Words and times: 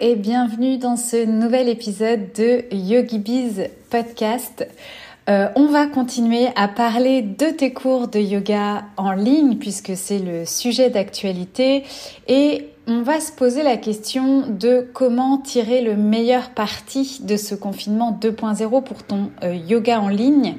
et 0.00 0.16
bienvenue 0.16 0.78
dans 0.78 0.96
ce 0.96 1.24
nouvel 1.24 1.68
épisode 1.68 2.32
de 2.34 2.64
YogiBiz 2.72 3.68
Podcast. 3.90 4.66
Euh, 5.28 5.48
on 5.56 5.66
va 5.66 5.86
continuer 5.86 6.48
à 6.54 6.68
parler 6.68 7.22
de 7.22 7.46
tes 7.46 7.72
cours 7.72 8.08
de 8.08 8.18
yoga 8.18 8.84
en 8.96 9.12
ligne 9.12 9.56
puisque 9.56 9.96
c'est 9.96 10.18
le 10.18 10.44
sujet 10.44 10.90
d'actualité 10.90 11.84
et 12.28 12.68
on 12.88 13.02
va 13.02 13.18
se 13.18 13.32
poser 13.32 13.64
la 13.64 13.76
question 13.76 14.44
de 14.48 14.88
comment 14.92 15.38
tirer 15.38 15.80
le 15.80 15.96
meilleur 15.96 16.50
parti 16.50 17.18
de 17.22 17.36
ce 17.36 17.56
confinement 17.56 18.16
2.0 18.20 18.82
pour 18.84 19.02
ton 19.02 19.30
euh, 19.42 19.54
yoga 19.54 20.00
en 20.00 20.08
ligne. 20.08 20.54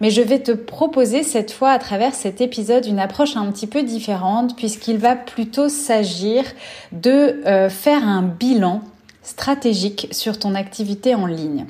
Mais 0.00 0.10
je 0.10 0.20
vais 0.20 0.40
te 0.40 0.50
proposer 0.50 1.22
cette 1.22 1.52
fois 1.52 1.70
à 1.70 1.78
travers 1.78 2.14
cet 2.14 2.40
épisode 2.40 2.84
une 2.86 2.98
approche 2.98 3.36
un 3.36 3.50
petit 3.52 3.68
peu 3.68 3.84
différente 3.84 4.56
puisqu'il 4.56 4.98
va 4.98 5.14
plutôt 5.14 5.68
s'agir 5.68 6.42
de 6.90 7.40
euh, 7.46 7.68
faire 7.68 8.06
un 8.06 8.22
bilan 8.22 8.82
stratégique 9.22 10.08
sur 10.10 10.36
ton 10.38 10.56
activité 10.56 11.14
en 11.14 11.26
ligne. 11.26 11.66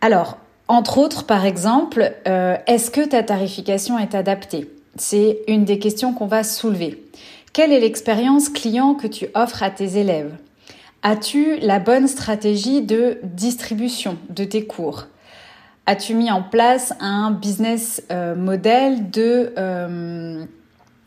Alors, 0.00 0.38
entre 0.68 0.98
autres, 0.98 1.24
par 1.24 1.44
exemple, 1.44 2.12
euh, 2.28 2.56
est-ce 2.68 2.92
que 2.92 3.04
ta 3.04 3.24
tarification 3.24 3.98
est 3.98 4.14
adaptée? 4.14 4.70
C'est 4.96 5.40
une 5.48 5.64
des 5.64 5.80
questions 5.80 6.12
qu'on 6.12 6.26
va 6.26 6.44
soulever. 6.44 7.02
Quelle 7.52 7.74
est 7.74 7.80
l'expérience 7.80 8.48
client 8.48 8.94
que 8.94 9.06
tu 9.06 9.26
offres 9.34 9.62
à 9.62 9.68
tes 9.68 9.98
élèves? 9.98 10.34
As-tu 11.02 11.58
la 11.58 11.80
bonne 11.80 12.08
stratégie 12.08 12.80
de 12.80 13.18
distribution 13.24 14.16
de 14.30 14.44
tes 14.44 14.64
cours? 14.64 15.08
As-tu 15.84 16.14
mis 16.14 16.30
en 16.30 16.42
place 16.42 16.94
un 16.98 17.30
business 17.30 18.02
euh, 18.10 18.34
model 18.34 19.10
de 19.10 19.52
euh, 19.58 20.46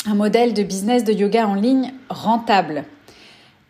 modèle 0.05 0.53
de 0.53 0.61
business 0.61 1.03
de 1.03 1.13
yoga 1.13 1.47
en 1.47 1.55
ligne 1.55 1.93
rentable? 2.09 2.83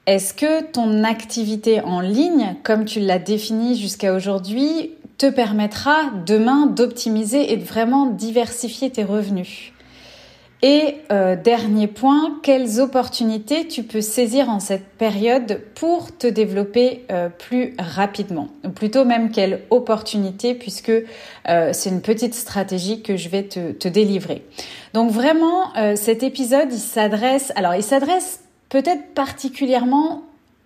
Est-ce 0.05 0.33
que 0.33 0.69
ton 0.69 1.05
activité 1.05 1.79
en 1.79 2.01
ligne, 2.01 2.57
comme 2.63 2.83
tu 2.83 2.99
l'as 2.99 3.19
définie 3.19 3.77
jusqu'à 3.77 4.13
aujourd'hui, 4.13 4.91
te 5.17 5.29
permettra 5.29 6.11
demain 6.25 6.65
d'optimiser 6.65 7.53
et 7.53 7.55
de 7.55 7.63
vraiment 7.63 8.07
diversifier 8.07 8.89
tes 8.89 9.05
revenus? 9.05 9.71
Et 10.67 10.95
euh, 11.11 11.35
dernier 11.35 11.85
point, 11.85 12.39
quelles 12.41 12.81
opportunités 12.81 13.67
tu 13.67 13.83
peux 13.83 14.02
saisir 14.02 14.49
en 14.49 14.59
cette 14.59 14.88
période 14.97 15.61
pour 15.75 16.17
te 16.17 16.25
développer 16.25 17.05
euh, 17.11 17.30
plus 17.30 17.75
rapidement? 17.77 18.47
Ou 18.66 18.69
plutôt 18.69 19.05
même 19.05 19.30
quelle 19.30 19.61
opportunité 19.69 20.55
puisque 20.55 20.89
euh, 20.89 21.69
c'est 21.71 21.91
une 21.91 22.02
petite 22.02 22.33
stratégie 22.33 23.03
que 23.03 23.16
je 23.16 23.30
vais 23.30 23.43
te, 23.43 23.88
délivrer. 23.88 24.41
Donc 24.95 25.11
vraiment, 25.11 25.71
cet 25.95 26.23
épisode, 26.23 26.71
s'adresse, 26.71 27.53
alors 27.55 27.75
il 27.75 27.83
s'adresse 27.83 28.39
peut-être 28.69 29.13
particulièrement 29.13 30.23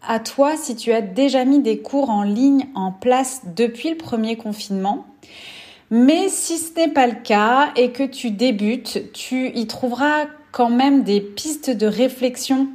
à 0.07 0.19
toi 0.19 0.55
si 0.55 0.77
tu 0.77 0.93
as 0.93 1.01
déjà 1.01 1.43
mis 1.43 1.59
des 1.59 1.79
cours 1.79 2.09
en 2.09 2.23
ligne 2.23 2.67
en 2.73 2.93
place 2.93 3.41
depuis 3.53 3.89
le 3.89 3.97
premier 3.97 4.37
confinement 4.37 5.05
mais 5.91 6.29
si 6.29 6.57
ce 6.57 6.73
n'est 6.75 6.91
pas 6.91 7.07
le 7.07 7.15
cas 7.23 7.69
et 7.75 7.91
que 7.91 8.03
tu 8.03 8.31
débutes, 8.31 9.11
tu 9.13 9.49
y 9.55 9.67
trouveras 9.67 10.25
quand 10.51 10.69
même 10.69 11.03
des 11.03 11.21
pistes 11.21 11.69
de 11.69 11.87
réflexion 11.87 12.67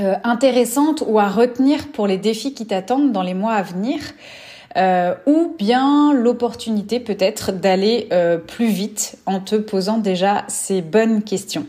euh, 0.00 0.14
intéressantes 0.24 1.02
ou 1.06 1.18
à 1.18 1.28
retenir 1.28 1.88
pour 1.88 2.06
les 2.06 2.18
défis 2.18 2.54
qui 2.54 2.66
t'attendent 2.66 3.12
dans 3.12 3.22
les 3.22 3.34
mois 3.34 3.54
à 3.54 3.62
venir. 3.62 4.00
Euh, 4.76 5.14
ou 5.26 5.56
bien 5.58 6.12
l'opportunité 6.12 7.00
peut-être 7.00 7.50
d'aller 7.50 8.06
euh, 8.12 8.38
plus 8.38 8.68
vite 8.68 9.18
en 9.26 9.40
te 9.40 9.56
posant 9.56 9.98
déjà 9.98 10.44
ces 10.46 10.80
bonnes 10.80 11.24
questions. 11.24 11.66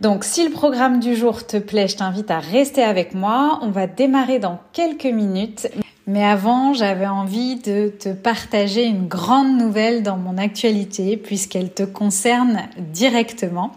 Donc 0.00 0.24
si 0.24 0.44
le 0.44 0.50
programme 0.50 0.98
du 0.98 1.14
jour 1.14 1.46
te 1.46 1.56
plaît, 1.56 1.86
je 1.86 1.96
t'invite 1.96 2.30
à 2.32 2.40
rester 2.40 2.82
avec 2.82 3.14
moi. 3.14 3.60
On 3.62 3.70
va 3.70 3.86
démarrer 3.86 4.40
dans 4.40 4.58
quelques 4.72 5.04
minutes. 5.04 5.68
Mais 6.08 6.24
avant, 6.24 6.72
j'avais 6.72 7.06
envie 7.06 7.56
de 7.56 7.88
te 7.88 8.08
partager 8.08 8.82
une 8.84 9.08
grande 9.08 9.58
nouvelle 9.58 10.02
dans 10.02 10.16
mon 10.16 10.38
actualité 10.38 11.18
puisqu'elle 11.18 11.70
te 11.70 11.82
concerne 11.82 12.62
directement. 12.78 13.72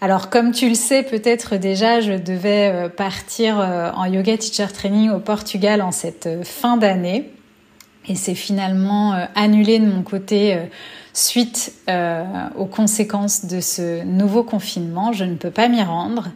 Alors 0.00 0.30
comme 0.30 0.50
tu 0.50 0.68
le 0.68 0.74
sais 0.74 1.04
peut-être 1.04 1.54
déjà, 1.54 2.00
je 2.00 2.14
devais 2.14 2.72
euh, 2.74 2.88
partir 2.88 3.60
euh, 3.60 3.92
en 3.92 4.04
yoga 4.06 4.36
teacher 4.36 4.66
training 4.66 5.10
au 5.10 5.20
Portugal 5.20 5.80
en 5.80 5.92
cette 5.92 6.26
euh, 6.26 6.42
fin 6.42 6.76
d'année 6.76 7.30
et 8.08 8.16
c'est 8.16 8.34
finalement 8.34 9.12
annulé 9.36 9.78
de 9.78 9.86
mon 9.86 10.02
côté 10.02 10.58
suite 11.14 11.72
aux 11.88 12.66
conséquences 12.66 13.46
de 13.46 13.60
ce 13.60 14.04
nouveau 14.04 14.42
confinement. 14.42 15.14
Je 15.14 15.24
ne 15.24 15.36
peux 15.36 15.50
pas 15.50 15.68
m'y 15.68 15.82
rendre. 15.82 16.28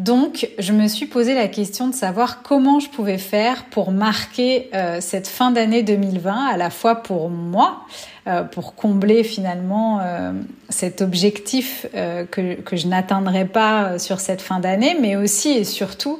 Donc, 0.00 0.48
je 0.58 0.72
me 0.72 0.88
suis 0.88 1.06
posé 1.06 1.34
la 1.34 1.46
question 1.46 1.86
de 1.86 1.94
savoir 1.94 2.42
comment 2.42 2.80
je 2.80 2.88
pouvais 2.88 3.18
faire 3.18 3.66
pour 3.66 3.92
marquer 3.92 4.68
euh, 4.74 4.98
cette 5.00 5.28
fin 5.28 5.52
d'année 5.52 5.84
2020, 5.84 6.46
à 6.46 6.56
la 6.56 6.70
fois 6.70 6.96
pour 6.96 7.30
moi, 7.30 7.82
euh, 8.26 8.42
pour 8.42 8.74
combler 8.74 9.22
finalement 9.22 10.00
euh, 10.00 10.32
cet 10.68 11.00
objectif 11.00 11.86
que, 11.92 12.54
que, 12.60 12.76
je 12.76 12.88
n'atteindrai 12.88 13.44
pas 13.44 14.00
sur 14.00 14.18
cette 14.18 14.42
fin 14.42 14.58
d'année, 14.58 14.96
mais 15.00 15.14
aussi 15.14 15.52
et 15.52 15.64
surtout 15.64 16.18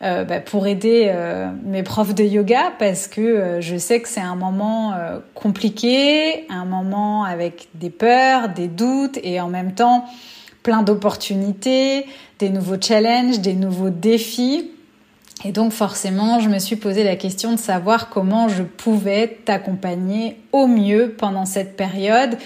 bah, 0.00 0.40
pour 0.40 0.66
aider 0.66 1.12
mes 1.64 1.82
profs 1.82 2.14
de 2.14 2.22
yoga, 2.22 2.72
parce 2.78 3.08
que 3.08 3.58
je 3.60 3.76
sais 3.76 4.00
que 4.00 4.08
c'est 4.08 4.20
un 4.20 4.36
moment 4.36 4.92
compliqué, 5.34 6.46
un 6.50 6.66
moment 6.66 7.24
avec 7.24 7.68
des 7.74 7.90
peurs, 7.90 8.50
des 8.50 8.68
doutes, 8.68 9.18
et 9.22 9.40
en 9.40 9.48
même 9.48 9.72
temps 9.72 10.04
plein 10.66 10.82
d'opportunités, 10.82 12.06
des 12.38 12.50
nouveaux 12.50 12.80
challenges, 12.80 13.40
des 13.40 13.54
nouveaux 13.54 13.90
défis. 13.90 14.70
Et 15.44 15.52
donc 15.52 15.72
forcément, 15.72 16.40
je 16.40 16.48
me 16.48 16.58
suis 16.58 16.76
posé 16.76 17.04
la 17.04 17.16
question 17.16 17.52
de 17.52 17.58
savoir 17.58 18.08
comment 18.08 18.48
je 18.48 18.62
pouvais 18.62 19.38
t'accompagner 19.44 20.36
au 20.52 20.66
mieux 20.66 21.14
pendant 21.16 21.44
cette 21.44 21.76
période 21.76 22.38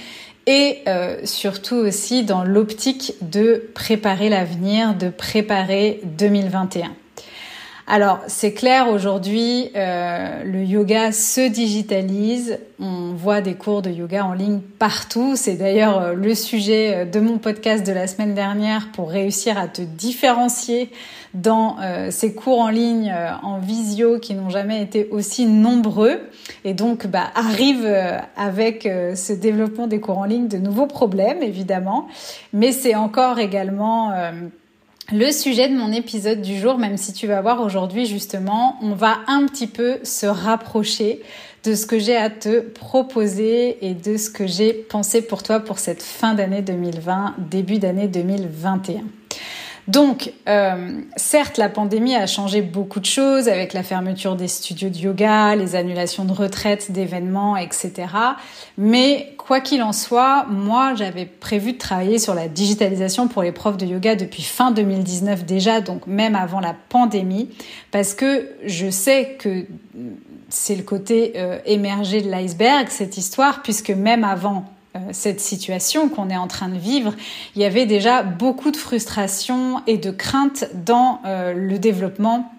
et 0.46 0.78
euh, 0.88 1.20
surtout 1.24 1.76
aussi 1.76 2.24
dans 2.24 2.42
l'optique 2.42 3.14
de 3.20 3.70
préparer 3.74 4.28
l'avenir, 4.28 4.94
de 4.96 5.08
préparer 5.08 6.00
2021. 6.18 6.90
Alors, 7.92 8.20
c'est 8.28 8.52
clair, 8.52 8.88
aujourd'hui, 8.88 9.72
euh, 9.74 10.44
le 10.44 10.62
yoga 10.62 11.10
se 11.10 11.48
digitalise. 11.48 12.60
On 12.78 13.14
voit 13.14 13.40
des 13.40 13.54
cours 13.54 13.82
de 13.82 13.90
yoga 13.90 14.24
en 14.24 14.32
ligne 14.32 14.60
partout. 14.78 15.32
C'est 15.34 15.56
d'ailleurs 15.56 16.00
euh, 16.00 16.14
le 16.14 16.36
sujet 16.36 16.94
euh, 16.94 17.04
de 17.04 17.18
mon 17.18 17.38
podcast 17.38 17.84
de 17.84 17.90
la 17.90 18.06
semaine 18.06 18.32
dernière 18.32 18.92
pour 18.92 19.10
réussir 19.10 19.58
à 19.58 19.66
te 19.66 19.82
différencier 19.82 20.92
dans 21.34 21.76
ces 22.10 22.34
cours 22.34 22.58
en 22.58 22.70
ligne 22.70 23.14
en 23.44 23.60
visio 23.60 24.18
qui 24.18 24.34
n'ont 24.34 24.50
jamais 24.50 24.82
été 24.82 25.06
aussi 25.12 25.46
nombreux. 25.46 26.18
Et 26.64 26.74
donc, 26.74 27.06
bah, 27.06 27.30
arrive 27.36 27.86
avec 28.36 28.82
ce 28.82 29.32
développement 29.32 29.86
des 29.86 30.00
cours 30.00 30.18
en 30.18 30.24
ligne 30.24 30.48
de 30.48 30.58
nouveaux 30.58 30.88
problèmes, 30.88 31.40
évidemment. 31.40 32.08
Mais 32.52 32.72
c'est 32.72 32.96
encore 32.96 33.38
également 33.38 34.10
le 35.12 35.32
sujet 35.32 35.68
de 35.68 35.76
mon 35.76 35.92
épisode 35.92 36.40
du 36.40 36.58
jour, 36.58 36.78
même 36.78 36.96
si 36.96 37.12
tu 37.12 37.26
vas 37.26 37.40
voir 37.40 37.60
aujourd'hui 37.62 38.06
justement, 38.06 38.76
on 38.80 38.94
va 38.94 39.18
un 39.26 39.46
petit 39.46 39.66
peu 39.66 39.98
se 40.04 40.26
rapprocher 40.26 41.20
de 41.64 41.74
ce 41.74 41.84
que 41.84 41.98
j'ai 41.98 42.16
à 42.16 42.30
te 42.30 42.60
proposer 42.60 43.84
et 43.84 43.94
de 43.94 44.16
ce 44.16 44.30
que 44.30 44.46
j'ai 44.46 44.72
pensé 44.72 45.20
pour 45.22 45.42
toi 45.42 45.60
pour 45.60 45.78
cette 45.78 46.02
fin 46.02 46.34
d'année 46.34 46.62
2020, 46.62 47.34
début 47.38 47.78
d'année 47.78 48.08
2021. 48.08 49.02
Donc, 49.88 50.32
euh, 50.48 51.00
certes, 51.16 51.56
la 51.58 51.68
pandémie 51.68 52.14
a 52.14 52.26
changé 52.26 52.62
beaucoup 52.62 53.00
de 53.00 53.06
choses 53.06 53.48
avec 53.48 53.72
la 53.72 53.82
fermeture 53.82 54.36
des 54.36 54.48
studios 54.48 54.88
de 54.88 54.96
yoga, 54.96 55.56
les 55.56 55.74
annulations 55.74 56.24
de 56.24 56.32
retraites, 56.32 56.92
d'événements, 56.92 57.56
etc. 57.56 58.06
Mais 58.78 59.34
quoi 59.38 59.60
qu'il 59.60 59.82
en 59.82 59.92
soit, 59.92 60.46
moi, 60.48 60.94
j'avais 60.94 61.26
prévu 61.26 61.72
de 61.72 61.78
travailler 61.78 62.18
sur 62.18 62.34
la 62.34 62.48
digitalisation 62.48 63.28
pour 63.28 63.42
les 63.42 63.52
profs 63.52 63.76
de 63.76 63.86
yoga 63.86 64.16
depuis 64.16 64.42
fin 64.42 64.70
2019 64.70 65.44
déjà, 65.44 65.80
donc 65.80 66.06
même 66.06 66.36
avant 66.36 66.60
la 66.60 66.74
pandémie, 66.88 67.50
parce 67.90 68.14
que 68.14 68.48
je 68.64 68.90
sais 68.90 69.36
que 69.38 69.66
c'est 70.48 70.76
le 70.76 70.82
côté 70.82 71.32
euh, 71.36 71.58
émergé 71.64 72.22
de 72.22 72.30
l'iceberg, 72.30 72.88
cette 72.88 73.16
histoire, 73.16 73.62
puisque 73.62 73.90
même 73.90 74.24
avant 74.24 74.64
cette 75.12 75.40
situation 75.40 76.08
qu'on 76.08 76.30
est 76.30 76.36
en 76.36 76.48
train 76.48 76.68
de 76.68 76.76
vivre, 76.76 77.14
il 77.54 77.62
y 77.62 77.64
avait 77.64 77.86
déjà 77.86 78.22
beaucoup 78.22 78.70
de 78.70 78.76
frustration 78.76 79.82
et 79.86 79.98
de 79.98 80.10
crainte 80.10 80.64
dans 80.84 81.20
le 81.24 81.78
développement 81.78 82.50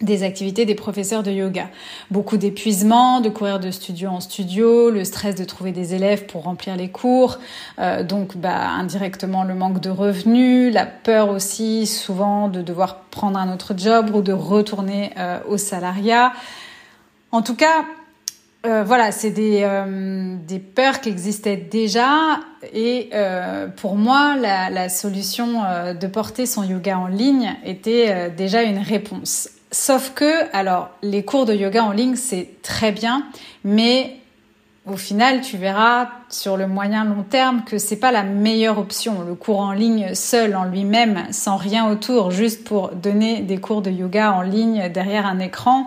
des 0.00 0.22
activités 0.22 0.64
des 0.64 0.74
professeurs 0.74 1.22
de 1.22 1.30
yoga. 1.30 1.68
Beaucoup 2.10 2.36
d'épuisement, 2.36 3.20
de 3.20 3.28
courir 3.28 3.60
de 3.60 3.70
studio 3.70 4.08
en 4.08 4.20
studio, 4.20 4.90
le 4.90 5.04
stress 5.04 5.34
de 5.34 5.44
trouver 5.44 5.72
des 5.72 5.94
élèves 5.94 6.26
pour 6.26 6.44
remplir 6.44 6.76
les 6.76 6.88
cours, 6.88 7.38
euh, 7.78 8.02
donc 8.02 8.36
bah, 8.36 8.70
indirectement 8.70 9.44
le 9.44 9.54
manque 9.54 9.80
de 9.80 9.90
revenus, 9.90 10.72
la 10.72 10.86
peur 10.86 11.28
aussi 11.28 11.86
souvent 11.86 12.48
de 12.48 12.62
devoir 12.62 13.00
prendre 13.10 13.38
un 13.38 13.52
autre 13.52 13.74
job 13.76 14.10
ou 14.14 14.22
de 14.22 14.32
retourner 14.32 15.10
euh, 15.18 15.38
au 15.48 15.58
salariat. 15.58 16.32
En 17.30 17.42
tout 17.42 17.54
cas, 17.54 17.84
euh, 18.66 18.84
voilà, 18.84 19.12
c'est 19.12 19.30
des, 19.30 19.66
des 20.46 20.58
peurs 20.58 21.00
qui 21.00 21.08
existaient 21.08 21.56
déjà 21.56 22.40
et 22.74 23.10
pour 23.76 23.96
moi, 23.96 24.36
la, 24.36 24.70
la 24.70 24.88
solution 24.88 25.62
de 25.98 26.06
porter 26.06 26.46
son 26.46 26.62
yoga 26.64 26.98
en 26.98 27.06
ligne 27.06 27.56
était 27.64 28.30
déjà 28.30 28.62
une 28.62 28.78
réponse. 28.78 29.48
Sauf 29.72 30.12
que, 30.14 30.54
alors, 30.54 30.90
les 31.02 31.24
cours 31.24 31.46
de 31.46 31.54
yoga 31.54 31.84
en 31.84 31.92
ligne, 31.92 32.16
c'est 32.16 32.60
très 32.60 32.90
bien, 32.90 33.24
mais 33.64 34.16
au 34.86 34.96
final, 34.96 35.42
tu 35.42 35.56
verras 35.56 36.08
sur 36.28 36.56
le 36.56 36.66
moyen 36.66 37.04
long 37.04 37.22
terme 37.22 37.62
que 37.64 37.78
c'est 37.78 37.96
pas 37.96 38.10
la 38.10 38.24
meilleure 38.24 38.78
option. 38.78 39.22
Le 39.26 39.34
cours 39.34 39.60
en 39.60 39.72
ligne 39.72 40.14
seul 40.14 40.56
en 40.56 40.64
lui-même, 40.64 41.24
sans 41.30 41.56
rien 41.56 41.88
autour, 41.88 42.30
juste 42.30 42.64
pour 42.64 42.88
donner 42.90 43.42
des 43.42 43.58
cours 43.58 43.82
de 43.82 43.90
yoga 43.90 44.32
en 44.32 44.42
ligne 44.42 44.88
derrière 44.88 45.26
un 45.26 45.38
écran, 45.38 45.86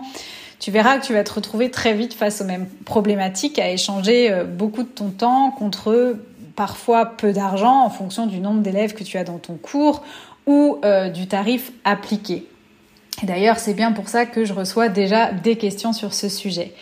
tu 0.58 0.70
verras 0.70 0.98
que 0.98 1.06
tu 1.06 1.12
vas 1.12 1.24
te 1.24 1.32
retrouver 1.32 1.70
très 1.70 1.94
vite 1.94 2.14
face 2.14 2.40
aux 2.40 2.44
mêmes 2.44 2.66
problématiques, 2.84 3.58
à 3.58 3.70
échanger 3.70 4.30
euh, 4.30 4.44
beaucoup 4.44 4.82
de 4.82 4.88
ton 4.88 5.10
temps 5.10 5.50
contre 5.50 6.16
parfois 6.56 7.06
peu 7.06 7.32
d'argent 7.32 7.84
en 7.84 7.90
fonction 7.90 8.26
du 8.26 8.38
nombre 8.38 8.62
d'élèves 8.62 8.94
que 8.94 9.04
tu 9.04 9.18
as 9.18 9.24
dans 9.24 9.38
ton 9.38 9.54
cours 9.54 10.02
ou 10.46 10.78
euh, 10.84 11.08
du 11.08 11.26
tarif 11.26 11.72
appliqué. 11.84 12.46
D'ailleurs, 13.22 13.58
c'est 13.58 13.74
bien 13.74 13.92
pour 13.92 14.08
ça 14.08 14.26
que 14.26 14.44
je 14.44 14.52
reçois 14.52 14.88
déjà 14.88 15.32
des 15.32 15.56
questions 15.56 15.92
sur 15.92 16.14
ce 16.14 16.28
sujet. 16.28 16.72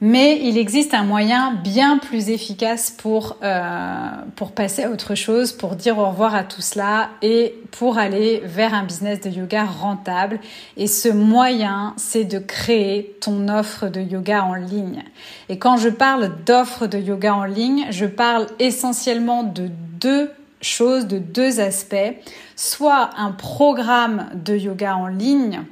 Mais 0.00 0.38
il 0.44 0.58
existe 0.58 0.94
un 0.94 1.02
moyen 1.02 1.52
bien 1.52 1.98
plus 1.98 2.30
efficace 2.30 2.92
pour, 2.92 3.36
euh, 3.42 4.10
pour 4.36 4.52
passer 4.52 4.84
à 4.84 4.90
autre 4.90 5.16
chose, 5.16 5.50
pour 5.50 5.74
dire 5.74 5.98
au 5.98 6.08
revoir 6.08 6.36
à 6.36 6.44
tout 6.44 6.62
cela 6.62 7.10
et 7.20 7.56
pour 7.72 7.98
aller 7.98 8.40
vers 8.44 8.74
un 8.74 8.84
business 8.84 9.20
de 9.20 9.30
yoga 9.30 9.64
rentable. 9.64 10.38
Et 10.76 10.86
ce 10.86 11.08
moyen, 11.08 11.94
c'est 11.96 12.24
de 12.24 12.38
créer 12.38 13.16
ton 13.20 13.48
offre 13.48 13.88
de 13.88 14.00
yoga 14.00 14.44
en 14.44 14.54
ligne. 14.54 15.02
Et 15.48 15.58
quand 15.58 15.78
je 15.78 15.88
parle 15.88 16.44
d'offre 16.46 16.86
de 16.86 16.98
yoga 16.98 17.34
en 17.34 17.44
ligne, 17.44 17.86
je 17.90 18.06
parle 18.06 18.46
essentiellement 18.60 19.42
de 19.42 19.68
deux 20.00 20.30
choses, 20.60 21.08
de 21.08 21.18
deux 21.18 21.58
aspects. 21.58 22.14
Soit 22.54 23.10
un 23.16 23.32
programme 23.32 24.28
de 24.34 24.56
yoga 24.56 24.94
en 24.94 25.08
ligne, 25.08 25.62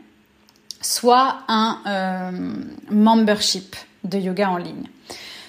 soit 0.81 1.39
un 1.47 1.79
euh, 1.87 2.31
membership 2.91 3.77
de 4.09 4.19
yoga 4.19 4.51
en 4.51 4.57
ligne. 4.57 4.89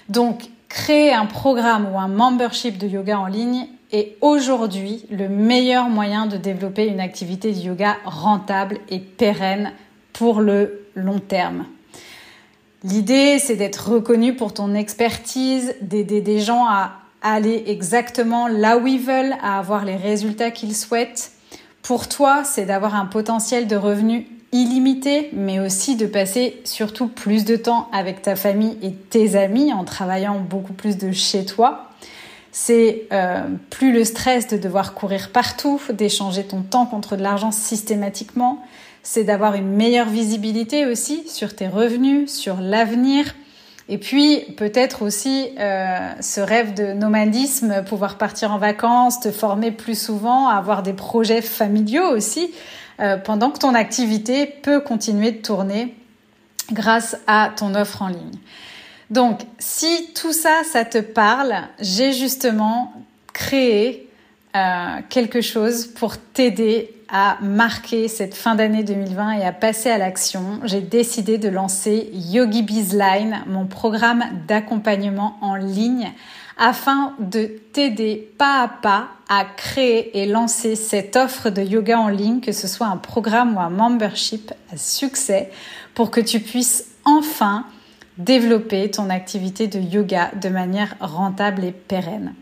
Donc, 0.10 0.50
créer 0.70 1.14
un 1.14 1.26
programme 1.26 1.88
ou 1.94 2.00
un 2.00 2.08
membership 2.08 2.78
de 2.78 2.88
yoga 2.88 3.20
en 3.20 3.28
ligne 3.28 3.68
est 3.92 4.18
aujourd'hui 4.22 5.06
le 5.10 5.30
meilleur 5.30 5.90
moyen 5.90 6.26
de 6.26 6.38
développer 6.38 6.88
une 6.88 7.00
activité 7.00 7.54
de 7.54 7.60
yoga 7.60 7.98
rentable 8.06 8.80
et 8.90 9.00
pérenne 9.00 9.72
pour 10.14 10.42
le 10.42 10.88
long 10.96 11.20
terme. 11.20 11.66
L'idée, 12.84 13.40
c'est 13.40 13.56
d'être 13.56 13.92
reconnu 13.92 14.36
pour 14.36 14.54
ton 14.54 14.76
expertise, 14.76 15.76
d'aider 15.82 16.22
des 16.22 16.40
gens 16.40 16.66
à 16.66 16.94
aller 17.22 17.64
exactement 17.68 18.48
là 18.48 18.78
où 18.78 18.88
ils 18.88 19.02
veulent, 19.02 19.36
à 19.42 19.58
avoir 19.58 19.84
les 19.84 19.96
résultats 19.96 20.52
qu'ils 20.52 20.76
souhaitent. 20.76 21.32
Pour 21.82 22.08
toi, 22.08 22.44
c'est 22.44 22.66
d'avoir 22.66 22.96
un 22.96 23.06
potentiel 23.06 23.68
de 23.68 23.76
revenus 23.76 24.26
illimité, 24.62 25.30
mais 25.34 25.60
aussi 25.60 25.96
de 25.96 26.06
passer 26.06 26.62
surtout 26.64 27.08
plus 27.08 27.46
de 27.46 27.56
temps 27.56 27.90
avec 27.92 28.22
ta 28.22 28.36
famille 28.36 28.78
et 28.82 28.92
tes 28.92 29.36
amis 29.36 29.74
en 29.74 29.84
travaillant 29.84 30.40
beaucoup 30.40 30.74
plus 30.74 30.98
de 30.98 31.12
chez 31.12 31.46
toi. 31.46 31.92
C'est 32.52 33.04
euh, 33.12 33.44
plus 33.70 33.94
le 33.94 34.04
stress 34.04 34.48
de 34.48 34.58
devoir 34.58 34.94
courir 34.94 35.32
partout, 35.32 35.80
d'échanger 35.92 36.44
ton 36.44 36.62
temps 36.62 36.86
contre 36.86 37.16
de 37.16 37.22
l'argent 37.22 37.52
systématiquement. 37.52 38.64
C'est 39.04 39.24
d'avoir 39.24 39.54
une 39.54 39.70
meilleure 39.70 40.10
visibilité 40.10 40.86
aussi 40.86 41.28
sur 41.28 41.56
tes 41.56 41.68
revenus, 41.68 42.34
sur 42.34 42.58
l'avenir, 42.60 43.36
et 43.90 43.98
puis 43.98 44.42
peut-être 44.58 45.02
aussi 45.02 45.50
euh, 45.60 46.12
ce 46.20 46.42
rêve 46.42 46.74
de 46.74 46.94
nomadisme, 46.94 47.84
pouvoir 47.86 48.18
partir 48.18 48.52
en 48.52 48.58
vacances, 48.58 49.22
te 49.22 49.32
former 49.32 49.72
plus 49.72 50.00
souvent, 50.00 50.50
avoir 50.50 50.84
des 50.84 50.94
projets 50.94 51.42
familiaux 51.42 52.10
aussi, 52.10 52.52
euh, 53.00 53.18
pendant 53.18 53.52
que 53.52 53.60
ton 53.60 53.76
activité 53.76 54.46
peut 54.46 54.80
continuer 54.80 55.32
de 55.32 55.42
tourner 55.42 55.96
grâce 56.72 57.18
à 57.28 57.52
ton 57.56 57.76
offre 57.76 58.02
en 58.02 58.08
ligne. 58.08 58.40
Donc 59.10 59.42
si 59.60 60.10
tout 60.14 60.34
ça, 60.34 60.62
ça 60.70 60.84
te 60.84 60.98
parle, 60.98 61.56
j'ai 61.80 62.12
justement 62.12 62.94
créé 63.34 64.10
euh, 64.56 65.00
quelque 65.10 65.42
chose 65.42 65.88
pour 65.88 66.18
t'aider 66.18 66.94
à 67.10 67.38
marquer 67.42 68.08
cette 68.08 68.36
fin 68.36 68.56
d'année 68.56 68.84
2020 68.84 69.34
et 69.34 69.46
à 69.46 69.54
passer 69.54 69.90
à 69.90 69.98
l'action, 69.98 70.60
j'ai 70.64 70.82
décidé 70.82 71.38
de 71.38 71.48
lancer 71.48 72.10
Yogi 72.14 72.64
Bizline, 72.64 73.44
mon 73.48 73.66
programme 73.66 74.26
d'accompagnement 74.48 75.38
en 75.42 75.56
ligne, 75.56 76.12
afin 76.58 77.14
de 77.20 77.46
t'aider 77.74 78.32
pas 78.38 78.62
à 78.62 78.68
pas 78.68 79.08
à 79.30 79.46
créer 79.46 80.22
et 80.22 80.26
lancer 80.26 80.76
cette 80.76 81.16
offre 81.16 81.50
de 81.50 81.62
yoga 81.62 82.00
en 82.00 82.08
ligne, 82.08 82.40
que 82.40 82.52
ce 82.52 82.68
soit 82.68 82.88
un 82.88 82.98
programme 82.98 83.58
ou 83.58 83.60
un 83.60 83.70
membership 83.70 84.54
à 84.74 84.78
succès, 84.78 85.52
pour 85.94 86.12
que 86.12 86.22
tu 86.22 86.40
puisses 86.40 86.86
enfin 87.04 87.66
développer 88.18 88.90
ton 88.90 89.10
activité 89.10 89.68
de 89.68 89.80
yoga 89.80 90.32
de 90.42 90.50
manière 90.50 90.96
rentable 91.00 91.64
et 91.64 91.72
pérenne. 91.72 92.34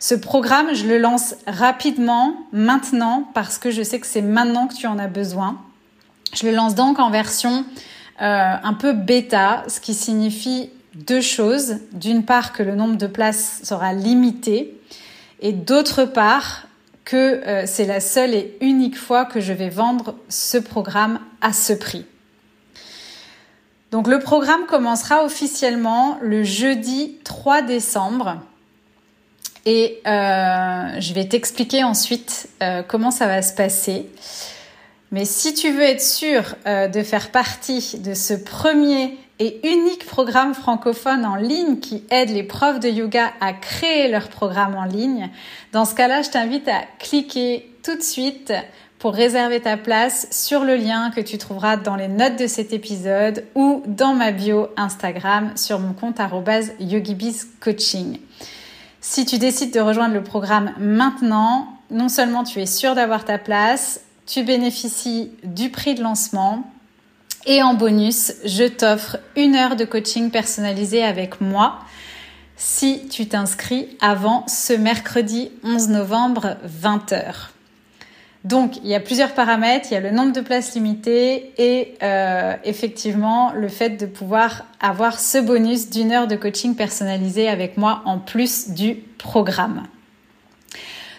Ce 0.00 0.14
programme, 0.14 0.74
je 0.74 0.86
le 0.86 0.98
lance 0.98 1.34
rapidement, 1.46 2.34
maintenant, 2.52 3.28
parce 3.34 3.58
que 3.58 3.70
je 3.70 3.82
sais 3.82 3.98
que 3.98 4.06
c'est 4.06 4.22
maintenant 4.22 4.68
que 4.68 4.74
tu 4.74 4.86
en 4.86 4.98
as 4.98 5.08
besoin. 5.08 5.58
Je 6.34 6.46
le 6.46 6.52
lance 6.54 6.76
donc 6.76 7.00
en 7.00 7.10
version 7.10 7.64
euh, 8.22 8.54
un 8.62 8.74
peu 8.74 8.92
bêta, 8.92 9.64
ce 9.66 9.80
qui 9.80 9.94
signifie 9.94 10.70
deux 10.98 11.20
choses. 11.20 11.76
D'une 11.92 12.24
part, 12.24 12.52
que 12.52 12.62
le 12.62 12.74
nombre 12.74 12.96
de 12.96 13.06
places 13.06 13.60
sera 13.62 13.92
limité, 13.92 14.74
et 15.40 15.52
d'autre 15.52 16.04
part, 16.04 16.68
que 17.08 17.16
euh, 17.16 17.64
c'est 17.66 17.86
la 17.86 18.00
seule 18.00 18.34
et 18.34 18.58
unique 18.60 18.98
fois 18.98 19.24
que 19.24 19.40
je 19.40 19.54
vais 19.54 19.70
vendre 19.70 20.14
ce 20.28 20.58
programme 20.58 21.20
à 21.40 21.54
ce 21.54 21.72
prix. 21.72 22.04
Donc 23.90 24.08
le 24.08 24.18
programme 24.18 24.66
commencera 24.66 25.24
officiellement 25.24 26.18
le 26.20 26.44
jeudi 26.44 27.16
3 27.24 27.62
décembre 27.62 28.36
et 29.64 30.02
euh, 30.06 31.00
je 31.00 31.14
vais 31.14 31.26
t'expliquer 31.26 31.82
ensuite 31.82 32.50
euh, 32.62 32.82
comment 32.86 33.10
ça 33.10 33.26
va 33.26 33.40
se 33.40 33.54
passer. 33.54 34.10
Mais 35.10 35.24
si 35.24 35.54
tu 35.54 35.72
veux 35.72 35.84
être 35.84 36.02
sûr 36.02 36.54
de 36.66 37.02
faire 37.02 37.30
partie 37.30 37.98
de 38.00 38.12
ce 38.12 38.34
premier 38.34 39.16
et 39.38 39.60
unique 39.68 40.06
programme 40.06 40.54
francophone 40.54 41.24
en 41.24 41.36
ligne 41.36 41.78
qui 41.78 42.02
aide 42.10 42.30
les 42.30 42.42
profs 42.42 42.80
de 42.80 42.88
yoga 42.88 43.32
à 43.40 43.52
créer 43.52 44.08
leur 44.08 44.28
programme 44.28 44.74
en 44.74 44.84
ligne, 44.84 45.30
dans 45.72 45.84
ce 45.84 45.94
cas-là, 45.94 46.22
je 46.22 46.30
t'invite 46.30 46.68
à 46.68 46.82
cliquer 46.98 47.70
tout 47.82 47.96
de 47.96 48.02
suite 48.02 48.52
pour 48.98 49.14
réserver 49.14 49.60
ta 49.60 49.76
place 49.76 50.26
sur 50.32 50.64
le 50.64 50.74
lien 50.74 51.10
que 51.10 51.20
tu 51.20 51.38
trouveras 51.38 51.76
dans 51.76 51.94
les 51.94 52.08
notes 52.08 52.36
de 52.36 52.46
cet 52.46 52.72
épisode 52.72 53.44
ou 53.54 53.82
dans 53.86 54.14
ma 54.14 54.32
bio 54.32 54.68
Instagram 54.76 55.52
sur 55.56 55.78
mon 55.78 55.92
compte 55.92 56.20
yogibizcoaching. 56.80 58.18
Si 59.00 59.24
tu 59.24 59.38
décides 59.38 59.72
de 59.72 59.80
rejoindre 59.80 60.14
le 60.14 60.24
programme 60.24 60.72
maintenant, 60.78 61.68
non 61.90 62.08
seulement 62.08 62.42
tu 62.42 62.60
es 62.60 62.66
sûr 62.66 62.96
d'avoir 62.96 63.24
ta 63.24 63.38
place, 63.38 64.00
tu 64.26 64.42
bénéficies 64.42 65.30
du 65.44 65.70
prix 65.70 65.94
de 65.94 66.02
lancement 66.02 66.64
et 67.48 67.62
en 67.62 67.72
bonus, 67.72 68.34
je 68.44 68.64
t'offre 68.64 69.16
une 69.34 69.56
heure 69.56 69.74
de 69.74 69.86
coaching 69.86 70.30
personnalisé 70.30 71.02
avec 71.02 71.40
moi 71.40 71.78
si 72.58 73.08
tu 73.08 73.26
t'inscris 73.26 73.96
avant 74.00 74.46
ce 74.46 74.74
mercredi 74.74 75.50
11 75.64 75.88
novembre 75.88 76.56
20h. 76.82 77.48
Donc, 78.44 78.76
il 78.84 78.88
y 78.88 78.94
a 78.94 79.00
plusieurs 79.00 79.32
paramètres. 79.32 79.88
Il 79.90 79.94
y 79.94 79.96
a 79.96 80.00
le 80.00 80.10
nombre 80.10 80.32
de 80.32 80.40
places 80.42 80.74
limitées 80.74 81.52
et 81.56 81.94
euh, 82.02 82.54
effectivement 82.64 83.52
le 83.52 83.68
fait 83.68 83.90
de 83.90 84.06
pouvoir 84.06 84.66
avoir 84.78 85.18
ce 85.18 85.38
bonus 85.38 85.88
d'une 85.88 86.12
heure 86.12 86.26
de 86.26 86.36
coaching 86.36 86.76
personnalisé 86.76 87.48
avec 87.48 87.78
moi 87.78 88.02
en 88.04 88.18
plus 88.18 88.70
du 88.70 88.94
programme. 89.16 89.84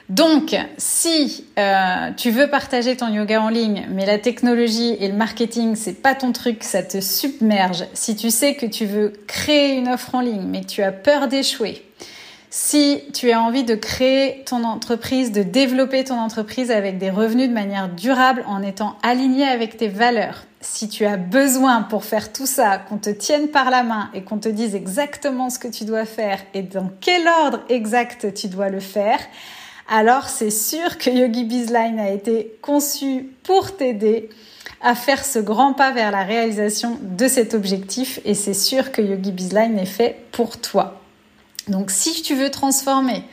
Donc, 0.09 0.55
si 0.77 1.45
euh, 1.59 2.09
tu 2.17 2.31
veux 2.31 2.49
partager 2.49 2.97
ton 2.97 3.13
yoga 3.13 3.43
en 3.43 3.49
ligne, 3.49 3.85
mais 3.91 4.07
la 4.07 4.17
technologie 4.17 4.97
et 4.99 5.07
le 5.07 5.13
marketing, 5.13 5.75
c'est 5.75 6.01
pas 6.01 6.15
ton 6.15 6.31
truc, 6.31 6.63
ça 6.63 6.81
te 6.81 6.99
submerge. 6.99 7.85
Si 7.93 8.15
tu 8.15 8.31
sais 8.31 8.55
que 8.55 8.65
tu 8.65 8.87
veux 8.87 9.13
créer 9.27 9.77
une 9.77 9.87
offre 9.87 10.15
en 10.15 10.21
ligne, 10.21 10.47
mais 10.47 10.61
que 10.61 10.67
tu 10.67 10.81
as 10.81 10.91
peur 10.91 11.27
d'échouer, 11.27 11.85
Si 12.51 13.03
tu 13.13 13.31
as 13.31 13.39
envie 13.39 13.63
de 13.63 13.75
créer 13.75 14.43
ton 14.43 14.63
entreprise, 14.63 15.31
de 15.31 15.43
développer 15.43 16.03
ton 16.03 16.17
entreprise 16.17 16.71
avec 16.71 16.97
des 16.97 17.11
revenus 17.11 17.47
de 17.47 17.53
manière 17.53 17.89
durable 17.89 18.43
en 18.47 18.63
étant 18.63 18.97
aligné 19.03 19.43
avec 19.43 19.77
tes 19.77 19.87
valeurs, 19.87 20.45
si 20.59 20.89
tu 20.89 21.05
as 21.05 21.17
besoin 21.17 21.83
pour 21.83 22.03
faire 22.03 22.33
tout 22.33 22.47
ça, 22.47 22.79
qu'on 22.79 22.97
te 22.97 23.11
tienne 23.11 23.49
par 23.49 23.69
la 23.69 23.83
main 23.83 24.09
et 24.15 24.23
qu'on 24.23 24.39
te 24.39 24.49
dise 24.49 24.73
exactement 24.73 25.51
ce 25.51 25.59
que 25.59 25.67
tu 25.67 25.85
dois 25.85 26.05
faire 26.05 26.39
et 26.55 26.63
dans 26.63 26.89
quel 26.99 27.27
ordre 27.27 27.59
exact 27.69 28.33
tu 28.33 28.47
dois 28.47 28.69
le 28.69 28.79
faire, 28.79 29.19
alors 29.89 30.29
c'est 30.29 30.51
sûr 30.51 30.97
que 30.97 31.09
Yogi 31.09 31.43
Bizline 31.43 31.99
a 31.99 32.11
été 32.11 32.53
conçu 32.61 33.29
pour 33.43 33.75
t'aider 33.75 34.29
à 34.81 34.95
faire 34.95 35.25
ce 35.25 35.39
grand 35.39 35.73
pas 35.73 35.91
vers 35.91 36.11
la 36.11 36.23
réalisation 36.23 36.99
de 37.01 37.27
cet 37.27 37.53
objectif 37.53 38.19
et 38.23 38.35
c'est 38.35 38.53
sûr 38.53 38.91
que 38.91 39.01
Yogi 39.01 39.31
Bizline 39.31 39.77
est 39.77 39.85
fait 39.85 40.23
pour 40.31 40.61
toi. 40.61 41.01
Donc 41.67 41.91
si 41.91 42.21
tu 42.21 42.35
veux 42.35 42.51
transformer 42.51 43.23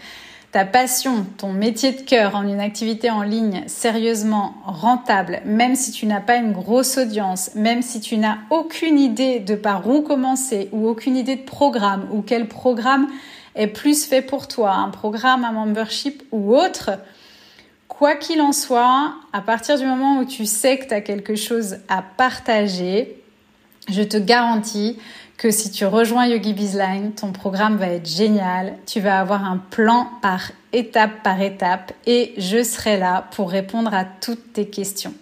ta 0.51 0.65
passion, 0.65 1.27
ton 1.37 1.53
métier 1.53 1.93
de 1.93 2.01
cœur 2.01 2.35
en 2.35 2.43
une 2.43 2.61
activité 2.61 3.11
en 3.11 3.23
ligne 3.23 3.65
sérieusement 3.67 4.55
rentable, 4.65 5.43
même 5.45 5.77
si 5.77 5.93
tu 5.93 6.07
n'as 6.07 6.21
pas 6.21 6.37
une 6.37 6.53
grosse 6.53 6.97
audience, 6.97 7.51
même 7.55 7.83
si 7.83 8.01
tu 8.01 8.17
n'as 8.17 8.39
aucune 8.49 8.99
idée 8.99 9.39
de 9.41 9.55
par 9.55 9.87
où 9.87 10.01
commencer 10.01 10.71
ou 10.73 10.89
aucune 10.89 11.17
idée 11.17 11.37
de 11.37 11.45
programme 11.45 12.09
ou 12.11 12.23
quel 12.23 12.49
programme 12.49 13.07
est 13.57 13.67
plus 13.67 14.05
fait 14.05 14.23
pour 14.23 14.47
toi, 14.47 14.73
un 14.73 14.91
programme, 14.91 15.45
un 15.45 15.53
membership 15.53 16.23
ou 16.31 16.55
autre, 16.55 16.91
quoi 17.89 18.15
qu'il 18.15 18.41
en 18.41 18.53
soit, 18.53 19.15
à 19.33 19.41
partir 19.41 19.79
du 19.79 19.85
moment 19.85 20.21
où 20.21 20.25
tu 20.25 20.47
sais 20.47 20.79
que 20.79 20.87
tu 20.87 20.95
as 20.95 21.01
quelque 21.01 21.35
chose 21.35 21.79
à 21.89 22.03
partager, 22.03 23.23
je 23.89 24.03
te 24.03 24.17
garantis 24.17 24.99
que 25.37 25.51
si 25.51 25.71
tu 25.71 25.85
rejoins 25.85 26.27
Yogi 26.27 26.53
Bizline, 26.53 27.13
ton 27.13 27.33
programme 27.33 27.77
va 27.77 27.89
être 27.89 28.09
génial. 28.09 28.75
Tu 28.87 29.01
vas 29.01 29.21
avoir 29.21 29.45
un 29.45 29.59
plan 29.59 30.09
par 30.23 30.51
étape 30.73 31.23
par 31.23 31.41
étape 31.41 31.93
et 32.07 32.35
je 32.39 32.63
serai 32.63 32.99
là 32.99 33.27
pour 33.33 33.51
répondre 33.51 33.93
à 33.95 34.05
toutes 34.05 34.53
tes 34.53 34.69
questions. 34.69 35.15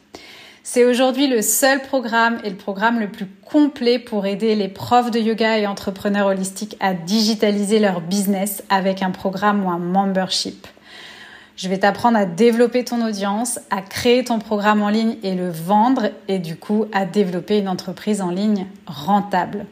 C'est 0.66 0.87
aujourd'hui 0.87 1.26
le 1.26 1.42
seul 1.42 1.83
programme 1.83 2.38
et 2.42 2.49
le 2.49 2.56
programme 2.56 2.99
le 2.99 3.11
plus 3.11 3.26
complet 3.26 3.99
pour 3.99 4.25
aider 4.25 4.54
les 4.54 4.68
profs 4.68 5.11
de 5.11 5.18
yoga 5.18 5.59
et 5.59 5.66
entrepreneurs 5.66 6.28
holistiques 6.28 6.78
à 6.80 6.94
digitaliser 6.94 7.78
leur 7.78 8.00
business 8.00 8.64
avec 8.71 9.02
un 9.02 9.11
programme 9.11 9.66
ou 9.66 9.68
un 9.68 9.78
membership. 9.78 10.66
Je 11.56 11.68
vais 11.68 11.80
t'apprendre 11.80 12.16
à 12.16 12.25
développer 12.25 12.83
ton 12.83 13.06
audience, 13.06 13.61
à 13.68 13.83
créer 13.83 14.25
ton 14.25 14.38
programme 14.38 14.80
en 14.80 14.88
ligne 14.88 15.18
et 15.23 15.35
le 15.35 15.50
vendre 15.50 16.11
et 16.28 16.38
du 16.38 16.56
coup 16.56 16.87
à 16.94 17.04
développer 17.04 17.59
une 17.59 17.68
entreprise 17.68 18.23
en 18.23 18.30
ligne 18.30 18.66
rentable. 18.87 19.66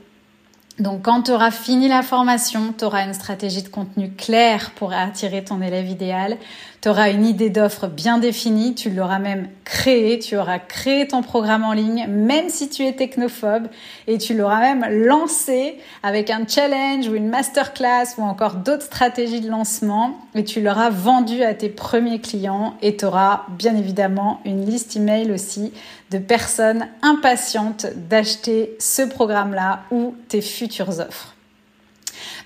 Donc 0.78 1.02
quand 1.02 1.22
tu 1.22 1.30
auras 1.32 1.50
fini 1.50 1.86
la 1.86 2.02
formation, 2.02 2.72
tu 2.76 2.84
auras 2.84 3.04
une 3.04 3.12
stratégie 3.12 3.62
de 3.62 3.68
contenu 3.68 4.10
claire 4.10 4.70
pour 4.70 4.94
attirer 4.94 5.44
ton 5.44 5.60
élève 5.60 5.86
idéal, 5.86 6.38
tu 6.80 6.88
auras 6.88 7.10
une 7.10 7.26
idée 7.26 7.50
d'offre 7.50 7.86
bien 7.86 8.16
définie, 8.18 8.74
tu 8.74 8.90
l'auras 8.90 9.18
même 9.18 9.48
créée, 9.64 10.18
tu 10.18 10.36
auras 10.36 10.58
créé 10.58 11.06
ton 11.06 11.22
programme 11.22 11.62
en 11.62 11.74
ligne, 11.74 12.06
même 12.08 12.48
si 12.48 12.70
tu 12.70 12.84
es 12.84 12.92
technophobe, 12.94 13.68
et 14.06 14.16
tu 14.16 14.34
l'auras 14.34 14.60
même 14.60 14.84
lancé 15.06 15.78
avec 16.02 16.30
un 16.30 16.44
challenge 16.48 17.06
ou 17.06 17.14
une 17.14 17.28
masterclass 17.28 18.16
ou 18.18 18.22
encore 18.22 18.54
d'autres 18.54 18.84
stratégies 18.84 19.42
de 19.42 19.50
lancement, 19.50 20.18
et 20.34 20.42
tu 20.42 20.62
l'auras 20.62 20.90
vendu 20.90 21.42
à 21.44 21.52
tes 21.52 21.68
premiers 21.68 22.20
clients, 22.20 22.74
et 22.80 22.96
tu 22.96 23.04
auras 23.04 23.42
bien 23.50 23.76
évidemment 23.76 24.40
une 24.46 24.64
liste 24.64 24.96
email 24.96 25.30
aussi 25.30 25.72
de 26.12 26.18
personnes 26.18 26.88
impatientes 27.00 27.86
d'acheter 28.08 28.76
ce 28.78 29.02
programme-là 29.02 29.84
ou 29.90 30.14
tes 30.28 30.42
futures 30.42 31.00
offres. 31.00 31.34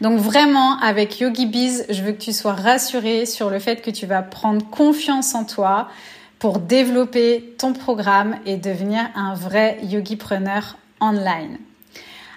Donc 0.01 0.21
vraiment, 0.21 0.79
avec 0.79 1.19
Yogi 1.21 1.47
Biz, 1.47 1.87
je 1.89 2.03
veux 2.03 2.13
que 2.13 2.23
tu 2.23 2.33
sois 2.33 2.53
rassuré 2.53 3.27
sur 3.27 3.51
le 3.51 3.59
fait 3.59 3.83
que 3.83 3.91
tu 3.91 4.07
vas 4.07 4.23
prendre 4.23 4.65
confiance 4.71 5.35
en 5.35 5.45
toi 5.45 5.89
pour 6.39 6.61
développer 6.61 7.55
ton 7.59 7.73
programme 7.73 8.37
et 8.47 8.57
devenir 8.57 9.09
un 9.15 9.35
vrai 9.35 9.79
yogipreneur 9.83 10.77
online. 11.01 11.59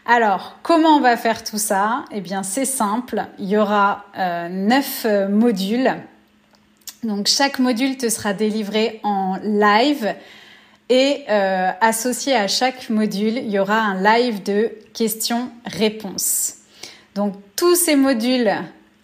Alors, 0.05 0.55
comment 0.63 0.97
on 0.97 1.01
va 1.01 1.15
faire 1.17 1.43
tout 1.43 1.59
ça? 1.59 2.05
Eh 2.11 2.21
bien, 2.21 2.41
c'est 2.41 2.65
simple. 2.65 3.25
Il 3.37 3.47
y 3.47 3.57
aura 3.57 4.05
euh, 4.17 4.49
neuf 4.49 5.03
euh, 5.05 5.27
modules. 5.27 5.93
Donc, 7.03 7.27
chaque 7.27 7.59
module 7.59 7.97
te 7.97 8.09
sera 8.09 8.33
délivré 8.33 8.99
en 9.03 9.37
live 9.43 10.15
et 10.89 11.25
euh, 11.29 11.69
associé 11.81 12.35
à 12.35 12.47
chaque 12.47 12.89
module, 12.89 13.37
il 13.37 13.49
y 13.49 13.59
aura 13.59 13.79
un 13.79 14.01
live 14.01 14.43
de 14.43 14.71
questions-réponses. 14.93 16.55
Donc 17.15 17.35
tous 17.55 17.75
ces 17.75 17.95
modules 17.95 18.51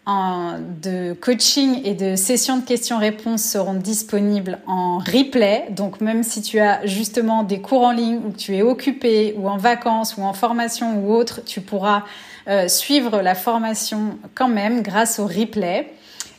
de 0.07 1.13
coaching 1.13 1.81
et 1.83 1.95
de 1.95 2.15
sessions 2.15 2.57
de 2.57 2.65
questions-réponses 2.65 3.41
seront 3.41 3.73
disponibles 3.73 4.59
en 4.67 4.99
replay. 4.99 5.65
Donc 5.71 5.99
même 5.99 6.21
si 6.21 6.41
tu 6.41 6.59
as 6.59 6.85
justement 6.85 7.43
des 7.43 7.59
cours 7.59 7.81
en 7.81 7.91
ligne 7.91 8.19
ou 8.25 8.31
que 8.31 8.37
tu 8.37 8.55
es 8.55 8.61
occupé 8.61 9.33
ou 9.37 9.49
en 9.49 9.57
vacances 9.57 10.15
ou 10.17 10.21
en 10.21 10.33
formation 10.33 10.99
ou 10.99 11.13
autre, 11.13 11.43
tu 11.43 11.59
pourras 11.59 12.03
euh, 12.47 12.67
suivre 12.67 13.21
la 13.21 13.33
formation 13.33 14.19
quand 14.35 14.47
même 14.47 14.83
grâce 14.83 15.17
au 15.17 15.25
replay. 15.25 15.91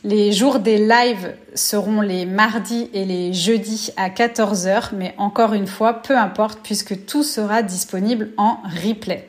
Les 0.07 0.31
jours 0.31 0.59
des 0.59 0.77
lives 0.77 1.35
seront 1.53 1.99
les 1.99 2.25
mardis 2.25 2.89
et 2.93 3.03
les 3.03 3.33
jeudis 3.33 3.91
à 3.97 4.07
14h, 4.07 4.91
mais 4.95 5.13
encore 5.17 5.51
une 5.51 5.67
fois, 5.67 5.95
peu 5.95 6.17
importe 6.17 6.59
puisque 6.63 7.05
tout 7.05 7.23
sera 7.23 7.61
disponible 7.61 8.29
en 8.37 8.59
replay. 8.85 9.27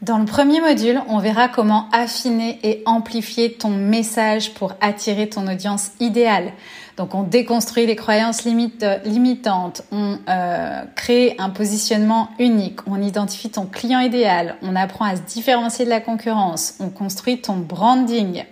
Dans 0.00 0.18
le 0.18 0.26
premier 0.26 0.60
module, 0.60 1.00
on 1.08 1.18
verra 1.18 1.48
comment 1.48 1.88
affiner 1.90 2.60
et 2.62 2.84
amplifier 2.86 3.54
ton 3.54 3.70
message 3.70 4.54
pour 4.54 4.74
attirer 4.80 5.28
ton 5.28 5.48
audience 5.48 5.90
idéale. 5.98 6.52
Donc 6.96 7.12
on 7.16 7.24
déconstruit 7.24 7.86
les 7.86 7.96
croyances 7.96 8.44
limitantes, 8.44 9.82
on 9.90 10.18
euh, 10.28 10.82
crée 10.94 11.34
un 11.38 11.50
positionnement 11.50 12.28
unique, 12.38 12.78
on 12.86 13.02
identifie 13.02 13.50
ton 13.50 13.66
client 13.66 13.98
idéal, 13.98 14.54
on 14.62 14.76
apprend 14.76 15.06
à 15.06 15.16
se 15.16 15.22
différencier 15.22 15.84
de 15.84 15.90
la 15.90 16.00
concurrence, 16.00 16.76
on 16.78 16.90
construit 16.90 17.40
ton 17.40 17.56
branding. 17.56 18.44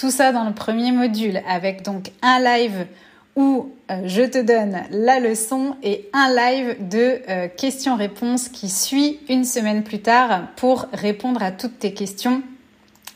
Tout 0.00 0.10
ça 0.10 0.32
dans 0.32 0.44
le 0.44 0.54
premier 0.54 0.92
module 0.92 1.42
avec 1.46 1.82
donc 1.82 2.10
un 2.22 2.40
live 2.40 2.86
où 3.36 3.70
euh, 3.90 4.00
je 4.06 4.22
te 4.22 4.38
donne 4.42 4.78
la 4.90 5.20
leçon 5.20 5.76
et 5.82 6.08
un 6.14 6.34
live 6.34 6.88
de 6.88 7.20
euh, 7.28 7.48
questions-réponses 7.54 8.48
qui 8.48 8.70
suit 8.70 9.20
une 9.28 9.44
semaine 9.44 9.84
plus 9.84 10.00
tard 10.00 10.44
pour 10.56 10.86
répondre 10.94 11.42
à 11.42 11.50
toutes 11.50 11.78
tes 11.80 11.92
questions 11.92 12.40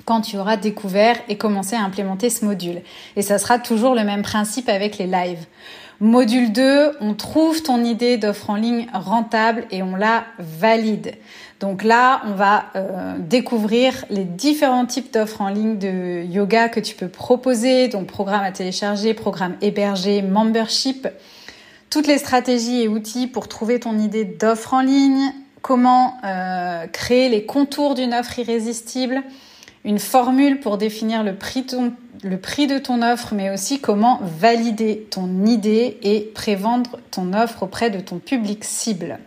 quand 0.05 0.21
tu 0.21 0.37
auras 0.37 0.59
découvert 0.59 1.17
et 1.31 1.39
commencé 1.39 1.75
à 1.75 1.81
implémenter 1.81 2.29
ce 2.29 2.45
module. 2.45 2.83
Et 3.17 3.23
ça 3.23 3.39
sera 3.39 3.59
toujours 3.59 3.95
le 3.95 4.05
même 4.05 4.21
principe 4.21 4.69
avec 4.69 4.99
les 4.99 5.07
lives. 5.07 5.47
Module 6.01 6.53
2, 6.53 6.97
on 7.01 7.15
trouve 7.15 7.63
ton 7.63 7.85
idée 7.85 8.17
d'offre 8.17 8.51
en 8.51 8.57
ligne 8.57 8.87
rentable 8.93 9.65
et 9.71 9.83
on 9.83 9.95
la 9.95 10.25
valide. 10.39 11.15
Donc 11.61 11.85
là, 11.85 12.21
on 12.27 12.33
va 12.33 12.67
euh, 12.75 13.15
découvrir 13.19 14.05
les 14.11 14.25
différents 14.25 14.87
types 14.87 15.13
d'offres 15.13 15.41
en 15.41 15.49
ligne 15.49 15.79
de 15.79 16.25
yoga 16.25 16.69
que 16.69 16.81
tu 16.81 16.97
peux 16.97 17.09
proposer, 17.09 17.89
donc 17.89 18.07
programme 18.07 18.43
à 18.43 18.51
télécharger, 18.51 19.15
programme 19.15 19.57
hébergé, 19.61 20.21
membership, 20.21 21.09
toutes 21.91 22.09
les 22.09 22.19
stratégies 22.19 22.83
et 22.83 22.89
outils 22.89 23.29
pour 23.29 23.47
trouver 23.47 23.79
ton 23.79 23.99
idée 23.99 24.25
d'offre 24.25 24.75
en 24.75 24.81
ligne, 24.81 25.33
comment 25.63 26.17
euh, 26.25 26.87
créer 26.89 27.29
les 27.29 27.47
contours 27.47 27.95
d'une 27.95 28.13
offre 28.13 28.39
irrésistible, 28.41 29.23
une 29.85 29.99
formule 29.99 30.61
pour 30.61 30.79
définir 30.79 31.23
le 31.23 31.37
prix, 31.37 31.63
de 31.65 32.79
ton 32.79 33.03
offre, 33.03 33.35
mais 33.35 33.51
aussi 33.51 33.81
comment 33.81 34.21
valider 34.23 35.07
ton 35.11 35.45
idée 35.45 35.99
et 36.03 36.21
prévendre 36.35 36.99
ton 37.11 37.35
offre 37.35 37.65
auprès 37.65 37.91
de 37.91 38.01
ton 38.01 38.19
public 38.19 38.65
cible. 38.65 39.19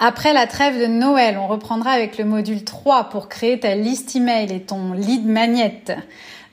Après 0.00 0.32
la 0.32 0.46
trêve 0.46 0.80
de 0.80 0.86
Noël, 0.86 1.38
on 1.38 1.46
reprendra 1.48 1.90
avec 1.90 2.18
le 2.18 2.24
module 2.24 2.64
3 2.64 3.08
pour 3.10 3.28
créer 3.28 3.58
ta 3.58 3.74
liste 3.74 4.14
email 4.14 4.52
et 4.52 4.60
ton 4.60 4.92
lead 4.92 5.26
magnet. 5.26 5.82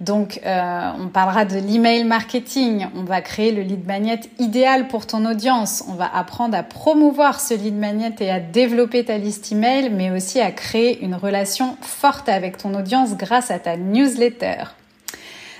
Donc, 0.01 0.41
euh, 0.45 0.91
on 0.99 1.07
parlera 1.07 1.45
de 1.45 1.55
l'email 1.57 2.03
marketing. 2.03 2.87
On 2.95 3.03
va 3.03 3.21
créer 3.21 3.51
le 3.51 3.61
lead 3.61 3.87
magnet 3.87 4.19
idéal 4.39 4.87
pour 4.87 5.07
ton 5.07 5.25
audience. 5.25 5.85
On 5.87 5.93
va 5.93 6.09
apprendre 6.13 6.57
à 6.57 6.63
promouvoir 6.63 7.39
ce 7.39 7.53
lead 7.53 7.75
magnet 7.75 8.13
et 8.19 8.29
à 8.29 8.39
développer 8.41 9.05
ta 9.05 9.17
liste 9.17 9.51
email, 9.53 9.89
mais 9.89 10.11
aussi 10.11 10.41
à 10.41 10.51
créer 10.51 11.01
une 11.01 11.15
relation 11.15 11.77
forte 11.81 12.27
avec 12.27 12.57
ton 12.57 12.73
audience 12.73 13.15
grâce 13.15 13.51
à 13.51 13.59
ta 13.59 13.77
newsletter. 13.77 14.65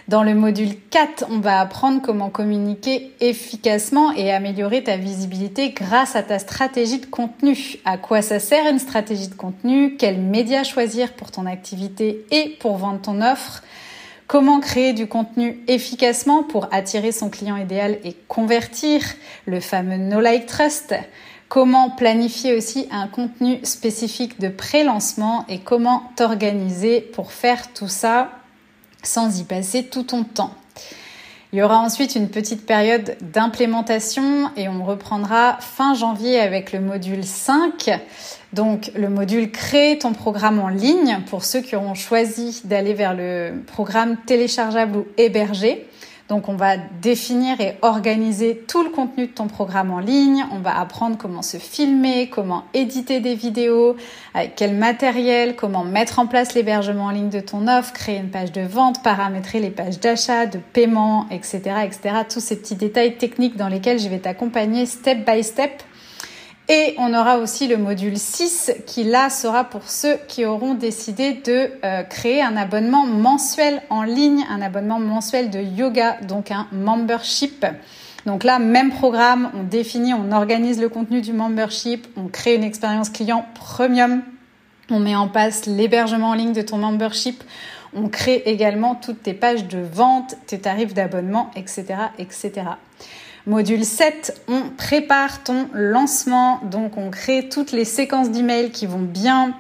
Dans 0.08 0.22
le 0.22 0.36
module 0.36 0.76
4, 0.92 1.26
on 1.32 1.40
va 1.40 1.60
apprendre 1.60 2.00
comment 2.00 2.30
communiquer 2.30 3.14
efficacement 3.22 4.12
et 4.12 4.32
améliorer 4.32 4.84
ta 4.84 4.98
visibilité 4.98 5.70
grâce 5.70 6.16
à 6.16 6.22
ta 6.22 6.38
stratégie 6.38 7.00
de 7.00 7.08
contenu. 7.08 7.78
À 7.86 7.98
quoi 7.98 8.22
ça 8.22 8.40
sert 8.40 8.68
une 8.70 8.78
stratégie 8.78 9.30
de 9.30 9.34
contenu? 9.34 9.96
Quels 9.98 10.20
médias 10.20 10.64
choisir 10.64 11.14
pour 11.14 11.32
ton 11.32 11.48
activité 11.48 12.24
et 12.30 12.56
pour 12.60 12.78
vendre 12.78 13.02
ton 13.02 13.20
offre? 13.20 13.64
Comment 14.28 14.60
créer 14.60 14.94
du 14.94 15.06
contenu 15.06 15.60
efficacement 15.68 16.42
pour 16.42 16.68
attirer 16.72 17.12
son 17.12 17.30
client 17.30 17.58
idéal 17.58 18.00
et 18.04 18.14
convertir 18.28 19.02
le 19.46 19.60
fameux 19.60 19.98
No 19.98 20.20
Like 20.20 20.48
Trust? 20.48 20.96
Comment 21.48 21.92
planifier 21.92 22.56
aussi 22.56 22.88
un 22.90 23.08
contenu 23.08 23.60
spécifique 23.64 24.40
de 24.40 24.50
pré-lancement 24.50 25.46
et 25.48 25.60
comment 25.60 26.10
t'organiser 26.16 27.02
pour 27.02 27.32
faire 27.32 27.72
tout 27.74 27.88
ça 27.88 28.32
sans 29.04 29.40
y 29.40 29.44
passer 29.44 29.84
tout 29.86 30.04
ton 30.04 30.24
temps? 30.24 30.56
Il 31.56 31.60
y 31.60 31.62
aura 31.62 31.80
ensuite 31.80 32.16
une 32.16 32.28
petite 32.28 32.66
période 32.66 33.16
d'implémentation 33.22 34.52
et 34.58 34.68
on 34.68 34.84
reprendra 34.84 35.56
fin 35.62 35.94
janvier 35.94 36.38
avec 36.38 36.74
le 36.74 36.82
module 36.82 37.24
5. 37.24 37.98
Donc 38.52 38.92
le 38.94 39.08
module 39.08 39.50
Créer 39.50 39.98
ton 39.98 40.12
programme 40.12 40.60
en 40.60 40.68
ligne 40.68 41.22
pour 41.30 41.46
ceux 41.46 41.62
qui 41.62 41.78
auront 41.78 41.94
choisi 41.94 42.60
d'aller 42.66 42.94
vers 42.94 43.14
le 43.14 43.54
programme 43.68 44.18
téléchargeable 44.26 44.98
ou 44.98 45.08
hébergé. 45.16 45.88
Donc 46.28 46.50
on 46.50 46.56
va 46.56 46.78
définir 46.78 47.62
et 47.62 47.78
organiser 47.84 48.64
tout 48.68 48.84
le 48.84 48.90
contenu 48.90 49.28
de 49.28 49.32
ton 49.32 49.46
programme 49.48 49.92
en 49.92 50.00
ligne, 50.00 50.44
on 50.52 50.58
va 50.58 50.80
apprendre 50.80 51.18
comment 51.20 51.44
se 51.44 51.58
filmer, 51.58 52.30
comment 52.30 52.64
éditer 52.74 53.20
des 53.20 53.36
vidéos, 53.36 53.96
avec 54.34 54.56
quel 54.56 54.74
matériel, 54.74 55.56
comment 55.56 55.84
mettre 55.84 56.18
en 56.18 56.26
place 56.26 56.56
l'hébergement 56.56 57.06
en 57.06 57.12
ligne 57.12 57.30
de 57.30 57.42
ton 57.42 57.68
offre, 57.68 57.94
créer 57.94 58.18
une 58.18 58.32
page 58.32 58.52
de 58.52 58.62
vente, 58.62 59.04
paramétrer 59.04 59.60
les 59.60 59.70
pages 59.70 60.00
d'achat, 60.00 60.48
de 60.48 60.58
paiement, 60.58 61.28
etc., 61.30 61.62
etc. 61.84 62.16
Tous 62.28 62.40
ces 62.40 62.56
petits 62.56 62.76
détails 62.76 63.18
techniques 63.18 63.56
dans 63.56 63.68
lesquels 63.68 64.00
je 64.00 64.10
vais 64.10 64.20
t'accompagner 64.20 64.88
step 64.88 65.30
by 65.30 65.44
step 65.44 65.84
et 66.68 66.96
on 66.98 67.14
aura 67.14 67.38
aussi 67.38 67.68
le 67.68 67.78
module 67.78 68.18
6 68.18 68.72
qui 68.88 69.04
là 69.04 69.30
sera 69.30 69.66
pour 69.66 69.90
ceux 69.90 70.18
qui 70.28 70.46
auront 70.46 70.74
décidé 70.74 71.34
de 71.34 71.70
euh, 71.84 72.02
créer 72.04 72.42
un 72.42 72.58
abonnement 72.58 73.06
mensuel 73.06 73.84
en 73.92 74.02
ligne, 74.02 74.44
un 74.50 74.62
abonnement 74.62 75.00
mensuel 75.00 75.52
de 75.52 75.60
yoga, 75.60 76.18
donc 76.22 76.50
un 76.50 76.68
membership. 76.72 77.66
Donc 78.26 78.44
là, 78.44 78.58
même 78.58 78.90
programme, 78.90 79.52
on 79.54 79.62
définit, 79.62 80.16
on 80.16 80.32
organise 80.32 80.82
le 80.82 80.90
contenu 80.90 81.22
du 81.22 81.34
membership, 81.34 82.08
on 82.18 82.28
crée 82.28 82.56
une 82.56 82.64
expérience 82.64 83.10
client 83.10 83.46
premium, 83.54 84.24
on 84.90 85.00
met 85.00 85.16
en 85.16 85.28
place 85.28 85.68
l'hébergement 85.68 86.30
en 86.30 86.34
ligne 86.34 86.54
de 86.54 86.64
ton 86.64 86.78
membership, 86.78 87.44
on 87.94 88.10
crée 88.10 88.42
également 88.48 88.96
toutes 88.96 89.22
tes 89.22 89.36
pages 89.36 89.68
de 89.68 89.78
vente, 89.80 90.36
tes 90.48 90.60
tarifs 90.60 90.96
d'abonnement, 90.96 91.52
etc., 91.56 91.86
etc. 92.18 92.52
Module 93.48 93.86
7, 93.86 94.42
on 94.48 94.70
prépare 94.76 95.44
ton 95.44 95.68
lancement. 95.74 96.62
Donc 96.64 96.98
on 96.98 97.12
crée 97.12 97.48
toutes 97.48 97.72
les 97.72 97.86
séquences 97.86 98.32
d'emails 98.32 98.72
qui 98.72 98.88
vont 98.88 99.02
bien. 99.02 99.54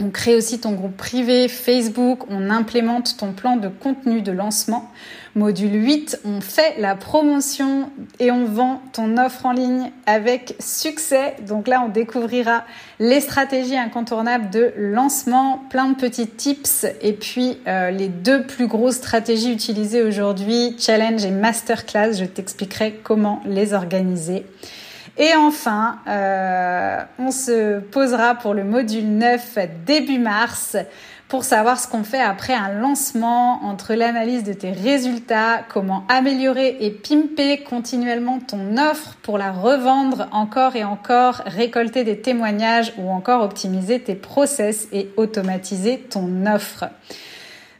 On 0.00 0.10
crée 0.10 0.34
aussi 0.34 0.60
ton 0.60 0.72
groupe 0.72 0.96
privé 0.96 1.48
Facebook, 1.48 2.20
on 2.30 2.50
implémente 2.50 3.16
ton 3.18 3.32
plan 3.32 3.56
de 3.56 3.68
contenu 3.68 4.22
de 4.22 4.32
lancement. 4.32 4.90
Module 5.38 5.84
8, 5.84 6.20
on 6.24 6.40
fait 6.40 6.74
la 6.78 6.96
promotion 6.96 7.90
et 8.18 8.32
on 8.32 8.44
vend 8.44 8.82
ton 8.92 9.16
offre 9.18 9.46
en 9.46 9.52
ligne 9.52 9.92
avec 10.04 10.56
succès. 10.58 11.36
Donc 11.46 11.68
là, 11.68 11.80
on 11.86 11.88
découvrira 11.88 12.64
les 12.98 13.20
stratégies 13.20 13.76
incontournables 13.76 14.50
de 14.50 14.72
lancement, 14.76 15.62
plein 15.70 15.90
de 15.90 15.94
petits 15.94 16.26
tips 16.26 16.86
et 17.02 17.12
puis 17.12 17.58
euh, 17.68 17.92
les 17.92 18.08
deux 18.08 18.42
plus 18.42 18.66
grosses 18.66 18.96
stratégies 18.96 19.52
utilisées 19.52 20.02
aujourd'hui, 20.02 20.74
challenge 20.76 21.24
et 21.24 21.30
masterclass. 21.30 22.14
Je 22.14 22.24
t'expliquerai 22.24 23.00
comment 23.04 23.40
les 23.46 23.74
organiser. 23.74 24.44
Et 25.18 25.34
enfin, 25.36 26.00
euh, 26.08 27.00
on 27.20 27.30
se 27.30 27.78
posera 27.78 28.34
pour 28.34 28.54
le 28.54 28.64
module 28.64 29.06
9 29.06 29.58
début 29.86 30.18
mars 30.18 30.76
pour 31.28 31.44
savoir 31.44 31.78
ce 31.78 31.86
qu'on 31.86 32.04
fait 32.04 32.20
après 32.20 32.54
un 32.54 32.70
lancement, 32.70 33.62
entre 33.64 33.92
l'analyse 33.92 34.44
de 34.44 34.54
tes 34.54 34.72
résultats, 34.72 35.60
comment 35.68 36.04
améliorer 36.08 36.78
et 36.80 36.90
pimper 36.90 37.62
continuellement 37.64 38.38
ton 38.40 38.78
offre 38.78 39.16
pour 39.22 39.36
la 39.36 39.52
revendre 39.52 40.28
encore 40.32 40.74
et 40.74 40.84
encore, 40.84 41.42
récolter 41.44 42.02
des 42.02 42.20
témoignages 42.20 42.94
ou 42.96 43.10
encore 43.10 43.42
optimiser 43.42 44.00
tes 44.00 44.14
process 44.14 44.88
et 44.90 45.10
automatiser 45.18 45.98
ton 45.98 46.46
offre. 46.46 46.86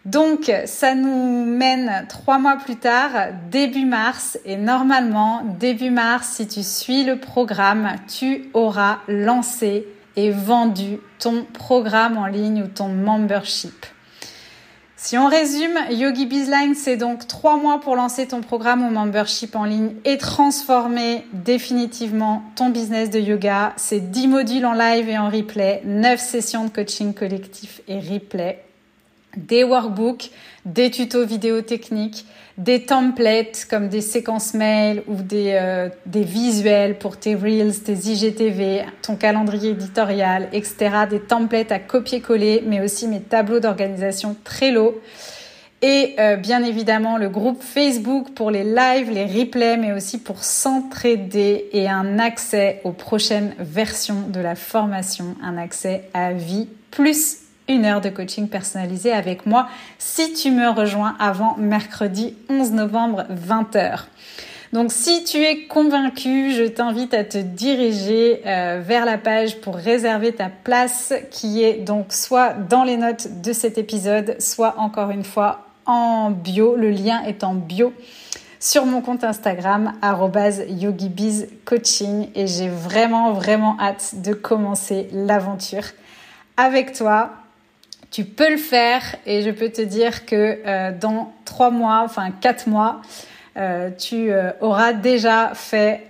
Donc, 0.05 0.52
ça 0.67 0.95
nous 0.95 1.45
mène 1.45 2.07
trois 2.09 2.38
mois 2.38 2.57
plus 2.57 2.76
tard, 2.76 3.11
début 3.50 3.85
mars, 3.85 4.38
et 4.44 4.57
normalement, 4.57 5.42
début 5.59 5.90
mars, 5.90 6.29
si 6.37 6.46
tu 6.46 6.62
suis 6.62 7.05
le 7.05 7.18
programme, 7.18 7.92
tu 8.09 8.51
auras 8.55 8.99
lancé 9.09 9.87
et 10.18 10.33
vendu 10.33 10.98
ton 11.20 11.44
programme 11.44 12.18
en 12.18 12.26
ligne 12.26 12.64
ou 12.64 12.66
ton 12.66 12.88
membership. 12.88 13.87
Si 14.96 15.16
on 15.16 15.28
résume, 15.28 15.78
Yogi 15.92 16.26
Bizline, 16.26 16.74
c'est 16.74 16.96
donc 16.96 17.28
trois 17.28 17.57
mois 17.57 17.78
pour 17.78 17.94
lancer 17.94 18.26
ton 18.26 18.40
programme 18.40 18.85
ou 18.85 18.90
membership 18.90 19.54
en 19.54 19.62
ligne 19.62 19.92
et 20.04 20.18
transformer 20.18 21.24
définitivement 21.33 22.42
ton 22.57 22.70
business 22.70 23.11
de 23.11 23.20
yoga. 23.20 23.74
C'est 23.76 24.11
10 24.11 24.26
modules 24.26 24.66
en 24.66 24.72
live 24.72 25.09
et 25.09 25.16
en 25.16 25.31
replay, 25.31 25.83
9 25.85 26.18
sessions 26.18 26.64
de 26.64 26.70
coaching 26.70 27.14
collectif 27.14 27.81
et 27.87 28.00
replay, 28.00 28.64
des 29.46 29.64
workbooks, 29.64 30.31
des 30.64 30.90
tutos 30.90 31.24
vidéo 31.24 31.62
techniques, 31.62 32.27
des 32.59 32.83
templates 32.83 33.66
comme 33.70 33.88
des 33.88 34.01
séquences 34.01 34.53
mail 34.53 35.03
ou 35.07 35.14
des, 35.14 35.57
euh, 35.61 35.88
des 36.07 36.24
visuels 36.24 36.98
pour 36.98 37.16
tes 37.16 37.37
reels, 37.37 37.81
tes 37.83 37.92
IGTV, 37.92 38.83
ton 39.01 39.14
calendrier 39.14 39.70
éditorial, 39.70 40.48
etc. 40.53 40.90
Des 41.09 41.20
templates 41.20 41.70
à 41.70 41.79
copier-coller, 41.79 42.64
mais 42.66 42.81
aussi 42.81 43.07
mes 43.07 43.20
tableaux 43.20 43.61
d'organisation 43.61 44.37
Trello. 44.42 45.01
Et 45.81 46.16
euh, 46.18 46.35
bien 46.35 46.64
évidemment 46.64 47.18
le 47.18 47.29
groupe 47.29 47.62
Facebook 47.62 48.35
pour 48.35 48.51
les 48.51 48.64
lives, 48.64 49.12
les 49.12 49.27
replays, 49.27 49.77
mais 49.77 49.92
aussi 49.92 50.18
pour 50.18 50.42
s'entraider 50.42 51.68
et 51.72 51.88
un 51.88 52.18
accès 52.18 52.81
aux 52.83 52.90
prochaines 52.90 53.55
versions 53.61 54.22
de 54.29 54.40
la 54.40 54.57
formation, 54.57 55.37
un 55.40 55.57
accès 55.57 56.11
à 56.12 56.33
vie 56.33 56.66
plus 56.90 57.47
une 57.68 57.85
heure 57.85 58.00
de 58.00 58.09
coaching 58.09 58.48
personnalisé 58.48 59.12
avec 59.12 59.46
moi 59.46 59.68
si 59.98 60.33
tu 60.33 60.50
me 60.50 60.70
rejoins 60.70 61.14
avant 61.18 61.57
mercredi 61.59 62.35
11 62.48 62.72
novembre 62.72 63.26
20h. 63.31 64.04
Donc 64.72 64.90
si 64.92 65.24
tu 65.24 65.38
es 65.38 65.66
convaincu, 65.66 66.52
je 66.52 66.64
t'invite 66.64 67.14
à 67.14 67.24
te 67.24 67.38
diriger 67.38 68.42
euh, 68.46 68.83
vers 68.85 69.07
la 69.07 69.16
page 69.16 69.61
pour 69.61 69.76
réserver 69.76 70.35
ta 70.35 70.50
place 70.50 71.14
qui 71.31 71.62
est 71.62 71.74
donc 71.74 72.12
soit 72.12 72.52
dans 72.52 72.85
les 72.85 72.98
notes 72.98 73.40
de 73.40 73.52
cet 73.52 73.78
épisode, 73.78 74.37
soit 74.40 74.74
encore 74.78 75.11
une 75.11 75.24
fois 75.24 75.66
en 75.87 76.31
bio. 76.31 76.76
Le 76.76 76.90
lien 76.90 77.22
est 77.22 77.44
en 77.44 77.54
bio 77.54 77.94
sur 78.61 78.85
mon 78.85 79.00
compte 79.00 79.24
Instagram 79.24 79.94
@yogibizcoaching 80.02 82.28
et 82.35 82.46
j'ai 82.46 82.68
vraiment 82.68 83.33
vraiment 83.33 83.74
hâte 83.81 84.16
de 84.16 84.35
commencer 84.35 85.09
l'aventure 85.12 85.85
avec 86.59 86.92
toi 86.92 87.31
tu 88.11 88.25
peux 88.25 88.51
le 88.51 88.57
faire 88.57 89.03
et 89.27 89.42
je 89.42 89.51
peux 89.51 89.68
te 89.68 89.83
dire 89.83 90.25
que 90.25 90.59
euh, 90.66 90.92
dans 90.99 91.33
trois 91.44 91.71
mois, 91.71 92.03
enfin 92.05 92.31
quatre 92.31 92.68
mois, 92.68 93.03
euh, 93.57 93.90
tu 93.90 94.31
euh, 94.31 94.51
auras 94.61 94.92
déjà 94.92 95.53
fait 95.55 96.05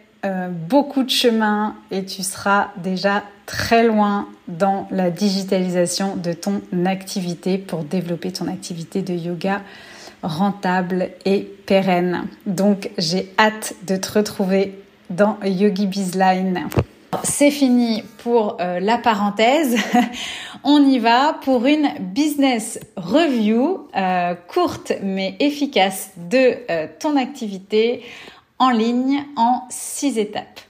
beaucoup 0.50 1.04
de 1.04 1.10
chemin 1.10 1.76
et 1.92 2.04
tu 2.04 2.24
seras 2.24 2.70
déjà 2.76 3.22
très 3.46 3.84
loin 3.84 4.28
dans 4.48 4.88
la 4.90 5.10
digitalisation 5.10 6.16
de 6.16 6.32
ton 6.32 6.60
activité 6.84 7.56
pour 7.56 7.84
développer 7.84 8.32
ton 8.32 8.48
activité 8.48 9.00
de 9.00 9.14
yoga 9.14 9.62
rentable 10.22 11.10
et 11.24 11.48
pérenne. 11.66 12.24
Donc 12.46 12.90
j'ai 12.98 13.32
hâte 13.38 13.74
de 13.86 13.96
te 13.96 14.18
retrouver 14.18 14.82
dans 15.08 15.38
Yogi 15.44 15.86
Bizline. 15.86 16.68
C'est 17.24 17.50
fini 17.50 18.02
pour 18.22 18.58
euh, 18.60 18.80
la 18.80 18.98
parenthèse. 18.98 19.76
On 20.64 20.84
y 20.84 20.98
va 20.98 21.38
pour 21.42 21.66
une 21.66 21.88
business 22.00 22.78
review 22.96 23.88
euh, 23.96 24.34
courte 24.34 24.92
mais 25.02 25.36
efficace 25.40 26.10
de 26.16 26.58
euh, 26.70 26.86
ton 26.98 27.16
activité 27.16 28.02
en 28.58 28.70
ligne 28.70 29.24
en 29.36 29.62
six 29.70 30.18
étapes. 30.18 30.60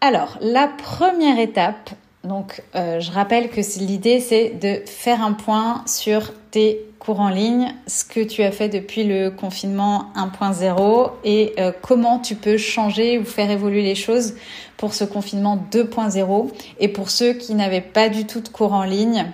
Alors, 0.00 0.38
la 0.40 0.68
première 0.68 1.38
étape, 1.38 1.90
donc 2.26 2.62
je 2.74 3.10
rappelle 3.10 3.48
que 3.48 3.60
l'idée 3.78 4.20
c'est 4.20 4.50
de 4.50 4.82
faire 4.86 5.22
un 5.22 5.32
point 5.32 5.82
sur 5.86 6.32
tes 6.50 6.80
cours 6.98 7.20
en 7.20 7.28
ligne, 7.28 7.74
ce 7.86 8.04
que 8.04 8.20
tu 8.20 8.42
as 8.42 8.50
fait 8.50 8.68
depuis 8.68 9.04
le 9.04 9.30
confinement 9.30 10.06
1.0 10.16 11.10
et 11.24 11.54
comment 11.82 12.18
tu 12.18 12.34
peux 12.34 12.56
changer 12.56 13.18
ou 13.18 13.24
faire 13.24 13.50
évoluer 13.50 13.82
les 13.82 13.94
choses 13.94 14.34
pour 14.76 14.92
ce 14.92 15.04
confinement 15.04 15.58
2.0. 15.70 16.50
Et 16.80 16.88
pour 16.88 17.10
ceux 17.10 17.32
qui 17.32 17.54
n'avaient 17.54 17.80
pas 17.80 18.08
du 18.08 18.26
tout 18.26 18.40
de 18.40 18.48
cours 18.48 18.72
en 18.72 18.84
ligne, 18.84 19.26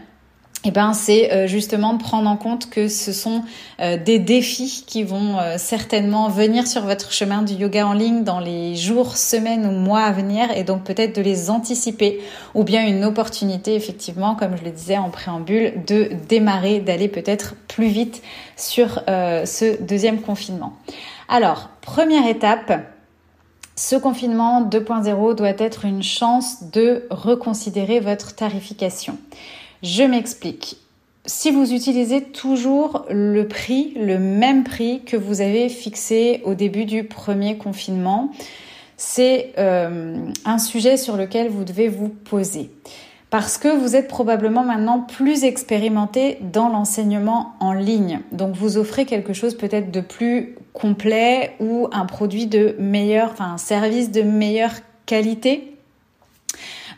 eh 0.64 0.70
ben, 0.70 0.92
c'est 0.92 1.32
euh, 1.32 1.46
justement 1.48 1.98
prendre 1.98 2.30
en 2.30 2.36
compte 2.36 2.70
que 2.70 2.86
ce 2.86 3.12
sont 3.12 3.42
euh, 3.80 3.96
des 3.96 4.20
défis 4.20 4.84
qui 4.86 5.02
vont 5.02 5.38
euh, 5.38 5.56
certainement 5.58 6.28
venir 6.28 6.68
sur 6.68 6.82
votre 6.82 7.12
chemin 7.12 7.42
du 7.42 7.54
yoga 7.54 7.86
en 7.86 7.94
ligne 7.94 8.22
dans 8.22 8.38
les 8.38 8.76
jours, 8.76 9.16
semaines 9.16 9.66
ou 9.66 9.72
mois 9.72 10.02
à 10.02 10.12
venir 10.12 10.56
et 10.56 10.62
donc 10.62 10.84
peut-être 10.84 11.16
de 11.16 11.22
les 11.22 11.50
anticiper 11.50 12.20
ou 12.54 12.62
bien 12.62 12.86
une 12.86 13.04
opportunité 13.04 13.74
effectivement, 13.74 14.36
comme 14.36 14.56
je 14.56 14.64
le 14.64 14.70
disais 14.70 14.98
en 14.98 15.10
préambule, 15.10 15.84
de 15.84 16.10
démarrer, 16.28 16.78
d'aller 16.78 17.08
peut-être 17.08 17.56
plus 17.66 17.88
vite 17.88 18.22
sur 18.56 19.02
ce 19.06 19.82
deuxième 19.82 20.20
confinement. 20.20 20.74
Alors, 21.28 21.70
première 21.80 22.28
étape, 22.28 22.72
ce 23.74 23.96
confinement 23.96 24.62
2.0 24.62 25.34
doit 25.34 25.54
être 25.58 25.84
une 25.84 26.02
chance 26.02 26.70
de 26.70 27.06
reconsidérer 27.10 28.00
votre 28.00 28.34
tarification. 28.34 29.18
Je 29.82 30.02
m'explique. 30.04 30.76
Si 31.24 31.50
vous 31.50 31.72
utilisez 31.72 32.22
toujours 32.22 33.06
le 33.10 33.46
prix, 33.46 33.92
le 33.96 34.18
même 34.18 34.64
prix 34.64 35.02
que 35.04 35.16
vous 35.16 35.40
avez 35.40 35.68
fixé 35.68 36.40
au 36.44 36.54
début 36.54 36.84
du 36.84 37.04
premier 37.04 37.56
confinement, 37.58 38.32
c'est 38.96 39.52
euh, 39.58 40.16
un 40.44 40.58
sujet 40.58 40.96
sur 40.96 41.16
lequel 41.16 41.48
vous 41.48 41.64
devez 41.64 41.88
vous 41.88 42.08
poser 42.08 42.70
parce 43.32 43.56
que 43.56 43.68
vous 43.68 43.96
êtes 43.96 44.08
probablement 44.08 44.62
maintenant 44.62 45.00
plus 45.00 45.44
expérimenté 45.44 46.36
dans 46.42 46.68
l'enseignement 46.68 47.54
en 47.60 47.72
ligne. 47.72 48.20
Donc 48.30 48.54
vous 48.54 48.76
offrez 48.76 49.06
quelque 49.06 49.32
chose 49.32 49.56
peut-être 49.56 49.90
de 49.90 50.02
plus 50.02 50.54
complet 50.74 51.56
ou 51.58 51.88
un 51.92 52.04
produit 52.04 52.46
de 52.46 52.76
meilleure, 52.78 53.30
enfin 53.32 53.54
un 53.54 53.58
service 53.58 54.10
de 54.10 54.20
meilleure 54.20 54.74
qualité. 55.06 55.74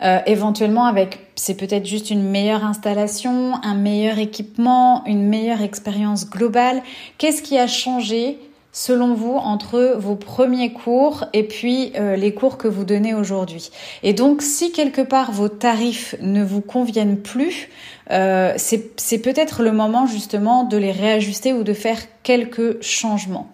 Euh, 0.02 0.18
éventuellement 0.26 0.86
avec, 0.86 1.20
c'est 1.36 1.54
peut-être 1.56 1.86
juste 1.86 2.10
une 2.10 2.22
meilleure 2.22 2.64
installation, 2.64 3.54
un 3.62 3.74
meilleur 3.74 4.18
équipement, 4.18 5.04
une 5.06 5.26
meilleure 5.26 5.62
expérience 5.62 6.28
globale. 6.28 6.82
Qu'est-ce 7.18 7.42
qui 7.42 7.58
a 7.58 7.66
changé 7.66 8.38
selon 8.72 9.14
vous 9.14 9.34
entre 9.34 9.94
vos 9.98 10.16
premiers 10.16 10.72
cours 10.72 11.26
et 11.32 11.44
puis 11.44 11.92
euh, 11.96 12.16
les 12.16 12.34
cours 12.34 12.58
que 12.58 12.68
vous 12.68 12.84
donnez 12.84 13.14
aujourd'hui? 13.14 13.70
Et 14.02 14.12
donc 14.12 14.42
si 14.42 14.72
quelque 14.72 15.02
part 15.02 15.32
vos 15.32 15.48
tarifs 15.48 16.14
ne 16.20 16.44
vous 16.44 16.60
conviennent 16.60 17.18
plus, 17.18 17.68
euh, 18.10 18.52
c'est 18.56 19.18
peut-être 19.18 19.62
le 19.62 19.72
moment 19.72 20.06
justement 20.06 20.64
de 20.64 20.76
les 20.76 20.92
réajuster 20.92 21.52
ou 21.52 21.62
de 21.62 21.72
faire 21.72 21.98
quelques 22.22 22.82
changements. 22.82 23.50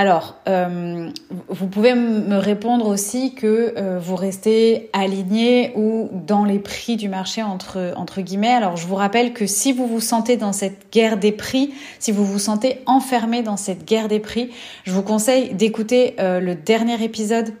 Alors, 0.00 0.36
euh, 0.48 1.10
vous 1.48 1.66
pouvez 1.66 1.92
me 1.92 2.36
répondre 2.36 2.86
aussi 2.86 3.34
que 3.34 3.74
euh, 3.76 3.98
vous 3.98 4.14
restez 4.14 4.90
aligné 4.92 5.72
ou 5.74 6.08
dans 6.12 6.44
les 6.44 6.60
prix 6.60 6.94
du 6.96 7.08
marché 7.08 7.42
entre, 7.42 8.20
guillemets. 8.20 8.54
Alors, 8.54 8.76
je 8.76 8.86
vous 8.86 8.94
rappelle 8.94 9.32
que 9.32 9.48
si 9.48 9.72
vous 9.72 9.88
vous 9.88 10.00
sentez 10.00 10.36
dans 10.36 10.52
cette 10.52 10.92
guerre 10.92 11.16
des 11.16 11.32
prix, 11.32 11.74
si 11.98 12.12
vous 12.12 12.24
vous 12.24 12.38
sentez 12.38 12.78
enfermé 12.86 13.42
dans 13.42 13.56
cette 13.56 13.84
guerre 13.84 14.06
des 14.06 14.20
prix, 14.20 14.50
je 14.84 14.92
vous 14.92 15.02
conseille 15.02 15.52
d'écouter 15.54 16.14
euh, 16.20 16.38
le 16.38 16.54
dernier 16.54 17.02
épisode 17.02 17.52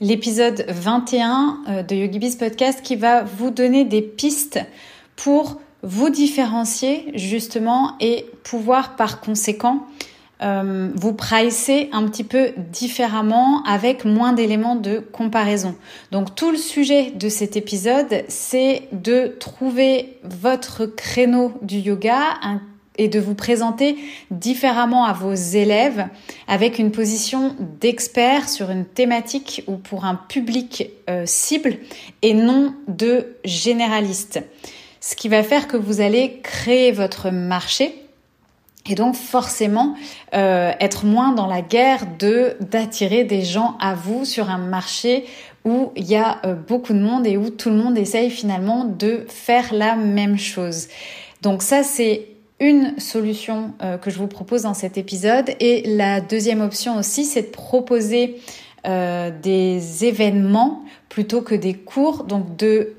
l'épisode 0.00 0.64
21 0.66 1.84
de 1.88 1.94
YogiBiz 1.94 2.34
Podcast 2.34 2.80
qui 2.82 2.96
va 2.96 3.22
vous 3.22 3.52
donner 3.52 3.84
des 3.84 4.02
pistes 4.02 4.58
pour 5.14 5.60
vous 5.84 6.10
différencier 6.10 7.12
justement 7.14 7.92
et 8.00 8.26
pouvoir 8.42 8.96
par 8.96 9.20
conséquent 9.20 9.86
euh, 10.42 10.90
vous 10.94 11.12
pricez 11.12 11.88
un 11.92 12.04
petit 12.08 12.24
peu 12.24 12.52
différemment 12.70 13.62
avec 13.64 14.04
moins 14.04 14.32
d'éléments 14.32 14.76
de 14.76 14.98
comparaison. 14.98 15.74
Donc 16.10 16.34
tout 16.34 16.50
le 16.50 16.56
sujet 16.56 17.12
de 17.12 17.28
cet 17.28 17.56
épisode, 17.56 18.24
c'est 18.28 18.88
de 18.92 19.36
trouver 19.38 20.18
votre 20.24 20.86
créneau 20.86 21.52
du 21.62 21.78
yoga 21.78 22.18
et 22.96 23.08
de 23.08 23.18
vous 23.18 23.34
présenter 23.34 23.96
différemment 24.30 25.04
à 25.04 25.12
vos 25.12 25.32
élèves 25.32 26.06
avec 26.46 26.78
une 26.78 26.90
position 26.90 27.56
d'expert 27.80 28.48
sur 28.48 28.70
une 28.70 28.84
thématique 28.84 29.64
ou 29.66 29.76
pour 29.76 30.04
un 30.04 30.14
public 30.14 30.90
euh, 31.10 31.24
cible 31.26 31.78
et 32.22 32.34
non 32.34 32.74
de 32.86 33.36
généraliste. 33.44 34.40
Ce 35.00 35.16
qui 35.16 35.28
va 35.28 35.42
faire 35.42 35.68
que 35.68 35.76
vous 35.76 36.00
allez 36.00 36.40
créer 36.42 36.92
votre 36.92 37.30
marché 37.30 38.03
et 38.88 38.94
donc 38.94 39.14
forcément 39.14 39.94
euh, 40.34 40.72
être 40.80 41.06
moins 41.06 41.32
dans 41.32 41.46
la 41.46 41.62
guerre 41.62 42.06
de 42.18 42.56
d'attirer 42.60 43.24
des 43.24 43.42
gens 43.42 43.76
à 43.80 43.94
vous 43.94 44.24
sur 44.24 44.50
un 44.50 44.58
marché 44.58 45.24
où 45.64 45.92
il 45.96 46.04
y 46.04 46.16
a 46.16 46.40
euh, 46.44 46.54
beaucoup 46.54 46.92
de 46.92 47.00
monde 47.00 47.26
et 47.26 47.36
où 47.36 47.48
tout 47.50 47.70
le 47.70 47.76
monde 47.76 47.96
essaye 47.96 48.30
finalement 48.30 48.84
de 48.84 49.24
faire 49.28 49.72
la 49.72 49.96
même 49.96 50.38
chose. 50.38 50.88
Donc 51.40 51.62
ça 51.62 51.82
c'est 51.82 52.28
une 52.60 52.98
solution 52.98 53.72
euh, 53.82 53.96
que 53.96 54.10
je 54.10 54.18
vous 54.18 54.26
propose 54.26 54.62
dans 54.62 54.74
cet 54.74 54.98
épisode. 54.98 55.50
Et 55.60 55.82
la 55.96 56.20
deuxième 56.20 56.60
option 56.60 56.98
aussi 56.98 57.24
c'est 57.24 57.42
de 57.42 57.50
proposer 57.50 58.36
des 59.42 60.04
événements 60.04 60.84
plutôt 61.08 61.40
que 61.40 61.54
des 61.54 61.72
cours, 61.72 62.24
donc 62.24 62.54
de 62.58 62.92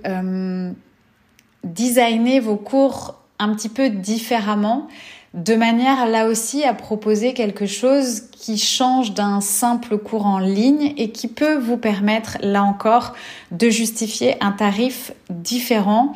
designer 1.63 2.39
vos 2.39 2.55
cours 2.55 3.21
un 3.37 3.53
petit 3.53 3.69
peu 3.69 3.91
différemment 3.91 4.87
de 5.35 5.53
manière 5.55 6.07
là 6.07 6.27
aussi 6.27 6.63
à 6.63 6.73
proposer 6.73 7.33
quelque 7.33 7.65
chose 7.65 8.21
qui 8.31 8.57
change 8.57 9.13
d'un 9.13 9.41
simple 9.41 9.97
cours 9.97 10.25
en 10.25 10.39
ligne 10.39 10.93
et 10.97 11.11
qui 11.11 11.27
peut 11.27 11.57
vous 11.57 11.75
permettre 11.75 12.37
là 12.41 12.63
encore 12.63 13.13
de 13.51 13.69
justifier 13.69 14.41
un 14.41 14.53
tarif 14.53 15.11
différent. 15.29 16.15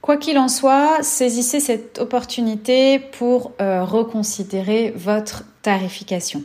Quoi 0.00 0.16
qu'il 0.16 0.38
en 0.38 0.48
soit, 0.48 1.02
saisissez 1.02 1.60
cette 1.60 2.00
opportunité 2.00 2.98
pour 2.98 3.52
euh, 3.60 3.84
reconsidérer 3.84 4.92
votre 4.96 5.44
tarification. 5.62 6.42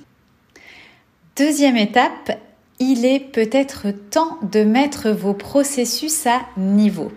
Deuxième 1.35 1.77
étape, 1.77 2.39
il 2.77 3.05
est 3.05 3.19
peut-être 3.19 3.87
temps 4.11 4.37
de 4.43 4.63
mettre 4.63 5.09
vos 5.09 5.33
processus 5.33 6.27
à 6.27 6.41
niveau. 6.57 7.11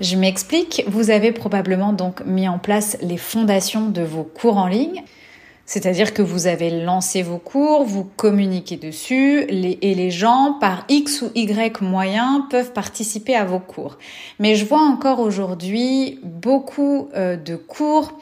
Je 0.00 0.16
m'explique, 0.16 0.82
vous 0.86 1.10
avez 1.10 1.30
probablement 1.30 1.92
donc 1.92 2.24
mis 2.24 2.48
en 2.48 2.58
place 2.58 2.96
les 3.02 3.18
fondations 3.18 3.88
de 3.88 4.00
vos 4.00 4.24
cours 4.24 4.56
en 4.56 4.66
ligne. 4.66 5.02
C'est-à-dire 5.66 6.14
que 6.14 6.22
vous 6.22 6.48
avez 6.48 6.70
lancé 6.70 7.22
vos 7.22 7.38
cours, 7.38 7.84
vous 7.84 8.04
communiquez 8.04 8.76
dessus 8.76 9.44
et 9.48 9.94
les 9.94 10.10
gens, 10.10 10.56
par 10.58 10.84
X 10.88 11.22
ou 11.22 11.30
Y 11.36 11.80
moyens, 11.82 12.42
peuvent 12.50 12.72
participer 12.72 13.36
à 13.36 13.44
vos 13.44 13.60
cours. 13.60 13.98
Mais 14.40 14.56
je 14.56 14.64
vois 14.64 14.80
encore 14.80 15.20
aujourd'hui 15.20 16.18
beaucoup 16.24 17.08
euh, 17.14 17.36
de 17.36 17.54
cours 17.54 18.18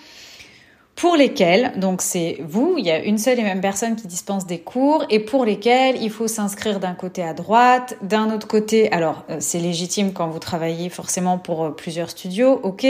pour 0.99 1.15
lesquels, 1.15 1.75
donc 1.77 2.03
c'est 2.03 2.39
vous, 2.41 2.75
il 2.77 2.85
y 2.85 2.91
a 2.91 2.99
une 2.99 3.19
seule 3.19 3.39
et 3.39 3.45
même 3.45 3.61
personne 3.61 3.95
qui 3.95 4.09
dispense 4.09 4.47
des 4.47 4.59
cours, 4.59 5.05
et 5.11 5.21
pour 5.21 5.45
lesquels 5.45 5.95
il 6.03 6.11
faut 6.11 6.27
s'inscrire 6.27 6.81
d'un 6.81 6.95
côté 6.95 7.23
à 7.23 7.35
droite, 7.35 7.97
d'un 8.03 8.35
autre 8.35 8.49
côté, 8.49 8.91
alors 8.91 9.23
euh, 9.31 9.37
c'est 9.39 9.61
légitime 9.61 10.13
quand 10.13 10.27
vous 10.27 10.41
travaillez 10.41 10.89
forcément 10.89 11.39
pour 11.39 11.65
euh, 11.65 11.71
plusieurs 11.71 12.11
studios, 12.11 12.59
ok, 12.65 12.85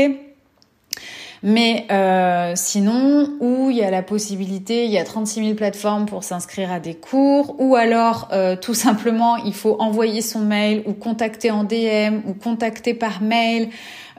mais 1.43 1.87
euh, 1.91 2.55
sinon, 2.57 3.29
où 3.41 3.69
il 3.69 3.77
y 3.77 3.83
a 3.83 3.91
la 3.91 4.03
possibilité, 4.03 4.87
il 4.87 4.91
y 4.91 4.99
a 4.99 5.05
36 5.05 5.45
000 5.45 5.55
plateformes 5.55 6.07
pour 6.07 6.25
s'inscrire 6.25 6.73
à 6.73 6.81
des 6.81 6.95
cours, 6.95 7.57
ou 7.59 7.77
alors 7.77 8.31
tout 8.61 8.75
simplement 8.75 9.37
il 9.37 9.55
faut 9.55 9.77
envoyer 9.79 10.21
son 10.21 10.41
mail 10.41 10.83
ou 10.87 10.95
contacter 10.95 11.53
en 11.53 11.63
DM 11.63 12.23
ou 12.27 12.33
contacter 12.35 12.93
par 12.93 13.23
mail. 13.23 13.69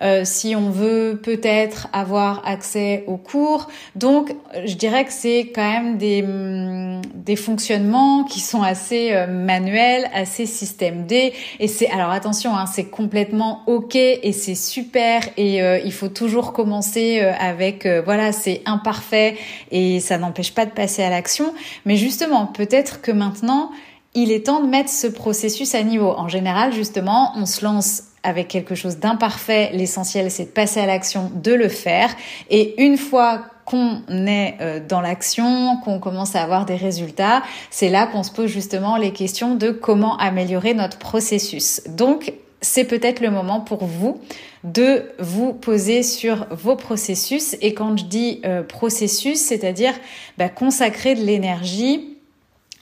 Euh, 0.01 0.21
si 0.23 0.55
on 0.55 0.69
veut 0.69 1.19
peut-être 1.21 1.89
avoir 1.91 2.41
accès 2.47 3.03
aux 3.07 3.17
cours. 3.17 3.67
Donc, 3.95 4.33
je 4.65 4.75
dirais 4.75 5.03
que 5.03 5.12
c'est 5.12 5.51
quand 5.53 5.69
même 5.69 5.97
des, 5.97 6.21
mm, 6.21 7.01
des 7.15 7.35
fonctionnements 7.35 8.23
qui 8.23 8.39
sont 8.39 8.62
assez 8.62 9.12
euh, 9.12 9.27
manuels, 9.27 10.09
assez 10.13 10.45
système 10.45 11.05
D. 11.05 11.33
Et 11.59 11.67
c'est, 11.67 11.89
alors 11.89 12.12
attention, 12.12 12.55
hein, 12.55 12.65
c'est 12.65 12.85
complètement 12.85 13.63
ok 13.67 13.95
et 13.95 14.31
c'est 14.31 14.55
super 14.55 15.21
et 15.35 15.62
euh, 15.62 15.79
il 15.83 15.91
faut 15.91 16.07
toujours 16.07 16.53
commencer 16.53 17.19
avec, 17.19 17.88
voilà, 18.05 18.31
c'est 18.31 18.62
imparfait 18.65 19.35
et 19.71 19.99
ça 19.99 20.17
n'empêche 20.17 20.53
pas 20.53 20.65
de 20.65 20.71
passer 20.71 21.03
à 21.03 21.09
l'action. 21.09 21.53
Mais 21.85 21.95
justement, 21.95 22.47
peut-être 22.47 23.01
que 23.01 23.12
maintenant, 23.12 23.71
il 24.15 24.31
est 24.31 24.45
temps 24.45 24.62
de 24.62 24.67
mettre 24.67 24.89
ce 24.89 25.07
processus 25.07 25.75
à 25.75 25.83
niveau. 25.83 26.09
En 26.09 26.27
général, 26.27 26.73
justement, 26.73 27.33
on 27.35 27.45
se 27.45 27.63
lance 27.63 28.03
avec 28.23 28.47
quelque 28.47 28.75
chose 28.75 28.97
d'imparfait. 28.97 29.71
L'essentiel, 29.73 30.29
c'est 30.32 30.45
de 30.45 30.49
passer 30.49 30.79
à 30.79 30.86
l'action, 30.86 31.32
de 31.36 31.53
le 31.53 31.69
faire. 31.69 32.10
Et 32.49 32.82
une 32.84 32.97
fois 32.97 33.41
qu'on 33.65 34.01
est 34.10 34.55
euh, 34.62 34.79
dans 34.88 35.01
l'action, 35.01 35.77
qu'on 35.84 35.99
commence 35.99 36.36
à 36.36 36.41
avoir 36.41 36.65
des 36.65 36.75
résultats, 36.75 37.43
c'est 37.69 37.89
là 37.89 38.08
qu'on 38.08 38.23
se 38.23 38.32
pose 38.32 38.49
justement 38.49 38.97
les 38.97 39.13
questions 39.13 39.55
de 39.55 39.71
comment 39.71 40.17
améliorer 40.17 40.73
notre 40.73 40.97
processus. 40.97 41.82
Donc, 41.88 42.34
c'est 42.62 42.84
peut-être 42.84 43.21
le 43.21 43.32
moment 43.32 43.62
pour 43.62 43.86
vous 43.86 44.19
de 44.63 45.12
vous 45.19 45.53
poser 45.53 46.03
sur 46.03 46.47
vos 46.51 46.75
processus. 46.75 47.55
Et 47.62 47.73
quand 47.73 47.97
je 47.97 48.05
dis 48.05 48.41
euh, 48.43 48.63
processus, 48.63 49.39
c'est-à-dire 49.39 49.93
bah, 50.38 50.49
consacrer 50.49 51.15
de 51.15 51.21
l'énergie 51.21 52.17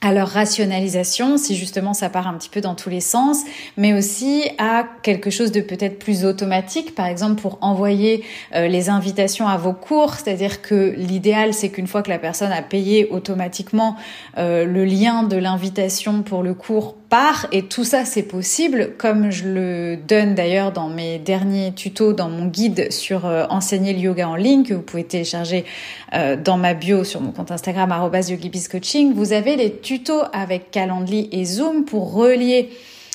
à 0.00 0.12
leur 0.12 0.28
rationalisation, 0.28 1.38
si 1.38 1.56
justement 1.56 1.92
ça 1.92 2.08
part 2.08 2.28
un 2.28 2.34
petit 2.34 2.48
peu 2.48 2.60
dans 2.60 2.76
tous 2.76 2.88
les 2.88 3.00
sens, 3.00 3.38
mais 3.76 3.92
aussi 3.92 4.44
à 4.58 4.86
quelque 5.02 5.30
chose 5.30 5.50
de 5.50 5.60
peut-être 5.60 5.98
plus 5.98 6.24
automatique, 6.24 6.94
par 6.94 7.06
exemple 7.06 7.40
pour 7.40 7.58
envoyer 7.62 8.24
euh, 8.54 8.68
les 8.68 8.90
invitations 8.90 9.48
à 9.48 9.56
vos 9.56 9.72
cours, 9.72 10.14
c'est-à-dire 10.14 10.62
que 10.62 10.94
l'idéal 10.96 11.52
c'est 11.52 11.70
qu'une 11.70 11.88
fois 11.88 12.02
que 12.02 12.10
la 12.10 12.18
personne 12.18 12.52
a 12.52 12.62
payé 12.62 13.08
automatiquement 13.10 13.96
euh, 14.36 14.64
le 14.64 14.84
lien 14.84 15.24
de 15.24 15.36
l'invitation 15.36 16.22
pour 16.22 16.44
le 16.44 16.54
cours 16.54 16.94
part 17.08 17.46
et 17.52 17.64
tout 17.64 17.84
ça 17.84 18.04
c'est 18.04 18.22
possible 18.22 18.92
comme 18.98 19.30
je 19.30 19.48
le 19.48 19.96
donne 19.96 20.34
d'ailleurs 20.34 20.72
dans 20.72 20.88
mes 20.88 21.18
derniers 21.18 21.72
tutos 21.72 22.12
dans 22.12 22.28
mon 22.28 22.46
guide 22.46 22.92
sur 22.92 23.26
euh, 23.26 23.46
enseigner 23.50 23.92
le 23.92 24.00
yoga 24.00 24.28
en 24.28 24.36
ligne 24.36 24.64
que 24.64 24.74
vous 24.74 24.82
pouvez 24.82 25.04
télécharger 25.04 25.64
euh, 26.14 26.36
dans 26.36 26.58
ma 26.58 26.74
bio 26.74 27.04
sur 27.04 27.20
mon 27.20 27.32
compte 27.32 27.50
Instagram 27.50 27.92
@yogibiscoaching 28.12 29.14
vous 29.14 29.32
avez 29.32 29.56
les 29.56 29.76
tutos 29.76 30.22
avec 30.32 30.70
Calendly 30.70 31.28
et 31.32 31.44
Zoom 31.44 31.84
pour 31.84 32.12
relier 32.12 32.70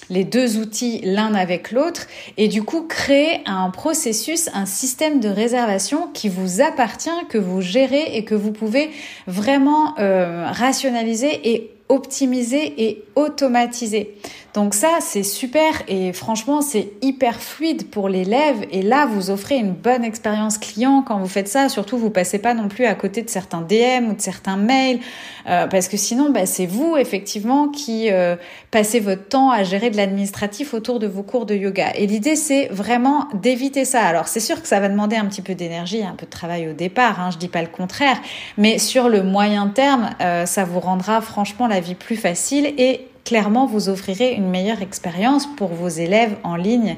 les 0.09 0.23
deux 0.23 0.57
outils 0.57 1.01
l'un 1.03 1.33
avec 1.33 1.71
l'autre 1.71 2.07
et 2.37 2.47
du 2.47 2.63
coup 2.63 2.83
créer 2.83 3.41
un 3.45 3.69
processus, 3.69 4.49
un 4.53 4.65
système 4.65 5.19
de 5.19 5.29
réservation 5.29 6.07
qui 6.13 6.29
vous 6.29 6.61
appartient, 6.61 7.09
que 7.29 7.37
vous 7.37 7.61
gérez 7.61 8.15
et 8.15 8.25
que 8.25 8.35
vous 8.35 8.51
pouvez 8.51 8.91
vraiment 9.27 9.97
euh, 9.99 10.45
rationaliser 10.51 11.49
et 11.51 11.72
optimiser 11.93 12.73
et 12.85 13.03
automatiser. 13.15 14.15
Donc 14.53 14.73
ça, 14.73 14.99
c'est 14.99 15.23
super 15.23 15.81
et 15.87 16.13
franchement, 16.13 16.61
c'est 16.61 16.91
hyper 17.01 17.41
fluide 17.41 17.89
pour 17.89 18.07
l'élève. 18.07 18.57
Et 18.71 18.81
là, 18.81 19.07
vous 19.07 19.29
offrez 19.31 19.55
une 19.55 19.73
bonne 19.73 20.03
expérience 20.03 20.57
client 20.57 21.03
quand 21.05 21.17
vous 21.17 21.27
faites 21.27 21.47
ça. 21.47 21.69
Surtout, 21.69 21.97
vous 21.97 22.11
passez 22.11 22.39
pas 22.39 22.53
non 22.53 22.67
plus 22.67 22.85
à 22.85 22.93
côté 22.93 23.23
de 23.23 23.29
certains 23.29 23.61
DM 23.61 24.09
ou 24.09 24.13
de 24.13 24.21
certains 24.21 24.57
mails, 24.57 24.99
euh, 25.47 25.67
parce 25.67 25.87
que 25.87 25.97
sinon, 25.97 26.29
bah, 26.29 26.45
c'est 26.45 26.67
vous 26.67 26.97
effectivement 26.97 27.69
qui 27.69 28.11
euh, 28.11 28.35
passez 28.73 28.99
votre 28.99 29.27
temps 29.27 29.51
à 29.51 29.63
gérer 29.63 29.91
de 29.91 29.97
l'administratif 29.97 30.73
autour 30.73 30.97
de 30.97 31.05
vos 31.05 31.21
cours 31.21 31.45
de 31.45 31.53
yoga. 31.53 31.91
Et 31.95 32.07
l'idée, 32.07 32.35
c'est 32.35 32.69
vraiment 32.69 33.27
d'éviter 33.35 33.85
ça. 33.85 34.01
Alors, 34.01 34.27
c'est 34.27 34.39
sûr 34.39 34.59
que 34.63 34.67
ça 34.67 34.79
va 34.79 34.89
demander 34.89 35.15
un 35.15 35.25
petit 35.25 35.43
peu 35.43 35.53
d'énergie, 35.53 36.01
un 36.03 36.15
peu 36.15 36.25
de 36.25 36.31
travail 36.31 36.67
au 36.67 36.73
départ. 36.73 37.21
Hein, 37.21 37.29
je 37.31 37.37
dis 37.37 37.49
pas 37.49 37.61
le 37.61 37.67
contraire, 37.67 38.17
mais 38.57 38.79
sur 38.79 39.09
le 39.09 39.21
moyen 39.21 39.67
terme, 39.67 40.09
euh, 40.21 40.47
ça 40.47 40.65
vous 40.65 40.79
rendra 40.79 41.21
franchement 41.21 41.67
la 41.67 41.79
vie 41.79 41.93
plus 41.93 42.15
facile 42.15 42.73
et 42.79 43.07
clairement, 43.25 43.67
vous 43.67 43.89
offrirez 43.89 44.33
une 44.33 44.49
meilleure 44.49 44.81
expérience 44.81 45.45
pour 45.55 45.69
vos 45.69 45.89
élèves 45.89 46.35
en 46.43 46.55
ligne 46.55 46.97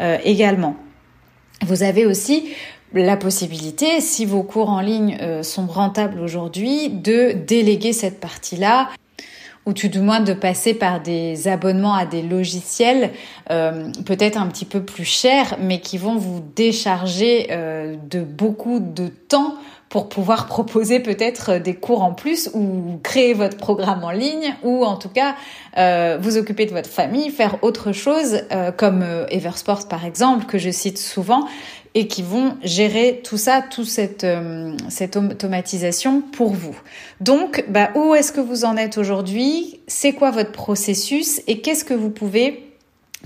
euh, 0.00 0.18
également. 0.24 0.74
Vous 1.64 1.84
avez 1.84 2.04
aussi 2.04 2.48
la 2.94 3.16
possibilité, 3.16 4.00
si 4.00 4.26
vos 4.26 4.42
cours 4.42 4.70
en 4.70 4.80
ligne 4.80 5.16
euh, 5.22 5.44
sont 5.44 5.66
rentables 5.66 6.18
aujourd'hui, 6.18 6.88
de 6.88 7.32
déléguer 7.46 7.92
cette 7.92 8.18
partie-là 8.18 8.88
ou 9.66 9.72
tout 9.72 9.88
du 9.88 10.00
moins 10.00 10.20
de 10.20 10.32
passer 10.32 10.74
par 10.74 11.00
des 11.00 11.48
abonnements 11.48 11.94
à 11.94 12.06
des 12.06 12.22
logiciels 12.22 13.10
euh, 13.50 13.90
peut-être 14.04 14.36
un 14.36 14.46
petit 14.46 14.64
peu 14.64 14.82
plus 14.82 15.04
chers, 15.04 15.56
mais 15.60 15.80
qui 15.80 15.98
vont 15.98 16.16
vous 16.16 16.42
décharger 16.54 17.48
de 18.10 18.20
beaucoup 18.20 18.80
de 18.80 19.08
temps 19.08 19.54
pour 19.92 20.08
pouvoir 20.08 20.46
proposer 20.56 20.98
peut-être 21.00 21.58
des 21.58 21.74
cours 21.74 22.02
en 22.02 22.14
plus 22.14 22.50
ou 22.54 22.98
créer 23.02 23.34
votre 23.34 23.58
programme 23.58 24.02
en 24.02 24.10
ligne 24.10 24.56
ou 24.64 24.84
en 24.84 24.96
tout 24.96 25.10
cas 25.10 25.36
euh, 25.76 26.18
vous 26.20 26.38
occuper 26.38 26.64
de 26.64 26.72
votre 26.72 26.88
famille, 26.88 27.30
faire 27.30 27.62
autre 27.62 27.92
chose 27.92 28.40
euh, 28.50 28.72
comme 28.72 29.02
euh, 29.02 29.26
Eversport 29.28 29.86
par 29.88 30.06
exemple 30.06 30.46
que 30.46 30.58
je 30.58 30.70
cite 30.70 30.98
souvent 30.98 31.46
et 31.94 32.08
qui 32.08 32.22
vont 32.22 32.56
gérer 32.62 33.20
tout 33.22 33.36
ça, 33.36 33.62
toute 33.62 33.86
cette, 33.86 34.26
cette 34.88 35.16
automatisation 35.16 36.22
pour 36.22 36.52
vous. 36.52 36.76
Donc, 37.20 37.64
bah, 37.68 37.90
où 37.94 38.14
est-ce 38.14 38.32
que 38.32 38.40
vous 38.40 38.64
en 38.64 38.76
êtes 38.76 38.96
aujourd'hui? 38.98 39.80
C'est 39.86 40.12
quoi 40.12 40.30
votre 40.30 40.52
processus? 40.52 41.42
Et 41.46 41.60
qu'est-ce 41.60 41.84
que 41.84 41.94
vous 41.94 42.10
pouvez 42.10 42.72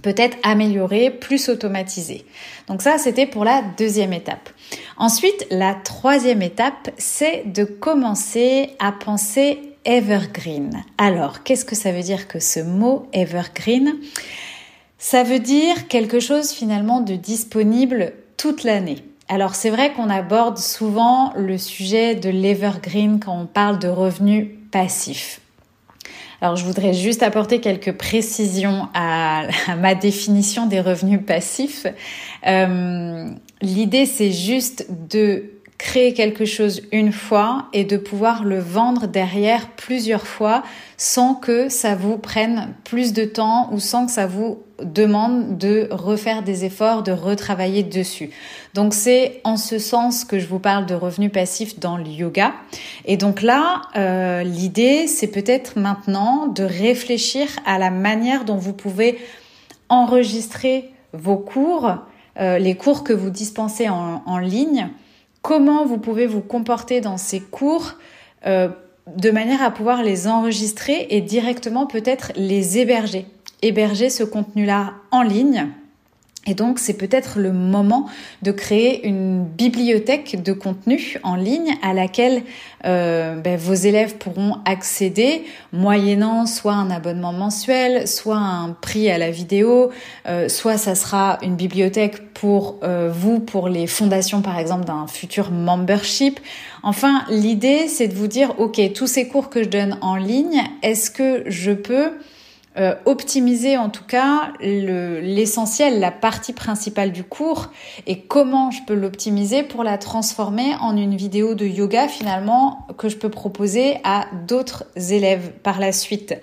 peut-être 0.02 0.36
améliorer, 0.42 1.10
plus 1.10 1.48
automatiser? 1.48 2.24
Donc 2.66 2.82
ça, 2.82 2.98
c'était 2.98 3.26
pour 3.26 3.44
la 3.44 3.62
deuxième 3.78 4.12
étape. 4.12 4.50
Ensuite, 4.96 5.46
la 5.50 5.74
troisième 5.74 6.42
étape, 6.42 6.90
c'est 6.98 7.44
de 7.46 7.64
commencer 7.64 8.70
à 8.80 8.90
penser 8.90 9.60
evergreen. 9.84 10.82
Alors, 10.98 11.44
qu'est-ce 11.44 11.64
que 11.64 11.76
ça 11.76 11.92
veut 11.92 12.02
dire 12.02 12.26
que 12.26 12.40
ce 12.40 12.58
mot 12.58 13.06
evergreen? 13.12 13.94
Ça 14.98 15.22
veut 15.22 15.38
dire 15.38 15.86
quelque 15.86 16.18
chose 16.18 16.50
finalement 16.50 17.00
de 17.00 17.14
disponible 17.14 18.12
toute 18.36 18.64
l'année. 18.64 19.04
Alors 19.28 19.54
c'est 19.54 19.70
vrai 19.70 19.92
qu'on 19.92 20.08
aborde 20.08 20.58
souvent 20.58 21.32
le 21.36 21.58
sujet 21.58 22.14
de 22.14 22.30
l'evergreen 22.30 23.18
quand 23.18 23.36
on 23.36 23.46
parle 23.46 23.78
de 23.78 23.88
revenus 23.88 24.48
passifs. 24.70 25.40
Alors 26.40 26.56
je 26.56 26.64
voudrais 26.64 26.92
juste 26.92 27.22
apporter 27.22 27.60
quelques 27.60 27.92
précisions 27.92 28.88
à, 28.94 29.46
ma 29.78 29.94
définition 29.94 30.66
des 30.66 30.80
revenus 30.80 31.20
passifs. 31.26 31.86
Euh, 32.46 33.30
L'idée 33.62 34.04
c'est 34.04 34.32
juste 34.32 34.86
de 35.08 35.55
créer 35.78 36.14
quelque 36.14 36.44
chose 36.44 36.82
une 36.90 37.12
fois 37.12 37.66
et 37.72 37.84
de 37.84 37.96
pouvoir 37.96 38.44
le 38.44 38.58
vendre 38.58 39.06
derrière 39.06 39.68
plusieurs 39.70 40.26
fois 40.26 40.62
sans 40.96 41.34
que 41.34 41.68
ça 41.68 41.94
vous 41.94 42.16
prenne 42.16 42.74
plus 42.84 43.12
de 43.12 43.24
temps 43.24 43.68
ou 43.72 43.78
sans 43.78 44.06
que 44.06 44.12
ça 44.12 44.26
vous 44.26 44.58
demande 44.82 45.58
de 45.58 45.88
refaire 45.90 46.42
des 46.42 46.64
efforts, 46.64 47.02
de 47.02 47.12
retravailler 47.12 47.82
dessus. 47.82 48.30
Donc 48.74 48.94
c'est 48.94 49.40
en 49.44 49.56
ce 49.56 49.78
sens 49.78 50.24
que 50.24 50.38
je 50.38 50.46
vous 50.46 50.58
parle 50.58 50.86
de 50.86 50.94
revenus 50.94 51.32
passifs 51.32 51.78
dans 51.78 51.96
le 51.96 52.06
yoga. 52.06 52.52
Et 53.04 53.16
donc 53.16 53.42
là, 53.42 53.82
euh, 53.96 54.42
l'idée, 54.42 55.06
c'est 55.06 55.28
peut-être 55.28 55.78
maintenant 55.78 56.46
de 56.46 56.62
réfléchir 56.62 57.48
à 57.64 57.78
la 57.78 57.90
manière 57.90 58.44
dont 58.44 58.56
vous 58.56 58.74
pouvez 58.74 59.18
enregistrer 59.88 60.90
vos 61.12 61.36
cours, 61.36 61.96
euh, 62.38 62.58
les 62.58 62.74
cours 62.74 63.04
que 63.04 63.12
vous 63.12 63.30
dispensez 63.30 63.88
en, 63.88 64.22
en 64.26 64.38
ligne, 64.38 64.90
comment 65.46 65.86
vous 65.86 65.98
pouvez 65.98 66.26
vous 66.26 66.40
comporter 66.40 67.00
dans 67.00 67.18
ces 67.18 67.38
cours 67.38 67.94
euh, 68.46 68.68
de 69.16 69.30
manière 69.30 69.62
à 69.62 69.70
pouvoir 69.70 70.02
les 70.02 70.26
enregistrer 70.26 71.06
et 71.10 71.20
directement 71.20 71.86
peut-être 71.86 72.32
les 72.34 72.78
héberger. 72.78 73.26
Héberger 73.62 74.10
ce 74.10 74.24
contenu-là 74.24 74.94
en 75.12 75.22
ligne 75.22 75.68
et 76.46 76.54
donc, 76.54 76.78
c'est 76.78 76.94
peut-être 76.94 77.40
le 77.40 77.52
moment 77.52 78.06
de 78.42 78.52
créer 78.52 79.04
une 79.06 79.44
bibliothèque 79.44 80.42
de 80.44 80.52
contenu 80.52 81.18
en 81.24 81.34
ligne 81.34 81.74
à 81.82 81.92
laquelle 81.92 82.42
euh, 82.84 83.34
ben, 83.34 83.58
vos 83.58 83.74
élèves 83.74 84.16
pourront 84.16 84.58
accéder, 84.64 85.44
moyennant 85.72 86.46
soit 86.46 86.74
un 86.74 86.88
abonnement 86.90 87.32
mensuel, 87.32 88.06
soit 88.06 88.36
un 88.36 88.70
prix 88.80 89.10
à 89.10 89.18
la 89.18 89.32
vidéo, 89.32 89.90
euh, 90.28 90.48
soit 90.48 90.78
ça 90.78 90.94
sera 90.94 91.38
une 91.42 91.56
bibliothèque 91.56 92.32
pour 92.32 92.76
euh, 92.84 93.10
vous, 93.12 93.40
pour 93.40 93.68
les 93.68 93.88
fondations 93.88 94.40
par 94.40 94.56
exemple 94.58 94.84
d'un 94.84 95.08
futur 95.08 95.50
membership. 95.50 96.38
Enfin, 96.84 97.24
l'idée, 97.28 97.88
c'est 97.88 98.06
de 98.06 98.14
vous 98.14 98.28
dire, 98.28 98.54
OK, 98.60 98.80
tous 98.94 99.08
ces 99.08 99.26
cours 99.26 99.50
que 99.50 99.64
je 99.64 99.68
donne 99.68 99.98
en 100.00 100.14
ligne, 100.14 100.62
est-ce 100.82 101.10
que 101.10 101.42
je 101.46 101.72
peux 101.72 102.12
euh, 102.78 102.94
optimiser 103.06 103.76
en 103.76 103.88
tout 103.88 104.04
cas 104.04 104.52
l'essentiel, 104.60 105.98
la 105.98 106.10
partie 106.10 106.52
principale 106.52 107.12
du 107.12 107.24
cours 107.24 107.70
et 108.06 108.20
comment 108.20 108.70
je 108.70 108.80
peux 108.86 108.94
l'optimiser 108.94 109.62
pour 109.62 109.82
la 109.82 109.96
transformer 109.98 110.74
en 110.80 110.96
une 110.96 111.16
vidéo 111.16 111.54
de 111.54 111.66
yoga 111.66 112.08
finalement 112.08 112.86
que 112.98 113.08
je 113.08 113.16
peux 113.16 113.30
proposer 113.30 113.98
à 114.04 114.26
d'autres 114.46 114.84
élèves 115.10 115.52
par 115.62 115.80
la 115.80 115.92
suite. 115.92 116.34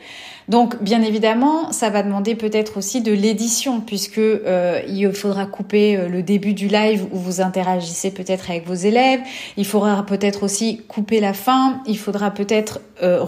Donc 0.50 0.82
bien 0.82 1.02
évidemment, 1.02 1.72
ça 1.72 1.90
va 1.90 2.04
demander 2.04 2.36
peut-être 2.36 2.78
aussi 2.78 3.02
de 3.02 3.12
l'édition 3.12 3.80
puisque 3.80 4.18
euh, 4.18 4.82
il 4.88 5.12
faudra 5.14 5.46
couper 5.46 5.96
euh, 5.96 6.10
le 6.10 6.22
début 6.22 6.54
du 6.54 6.68
live 6.68 7.06
où 7.12 7.18
vous 7.18 7.42
interagissez 7.42 8.12
peut-être 8.12 8.50
avec 8.50 8.68
vos 8.68 8.74
élèves. 8.74 9.22
Il 9.58 9.66
faudra 9.66 10.06
peut-être 10.06 10.44
aussi 10.44 10.82
couper 10.88 11.20
la 11.20 11.34
fin. 11.34 11.82
Il 11.88 11.98
faudra 11.98 12.32
peut-être 12.32 12.82
euh, 13.02 13.24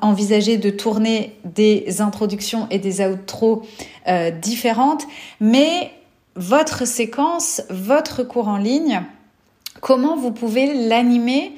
envisager 0.00 0.58
de 0.58 0.70
tourner 0.70 1.36
des 1.44 2.00
introductions 2.00 2.66
et 2.70 2.78
des 2.78 3.04
outros 3.06 3.62
différentes. 4.40 5.04
Mais 5.38 5.90
votre 6.34 6.86
séquence, 6.86 7.62
votre 7.68 8.22
cours 8.22 8.48
en 8.48 8.56
ligne, 8.56 9.02
comment 9.80 10.16
vous 10.16 10.30
pouvez 10.30 10.88
l'animer 10.88 11.52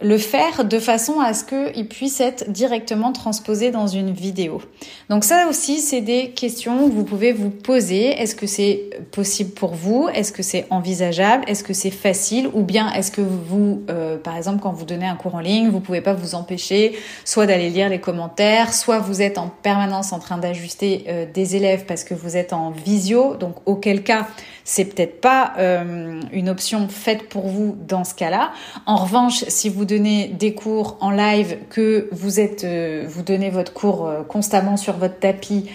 le 0.00 0.18
faire 0.18 0.64
de 0.64 0.78
façon 0.78 1.20
à 1.20 1.32
ce 1.34 1.44
qu'il 1.44 1.88
puisse 1.88 2.20
être 2.20 2.50
directement 2.50 3.12
transposé 3.12 3.70
dans 3.70 3.86
une 3.86 4.10
vidéo. 4.10 4.60
Donc 5.08 5.24
ça 5.24 5.46
aussi, 5.48 5.78
c'est 5.78 6.00
des 6.00 6.30
questions 6.30 6.88
que 6.88 6.92
vous 6.92 7.04
pouvez 7.04 7.32
vous 7.32 7.50
poser. 7.50 8.08
Est-ce 8.20 8.34
que 8.34 8.46
c'est 8.46 8.90
possible 9.12 9.50
pour 9.52 9.74
vous? 9.74 10.08
Est-ce 10.12 10.32
que 10.32 10.42
c'est 10.42 10.66
envisageable? 10.70 11.44
Est-ce 11.46 11.62
que 11.62 11.72
c'est 11.72 11.92
facile? 11.92 12.48
Ou 12.54 12.62
bien 12.62 12.92
est-ce 12.92 13.12
que 13.12 13.20
vous, 13.20 13.82
euh, 13.88 14.18
par 14.18 14.36
exemple, 14.36 14.60
quand 14.60 14.72
vous 14.72 14.84
donnez 14.84 15.06
un 15.06 15.16
cours 15.16 15.36
en 15.36 15.40
ligne, 15.40 15.68
vous 15.68 15.80
pouvez 15.80 16.00
pas 16.00 16.14
vous 16.14 16.34
empêcher 16.34 16.98
soit 17.24 17.46
d'aller 17.46 17.70
lire 17.70 17.88
les 17.88 18.00
commentaires, 18.00 18.74
soit 18.74 18.98
vous 18.98 19.22
êtes 19.22 19.38
en 19.38 19.48
permanence 19.48 20.12
en 20.12 20.18
train 20.18 20.38
d'ajuster 20.38 21.04
euh, 21.08 21.26
des 21.32 21.54
élèves 21.54 21.84
parce 21.86 22.02
que 22.02 22.14
vous 22.14 22.36
êtes 22.36 22.52
en 22.52 22.70
visio. 22.70 23.36
Donc 23.36 23.56
auquel 23.64 24.02
cas, 24.02 24.26
c'est 24.64 24.86
peut-être 24.86 25.20
pas 25.20 25.52
euh, 25.58 26.20
une 26.32 26.48
option 26.48 26.88
faite 26.88 27.28
pour 27.28 27.46
vous 27.46 27.76
dans 27.86 28.04
ce 28.04 28.14
cas-là. 28.14 28.52
En 28.86 28.96
revanche, 28.96 29.44
si 29.48 29.68
vous 29.68 29.83
donnez 29.84 30.28
des 30.28 30.54
cours 30.54 30.96
en 31.00 31.10
live, 31.10 31.58
que 31.70 32.08
vous 32.12 32.40
êtes, 32.40 32.64
euh, 32.64 33.04
vous 33.08 33.22
donnez 33.22 33.50
votre 33.50 33.72
cours 33.72 34.06
euh, 34.06 34.22
constamment 34.22 34.76
sur 34.76 34.94
votre 34.94 35.18
tapis, 35.18 35.66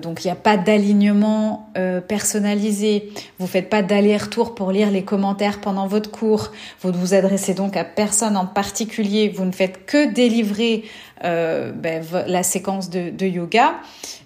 donc 0.00 0.24
il 0.24 0.28
n'y 0.28 0.32
a 0.32 0.36
pas 0.36 0.56
d'alignement 0.56 1.70
personnalisé, 2.08 3.10
vous 3.38 3.46
faites 3.46 3.68
pas 3.68 3.82
d'aller-retour 3.82 4.54
pour 4.54 4.72
lire 4.72 4.90
les 4.90 5.02
commentaires 5.02 5.60
pendant 5.60 5.86
votre 5.86 6.10
cours, 6.10 6.50
vous 6.80 6.92
ne 6.92 6.96
vous 6.96 7.12
adressez 7.12 7.52
donc 7.52 7.76
à 7.76 7.84
personne 7.84 8.38
en 8.38 8.46
particulier, 8.46 9.28
vous 9.28 9.44
ne 9.44 9.52
faites 9.52 9.84
que 9.84 10.10
délivrer 10.10 10.82
euh, 11.24 11.72
ben, 11.72 12.04
la 12.26 12.42
séquence 12.42 12.90
de, 12.90 13.26
yoga, 13.26 13.76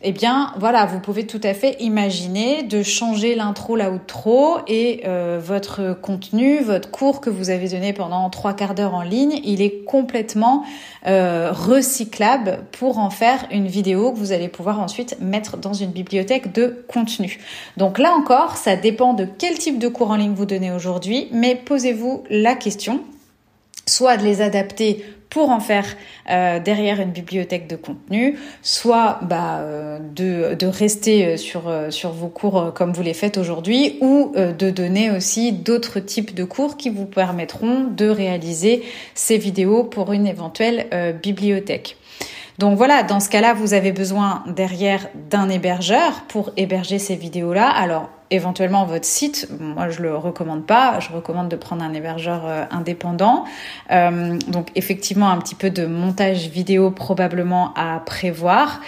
eh 0.02 0.10
bien 0.10 0.52
voilà, 0.58 0.86
vous 0.86 0.98
pouvez 0.98 1.24
tout 1.24 1.40
à 1.44 1.54
fait 1.54 1.76
imaginer 1.80 2.64
de 2.64 2.82
changer 2.82 3.34
l'intro, 3.36 3.76
l'outro 3.76 4.58
et 4.66 5.02
euh, 5.06 5.40
votre 5.42 5.94
contenu, 6.00 6.60
votre 6.60 6.90
cours 6.90 7.20
que 7.20 7.30
vous 7.30 7.50
avez 7.50 7.68
donné 7.68 7.92
pendant 7.92 8.28
trois 8.28 8.54
quarts 8.54 8.74
d'heure 8.74 8.94
en 8.94 9.02
ligne, 9.02 9.40
il 9.44 9.62
est 9.62 9.84
complètement 9.84 10.64
euh, 11.06 11.52
recyclable 11.52 12.60
pour 12.72 12.98
en 12.98 13.10
faire 13.10 13.46
une 13.52 13.68
vidéo 13.68 14.10
que 14.12 14.18
vous 14.18 14.32
allez 14.32 14.48
pouvoir 14.48 14.80
ensuite 14.80 15.16
mettre 15.20 15.56
dans 15.58 15.74
une 15.74 15.92
bibliothèque 15.92 16.52
de 16.52 16.84
contenu. 16.88 17.38
Donc 17.76 17.98
là 17.98 18.14
encore, 18.14 18.56
ça 18.56 18.74
dépend 18.74 19.14
de 19.14 19.26
quel 19.38 19.58
type 19.58 19.78
de 19.78 19.88
cours 19.88 20.10
en 20.10 20.16
ligne 20.16 20.34
vous 20.34 20.46
donnez 20.46 20.72
aujourd'hui, 20.72 21.28
mais 21.30 21.54
posez-vous 21.54 22.24
la 22.30 22.56
question 22.56 23.00
soit 23.86 24.16
de 24.16 24.24
les 24.24 24.40
adapter 24.40 25.04
pour 25.30 25.50
en 25.50 25.60
faire 25.60 25.86
euh, 26.28 26.58
derrière 26.58 27.00
une 27.00 27.12
bibliothèque 27.12 27.68
de 27.68 27.76
contenu, 27.76 28.36
soit 28.62 29.20
bah, 29.22 29.60
euh, 29.60 29.98
de, 30.00 30.66
rester 30.66 31.24
euh, 31.24 31.36
sur, 31.36 31.72
sur 31.90 32.10
vos 32.10 32.28
cours 32.28 32.72
comme 32.74 32.92
vous 32.92 33.02
les 33.02 33.14
faites 33.14 33.38
aujourd'hui, 33.38 33.96
ou 34.00 34.32
de 34.36 34.70
donner 34.70 35.10
aussi 35.10 35.52
d'autres 35.52 36.00
types 36.00 36.34
de 36.34 36.44
cours 36.44 36.76
qui 36.76 36.90
vous 36.90 37.06
permettront 37.06 37.84
de 37.84 38.08
réaliser 38.08 38.82
ces 39.14 39.38
vidéos 39.38 39.84
pour 39.84 40.12
une 40.12 40.26
éventuelle 40.26 40.86
bibliothèque. 41.22 41.96
Donc 42.58 42.76
voilà, 42.76 43.02
dans 43.02 43.20
ce 43.20 43.28
cas-là, 43.30 43.54
vous 43.54 43.72
avez 43.72 43.92
besoin 43.92 44.44
derrière 44.46 45.08
d'un 45.30 45.48
hébergeur 45.48 46.24
pour 46.28 46.50
héberger 46.56 46.98
ces 46.98 47.16
vidéos-là. 47.16 47.68
Alors 47.68 48.10
éventuellement 48.30 48.84
votre 48.84 49.04
site. 49.04 49.48
Moi, 49.58 49.90
je 49.90 50.02
le 50.02 50.16
recommande 50.16 50.64
pas. 50.64 51.00
Je 51.00 51.12
recommande 51.12 51.48
de 51.48 51.56
prendre 51.56 51.82
un 51.82 51.92
hébergeur 51.92 52.42
euh, 52.46 52.64
indépendant. 52.70 53.44
Euh, 53.90 54.38
donc, 54.48 54.68
effectivement, 54.74 55.30
un 55.30 55.38
petit 55.38 55.54
peu 55.54 55.70
de 55.70 55.86
montage 55.86 56.48
vidéo 56.48 56.90
probablement 56.90 57.72
à 57.74 58.00
prévoir. 58.00 58.80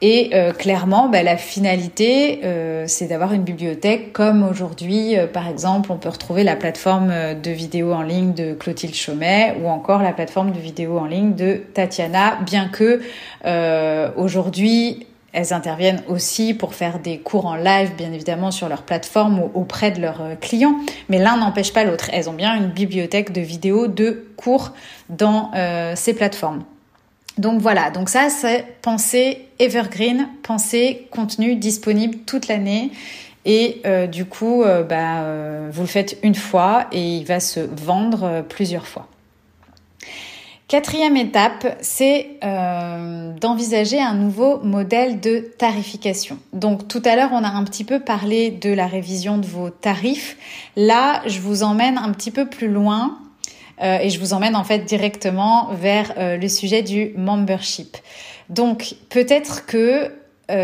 Et 0.00 0.30
euh, 0.32 0.52
clairement, 0.52 1.08
bah, 1.08 1.24
la 1.24 1.36
finalité, 1.36 2.40
c'est 2.86 3.08
d'avoir 3.08 3.32
une 3.32 3.42
bibliothèque 3.42 4.12
comme 4.12 4.44
aujourd'hui, 4.44 5.16
par 5.32 5.48
exemple, 5.48 5.90
on 5.90 5.96
peut 5.96 6.08
retrouver 6.08 6.44
la 6.44 6.54
plateforme 6.54 7.12
de 7.42 7.50
vidéo 7.50 7.92
en 7.92 8.02
ligne 8.02 8.32
de 8.32 8.54
Clotilde 8.54 8.94
Chaumet 8.94 9.56
ou 9.60 9.68
encore 9.68 10.02
la 10.02 10.12
plateforme 10.12 10.52
de 10.52 10.60
vidéo 10.60 10.98
en 10.98 11.06
ligne 11.06 11.34
de 11.34 11.56
Tatiana, 11.74 12.38
bien 12.46 12.68
que 12.68 13.00
aujourd'hui, 14.16 15.07
elles 15.38 15.52
interviennent 15.52 16.02
aussi 16.08 16.52
pour 16.52 16.74
faire 16.74 16.98
des 16.98 17.18
cours 17.18 17.46
en 17.46 17.54
live, 17.54 17.92
bien 17.96 18.12
évidemment, 18.12 18.50
sur 18.50 18.68
leur 18.68 18.82
plateforme 18.82 19.38
ou 19.38 19.50
auprès 19.54 19.92
de 19.92 20.00
leurs 20.00 20.20
euh, 20.20 20.34
clients. 20.34 20.74
Mais 21.08 21.18
l'un 21.18 21.36
n'empêche 21.36 21.72
pas 21.72 21.84
l'autre. 21.84 22.10
Elles 22.12 22.28
ont 22.28 22.32
bien 22.32 22.56
une 22.56 22.70
bibliothèque 22.70 23.30
de 23.30 23.40
vidéos 23.40 23.86
de 23.86 24.26
cours 24.36 24.72
dans 25.08 25.52
euh, 25.54 25.92
ces 25.94 26.12
plateformes. 26.12 26.64
Donc 27.36 27.60
voilà, 27.60 27.90
donc 27.90 28.08
ça 28.08 28.30
c'est 28.30 28.64
pensée 28.82 29.46
evergreen, 29.60 30.28
pensée 30.42 31.06
contenu 31.12 31.54
disponible 31.54 32.18
toute 32.26 32.48
l'année. 32.48 32.90
Et 33.44 33.80
euh, 33.86 34.08
du 34.08 34.24
coup, 34.24 34.64
bah, 34.88 35.22
vous 35.70 35.82
le 35.82 35.86
faites 35.86 36.18
une 36.24 36.34
fois 36.34 36.88
et 36.90 37.18
il 37.18 37.24
va 37.24 37.38
se 37.38 37.60
vendre 37.60 38.44
plusieurs 38.48 38.88
fois. 38.88 39.06
Quatrième 40.68 41.16
étape, 41.16 41.78
c'est 41.80 42.26
euh, 42.44 43.32
d'envisager 43.32 43.98
un 44.02 44.12
nouveau 44.12 44.58
modèle 44.58 45.18
de 45.18 45.38
tarification. 45.56 46.38
Donc 46.52 46.88
tout 46.88 47.00
à 47.06 47.16
l'heure, 47.16 47.30
on 47.32 47.42
a 47.42 47.48
un 47.48 47.64
petit 47.64 47.84
peu 47.84 48.00
parlé 48.00 48.50
de 48.50 48.70
la 48.70 48.86
révision 48.86 49.38
de 49.38 49.46
vos 49.46 49.70
tarifs. 49.70 50.36
Là, 50.76 51.22
je 51.26 51.40
vous 51.40 51.62
emmène 51.62 51.96
un 51.96 52.12
petit 52.12 52.30
peu 52.30 52.50
plus 52.50 52.68
loin 52.68 53.16
euh, 53.82 53.96
et 53.96 54.10
je 54.10 54.20
vous 54.20 54.34
emmène 54.34 54.54
en 54.54 54.64
fait 54.64 54.80
directement 54.80 55.70
vers 55.72 56.12
euh, 56.18 56.36
le 56.36 56.48
sujet 56.48 56.82
du 56.82 57.14
membership. 57.16 57.96
Donc 58.50 58.94
peut-être 59.08 59.64
que 59.64 60.12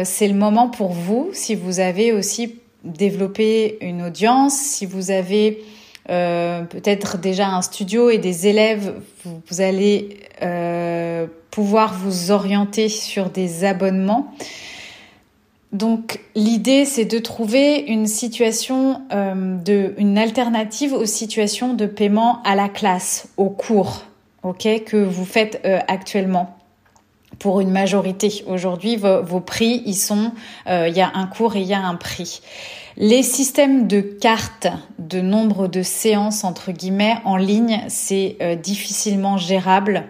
c'est 0.04 0.28
le 0.28 0.34
moment 0.34 0.68
pour 0.68 0.92
vous, 0.92 1.28
si 1.34 1.54
vous 1.54 1.78
avez 1.78 2.12
aussi 2.12 2.58
développé 2.84 3.76
une 3.82 4.00
audience, 4.00 4.54
si 4.54 4.86
vous 4.86 5.10
avez 5.10 5.62
euh, 6.10 6.62
peut-être 6.64 7.18
déjà 7.18 7.48
un 7.48 7.62
studio 7.62 8.10
et 8.10 8.18
des 8.18 8.46
élèves, 8.46 8.94
vous, 9.24 9.60
allez 9.60 10.18
euh, 10.42 11.26
pouvoir 11.50 11.94
vous 11.94 12.30
orienter 12.30 12.88
sur 12.88 13.30
des 13.30 13.64
abonnements. 13.64 14.34
Donc 15.72 16.20
l'idée 16.36 16.84
c'est 16.84 17.06
de 17.06 17.18
trouver 17.18 17.80
une 17.80 18.06
situation 18.06 19.02
euh, 19.12 19.56
une 19.96 20.18
alternative 20.18 20.92
aux 20.92 21.06
situations 21.06 21.74
de 21.74 21.86
paiement 21.86 22.42
à 22.44 22.54
la 22.54 22.68
classe, 22.68 23.28
au 23.36 23.48
cours, 23.48 24.04
que 24.58 25.02
vous 25.02 25.24
faites 25.24 25.66
actuellement 25.88 26.56
pour 27.44 27.61
une 27.61 27.70
majorité. 27.70 28.42
Aujourd'hui, 28.46 28.96
vos, 28.96 29.40
prix, 29.40 29.83
ils 29.85 29.94
sont, 29.94 30.33
il 30.66 30.96
y 30.96 31.02
a 31.02 31.11
un 31.12 31.26
cours 31.26 31.57
et 31.57 31.61
il 31.61 31.66
y 31.66 31.74
a 31.74 31.83
un 31.83 31.94
prix. 31.94 32.40
Les 32.96 33.22
systèmes 33.22 33.87
de 33.87 34.00
cartes 34.00 34.68
de 34.98 35.20
nombre 35.20 35.68
de 35.68 35.83
séances 35.83 36.42
entre 36.42 36.72
guillemets 36.72 37.16
en 37.26 37.37
ligne, 37.37 37.83
c'est 37.88 38.38
euh, 38.40 38.54
difficilement 38.54 39.37
gérable. 39.37 40.04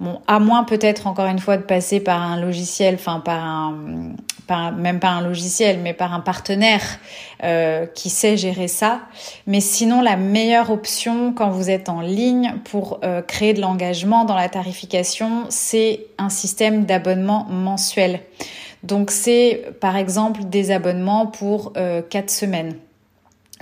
Bon, 0.00 0.20
à 0.26 0.38
moins 0.38 0.64
peut-être 0.64 1.06
encore 1.06 1.26
une 1.26 1.38
fois 1.38 1.56
de 1.56 1.62
passer 1.62 1.98
par 1.98 2.20
un 2.20 2.38
logiciel, 2.38 2.96
enfin 2.96 3.20
par 3.20 3.42
un, 3.42 4.12
même 4.48 5.00
pas 5.00 5.08
un 5.08 5.22
logiciel, 5.22 5.78
mais 5.80 5.92
par 5.92 6.14
un 6.14 6.20
partenaire 6.20 6.82
euh, 7.42 7.86
qui 7.86 8.10
sait 8.10 8.36
gérer 8.36 8.68
ça. 8.68 9.00
Mais 9.46 9.60
sinon, 9.60 10.02
la 10.02 10.16
meilleure 10.16 10.70
option 10.70 11.32
quand 11.32 11.50
vous 11.50 11.70
êtes 11.70 11.88
en 11.88 12.00
ligne 12.00 12.54
pour 12.64 13.00
euh, 13.04 13.22
créer 13.22 13.54
de 13.54 13.60
l'engagement 13.60 14.24
dans 14.24 14.36
la 14.36 14.48
tarification, 14.48 15.46
c'est 15.48 16.06
un 16.18 16.28
système 16.28 16.84
d'abonnement 16.84 17.46
mensuel. 17.48 18.20
Donc 18.82 19.10
c'est 19.10 19.64
par 19.80 19.96
exemple 19.96 20.44
des 20.44 20.70
abonnements 20.70 21.26
pour 21.26 21.72
euh, 21.76 22.02
4 22.02 22.30
semaines. 22.30 22.76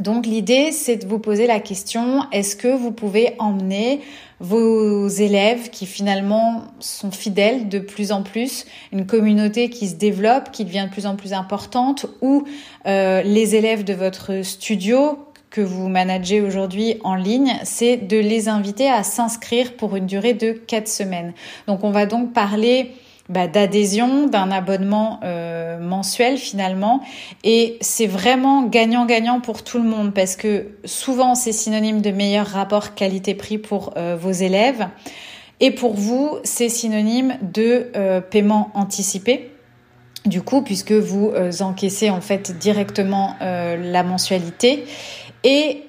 Donc 0.00 0.26
l'idée, 0.26 0.72
c'est 0.72 0.96
de 0.96 1.06
vous 1.06 1.20
poser 1.20 1.46
la 1.46 1.60
question, 1.60 2.24
est-ce 2.32 2.56
que 2.56 2.68
vous 2.68 2.90
pouvez 2.90 3.34
emmener 3.38 4.00
vos 4.40 5.06
élèves 5.06 5.70
qui 5.70 5.86
finalement 5.86 6.64
sont 6.80 7.12
fidèles 7.12 7.68
de 7.68 7.78
plus 7.78 8.10
en 8.10 8.22
plus, 8.22 8.66
une 8.92 9.06
communauté 9.06 9.70
qui 9.70 9.86
se 9.86 9.94
développe, 9.94 10.50
qui 10.50 10.64
devient 10.64 10.86
de 10.88 10.92
plus 10.92 11.06
en 11.06 11.14
plus 11.14 11.32
importante, 11.32 12.06
ou 12.22 12.44
euh, 12.86 13.22
les 13.22 13.54
élèves 13.54 13.84
de 13.84 13.94
votre 13.94 14.42
studio 14.42 15.18
que 15.50 15.60
vous 15.60 15.88
managez 15.88 16.40
aujourd'hui 16.40 16.96
en 17.04 17.14
ligne, 17.14 17.54
c'est 17.62 17.96
de 17.96 18.18
les 18.18 18.48
inviter 18.48 18.88
à 18.90 19.04
s'inscrire 19.04 19.74
pour 19.76 19.94
une 19.94 20.06
durée 20.06 20.34
de 20.34 20.50
4 20.50 20.88
semaines. 20.88 21.32
Donc 21.68 21.84
on 21.84 21.92
va 21.92 22.06
donc 22.06 22.32
parler 22.32 22.90
bah, 23.30 23.48
d'adhésion, 23.48 24.26
d'un 24.26 24.50
abonnement 24.50 25.20
euh, 25.24 25.78
mensuel 25.78 26.36
finalement. 26.36 27.00
Et 27.42 27.78
c'est 27.80 28.06
vraiment 28.06 28.64
gagnant-gagnant 28.64 29.40
pour 29.40 29.64
tout 29.64 29.78
le 29.78 29.88
monde 29.88 30.12
parce 30.12 30.36
que 30.36 30.66
souvent 30.84 31.34
c'est 31.34 31.52
synonyme 31.52 32.02
de 32.02 32.10
meilleur 32.10 32.46
rapport 32.46 32.94
qualité-prix 32.94 33.56
pour 33.56 33.94
euh, 33.96 34.16
vos 34.20 34.30
élèves. 34.30 34.88
Et 35.60 35.70
pour 35.70 35.94
vous, 35.94 36.36
c'est 36.42 36.68
synonyme 36.68 37.38
de 37.40 37.90
euh, 37.96 38.20
paiement 38.20 38.70
anticipé. 38.74 39.50
Du 40.26 40.42
coup, 40.42 40.62
puisque 40.62 40.92
vous 40.92 41.32
encaissez 41.60 42.08
en 42.08 42.22
fait 42.22 42.58
directement 42.58 43.36
la 43.40 44.02
mensualité. 44.02 44.86
Et 45.44 45.82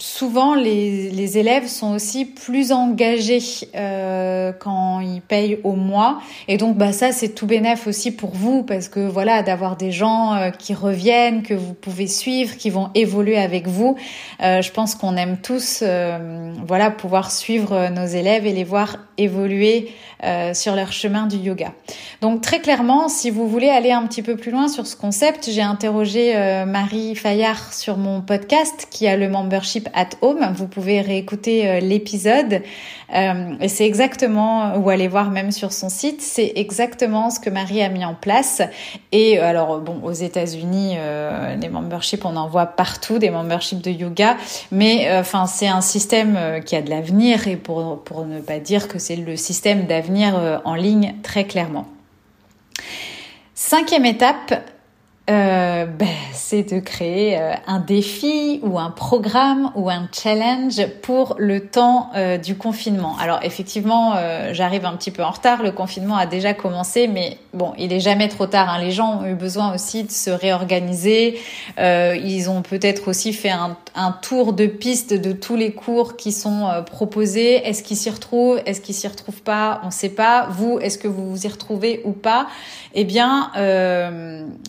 souvent 0.00 0.54
les, 0.54 1.38
élèves 1.38 1.68
sont 1.68 1.94
aussi 1.94 2.24
plus 2.24 2.72
engagés 2.72 3.40
euh, 3.74 4.52
quand 4.58 5.00
ils 5.00 5.20
payent 5.20 5.60
au 5.62 5.74
mois. 5.74 6.20
Et 6.48 6.56
donc 6.56 6.76
bah 6.76 6.92
ça 6.92 7.12
c'est 7.12 7.28
tout 7.28 7.46
bénéf 7.46 7.86
aussi 7.86 8.10
pour 8.10 8.30
vous 8.30 8.62
parce 8.62 8.88
que 8.88 9.00
voilà 9.00 9.42
d'avoir 9.42 9.76
des 9.76 9.92
gens 9.92 10.34
euh, 10.34 10.50
qui 10.50 10.74
reviennent 10.74 11.42
que 11.42 11.54
vous 11.54 11.74
pouvez 11.74 12.06
suivre 12.06 12.56
qui 12.56 12.70
vont 12.70 12.90
évoluer 12.94 13.38
avec 13.38 13.68
vous. 13.68 13.96
Euh, 14.42 14.62
je 14.62 14.72
pense 14.72 14.94
qu'on 14.94 15.16
aime 15.16 15.38
tous 15.40 15.80
euh, 15.82 16.52
voilà 16.66 16.90
pouvoir 16.90 17.30
suivre 17.30 17.90
nos 17.90 18.06
élèves 18.06 18.46
et 18.46 18.52
les 18.52 18.64
voir 18.64 18.96
évoluer 19.18 19.92
euh, 20.24 20.54
sur 20.54 20.74
leur 20.74 20.92
chemin 20.92 21.26
du 21.26 21.36
yoga. 21.36 21.72
Donc 22.22 22.40
très 22.40 22.60
clairement 22.60 23.08
si 23.08 23.30
vous 23.30 23.48
voulez 23.48 23.68
aller 23.68 23.92
un 23.92 24.06
petit 24.06 24.22
peu 24.22 24.36
plus 24.36 24.50
loin 24.50 24.68
sur 24.68 24.86
ce 24.86 24.96
concept 24.96 25.48
j'ai 25.50 25.62
interrogé 25.62 26.34
Marie 26.66 27.14
Fayard 27.14 27.72
sur 27.72 27.98
mon 27.98 28.20
podcast 28.20 28.88
qui 28.90 29.06
a 29.06 29.16
le 29.16 29.28
membership 29.28 29.88
at 29.94 30.10
home. 30.20 30.52
Vous 30.54 30.66
pouvez 30.66 31.00
réécouter 31.00 31.68
euh, 31.68 31.80
l'épisode 31.80 32.62
euh, 33.14 33.54
et 33.60 33.68
c'est 33.68 33.86
exactement 33.86 34.76
ou 34.76 34.90
aller 34.90 35.08
voir 35.08 35.30
même 35.30 35.52
sur 35.52 35.72
son 35.72 35.88
site. 35.88 36.20
C'est 36.20 36.52
exactement 36.56 37.30
ce 37.30 37.40
que 37.40 37.50
Marie 37.50 37.82
a 37.82 37.88
mis 37.88 38.04
en 38.04 38.14
place. 38.14 38.62
Et 39.12 39.38
euh, 39.38 39.44
alors 39.44 39.78
bon, 39.80 40.00
aux 40.02 40.12
États-Unis, 40.12 40.96
les 41.60 41.68
memberships, 41.68 42.24
on 42.24 42.36
en 42.36 42.48
voit 42.48 42.66
partout 42.66 43.18
des 43.18 43.30
memberships 43.30 43.82
de 43.82 43.90
yoga, 43.90 44.36
mais 44.70 45.08
enfin 45.18 45.46
c'est 45.46 45.68
un 45.68 45.80
système 45.80 46.38
qui 46.64 46.76
a 46.76 46.82
de 46.82 46.90
l'avenir 46.90 47.46
et 47.48 47.56
pour 47.56 48.02
pour 48.02 48.24
ne 48.24 48.40
pas 48.40 48.58
dire 48.58 48.88
que 48.88 48.98
c'est 48.98 49.16
le 49.16 49.36
système 49.36 49.86
d'avenir 49.86 50.60
en 50.64 50.74
ligne 50.74 51.14
très 51.22 51.44
clairement. 51.44 51.86
Cinquième 53.54 54.06
étape, 54.06 54.54
euh, 55.30 55.86
ben, 55.86 56.08
c'est 56.32 56.74
de 56.74 56.80
créer 56.80 57.38
euh, 57.38 57.52
un 57.68 57.78
défi 57.78 58.58
ou 58.64 58.80
un 58.80 58.90
programme 58.90 59.70
ou 59.76 59.88
un 59.88 60.08
challenge 60.12 60.84
pour 61.02 61.36
le 61.38 61.60
temps 61.60 62.10
euh, 62.16 62.36
du 62.36 62.56
confinement. 62.56 63.16
Alors 63.20 63.38
effectivement, 63.42 64.14
j'arrive 64.52 64.84
un 64.84 64.96
petit 64.96 65.10
peu 65.10 65.22
en 65.22 65.30
retard. 65.30 65.62
Le 65.62 65.70
confinement 65.70 66.16
a 66.16 66.26
déjà 66.26 66.54
commencé, 66.54 67.06
mais 67.06 67.38
bon, 67.54 67.72
il 67.78 67.92
est 67.92 68.00
jamais 68.00 68.28
trop 68.28 68.46
tard. 68.46 68.68
Hein. 68.68 68.80
Les 68.80 68.90
gens 68.90 69.20
ont 69.20 69.26
eu 69.26 69.34
besoin 69.34 69.74
aussi 69.74 70.02
de 70.04 70.10
se 70.10 70.30
réorganiser. 70.30 71.38
ils 71.78 72.50
ont 72.50 72.62
peut-être 72.62 73.08
aussi 73.08 73.32
fait 73.32 73.50
un, 73.50 73.76
un, 73.94 74.12
tour 74.12 74.52
de 74.52 74.66
piste 74.66 75.14
de 75.14 75.32
tous 75.32 75.56
les 75.56 75.72
cours 75.72 76.16
qui 76.16 76.32
sont 76.32 76.68
proposés. 76.86 77.66
Est-ce 77.66 77.82
qu'ils 77.82 77.96
s'y 77.96 78.10
retrouvent? 78.10 78.60
Est-ce 78.66 78.80
qu'ils 78.80 78.94
s'y 78.94 79.08
retrouvent 79.08 79.42
pas? 79.42 79.80
On 79.82 79.86
ne 79.86 79.92
sait 79.92 80.08
pas. 80.08 80.48
Vous, 80.50 80.78
est-ce 80.80 80.98
que 80.98 81.08
vous 81.08 81.30
vous 81.30 81.46
y 81.46 81.48
retrouvez 81.48 82.00
ou 82.04 82.12
pas? 82.12 82.46
Eh 82.94 83.04
bien, 83.04 83.50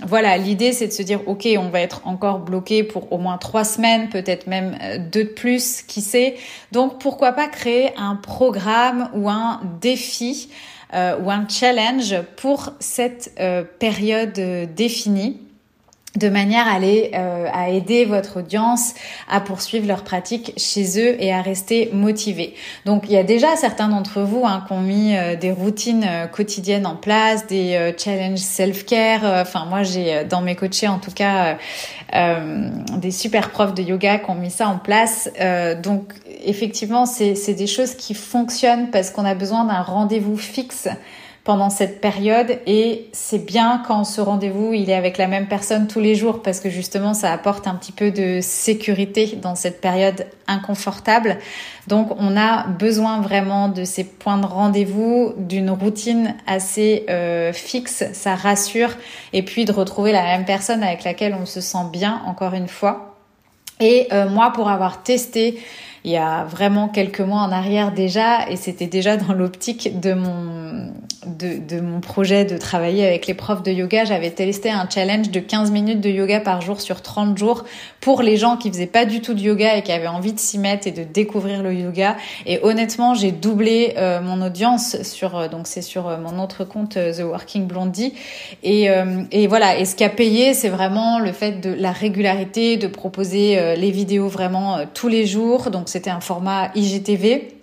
voilà 0.06 0.38
l'idée, 0.52 0.74
c'est 0.74 0.88
de 0.88 0.92
se 0.92 1.02
dire, 1.02 1.22
OK, 1.28 1.48
on 1.58 1.70
va 1.70 1.80
être 1.80 2.02
encore 2.06 2.40
bloqué 2.40 2.84
pour 2.84 3.14
au 3.14 3.18
moins 3.18 3.38
trois 3.38 3.64
semaines, 3.64 4.10
peut-être 4.10 4.48
même 4.48 4.78
euh, 4.82 4.98
deux 4.98 5.24
de 5.24 5.30
plus, 5.30 5.82
qui 5.82 6.02
sait. 6.02 6.36
Donc, 6.74 7.00
pourquoi 7.00 7.32
pas 7.32 7.48
créer 7.48 7.92
un 7.96 8.18
programme 8.18 9.10
ou 9.14 9.30
un 9.30 9.62
défi 9.80 10.50
euh, 10.94 11.18
ou 11.24 11.32
un 11.32 11.48
challenge 11.48 12.16
pour 12.36 12.74
cette 12.82 13.32
euh, 13.40 13.64
période 13.80 14.34
définie 14.76 15.40
de 16.18 16.28
manière 16.28 16.68
à, 16.68 16.72
aller, 16.72 17.12
euh, 17.14 17.48
à 17.54 17.70
aider 17.70 18.04
votre 18.04 18.40
audience 18.40 18.94
à 19.30 19.40
poursuivre 19.40 19.88
leur 19.88 20.04
pratique 20.04 20.54
chez 20.58 21.00
eux 21.00 21.16
et 21.24 21.34
à 21.34 21.42
rester 21.42 21.90
motivés. 21.94 22.54
Donc 22.86 23.04
il 23.08 23.14
y 23.14 23.18
a 23.18 23.24
déjà 23.24 23.56
certains 23.56 23.88
d'entre 23.88 24.22
vous 24.22 24.44
hein, 24.46 24.64
qui 24.68 24.74
ont 24.74 24.82
mis 24.82 25.16
euh, 25.16 25.38
des 25.38 25.52
routines 25.52 26.06
euh, 26.06 26.28
quotidiennes 26.28 26.86
en 26.86 26.98
place, 26.98 27.48
des 27.48 27.94
challenges 27.98 28.40
self-care. 28.40 29.24
Enfin 29.42 29.66
moi 29.66 29.84
j'ai 29.84 30.26
dans 30.26 30.42
mes 30.42 30.56
coachés 30.56 30.88
en 30.88 31.00
tout 31.00 31.12
cas 31.12 31.58
des 32.14 33.12
super 33.12 33.50
profs 33.50 33.74
de 33.74 33.82
yoga 33.82 34.18
qui 34.18 34.30
ont 34.30 34.36
mis 34.36 34.52
ça 34.52 34.68
en 34.68 34.78
place. 34.78 35.30
donc 35.82 36.14
effectivement 36.44 37.06
c'est 37.06 37.54
des 37.54 37.68
choses 37.68 37.96
qui 37.96 38.14
fonctionnent 38.14 38.90
parce 38.92 39.12
qu'on 39.12 39.26
a 39.26 39.36
besoin 39.36 39.66
d'un 39.66 39.82
rendez-vous 39.82 40.38
fixe 40.38 40.90
pendant 41.44 41.72
cette 41.72 42.02
période 42.02 42.60
et 42.68 43.10
c'est 43.14 43.44
bien 43.44 43.82
quand 43.88 44.04
ce 44.04 44.22
rendez-vous 44.22 44.74
il 44.74 44.92
est 44.92 44.96
avec 44.96 45.18
la 45.18 45.26
même 45.26 45.48
personne 45.48 45.88
tous 45.88 46.00
les 46.00 46.14
jours 46.14 46.44
parce 46.44 46.60
que 46.60 46.70
justement 46.70 47.16
ça 47.16 47.34
apporte 47.34 47.66
un 47.68 47.74
petit 47.74 47.92
peu 47.92 48.12
de 48.12 48.42
sécurité 48.42 49.40
dans 49.42 49.56
cette 49.56 49.82
période 49.82 50.28
inconfortable. 50.48 51.38
Donc 51.88 52.12
on 52.20 52.38
a 52.38 52.68
besoin 52.68 53.22
vraiment 53.22 53.70
de 53.70 53.86
ces 53.86 54.04
points 54.04 54.38
de 54.38 54.46
rendez-vous, 54.46 55.34
d'une 55.38 55.72
routine 55.72 56.36
assez 56.46 57.06
euh, 57.10 57.52
fixe, 57.54 58.04
ça 58.14 58.36
rassure 58.36 58.92
et 59.34 59.42
puis 59.42 59.66
de 59.66 59.72
retrouver 59.72 60.12
la 60.12 60.22
même 60.22 60.46
personne 60.46 60.84
avec 60.84 61.04
laquelle 61.04 61.36
on 61.42 61.48
se 61.48 61.60
sent 61.60 61.90
bien 61.92 62.22
encore 62.28 62.54
une 62.54 62.68
fois. 62.68 63.16
Et 63.80 64.08
euh, 64.12 64.30
moi 64.30 64.52
pour 64.54 64.70
avoir 64.70 65.02
testé 65.02 65.60
il 66.04 66.12
y 66.12 66.18
a 66.18 66.46
vraiment 66.46 66.88
quelques 66.88 67.22
mois 67.22 67.42
en 67.42 67.52
arrière 67.52 67.92
déjà, 67.92 68.50
et 68.50 68.56
c'était 68.56 68.88
déjà 68.88 69.18
dans 69.18 69.34
l'optique 69.34 70.00
de 70.00 70.14
mon, 70.14 70.92
de, 71.26 71.60
de, 71.76 71.82
mon 71.82 72.00
projet 72.00 72.46
de 72.46 72.58
travailler 72.58 73.06
avec 73.06 73.28
les 73.28 73.36
profs 73.36 73.62
de 73.62 73.72
yoga. 73.72 74.06
J'avais 74.06 74.32
testé 74.32 74.72
un 74.72 74.90
challenge 74.90 75.30
de 75.30 75.40
15 75.40 75.70
minutes 75.70 76.02
de 76.02 76.10
yoga 76.10 76.40
par 76.40 76.62
jour 76.62 76.82
sur 76.82 77.02
30 77.02 77.38
jours 77.38 77.64
pour 78.00 78.24
les 78.24 78.38
gens 78.38 78.58
qui 78.58 78.72
faisaient 78.72 78.88
pas 78.88 79.06
du 79.06 79.22
tout 79.22 79.36
de 79.36 79.42
yoga 79.42 79.78
et 79.78 79.84
qui 79.84 79.92
avaient 79.92 80.08
envie 80.08 80.34
de 80.34 80.40
s'y 80.40 80.58
mettre 80.58 80.88
et 80.88 80.92
de 80.92 81.04
découvrir 81.04 81.62
le 81.62 81.74
yoga. 81.74 82.18
Et 82.48 82.60
honnêtement, 82.64 83.14
j'ai 83.14 83.32
doublé 83.32 83.94
euh, 83.98 84.22
mon 84.22 84.42
audience 84.42 85.02
sur, 85.04 85.38
euh, 85.38 85.48
donc 85.48 85.68
c'est 85.68 85.84
sur 85.84 86.08
euh, 86.08 86.18
mon 86.18 86.42
autre 86.42 86.64
compte 86.64 86.94
The 86.94 87.22
Working 87.22 87.68
Blondie. 87.68 88.14
Et, 88.64 88.88
et 89.32 89.48
voilà. 89.48 89.78
Et 89.78 89.86
ce 89.86 89.96
qui 89.96 90.04
a 90.04 90.10
payé, 90.10 90.54
c'est 90.54 90.70
vraiment 90.70 91.20
le 91.20 91.32
fait 91.32 91.62
de 91.62 91.72
la 91.72 91.92
régularité, 91.92 92.78
de 92.78 92.88
proposer 92.88 93.76
les 93.76 93.92
vidéos 93.92 94.28
vraiment 94.28 94.80
tous 94.94 95.08
les 95.08 95.26
jours. 95.26 95.70
Donc 95.70 95.90
c'était 95.92 96.10
un 96.10 96.22
format 96.22 96.72
IGTV. 96.76 97.58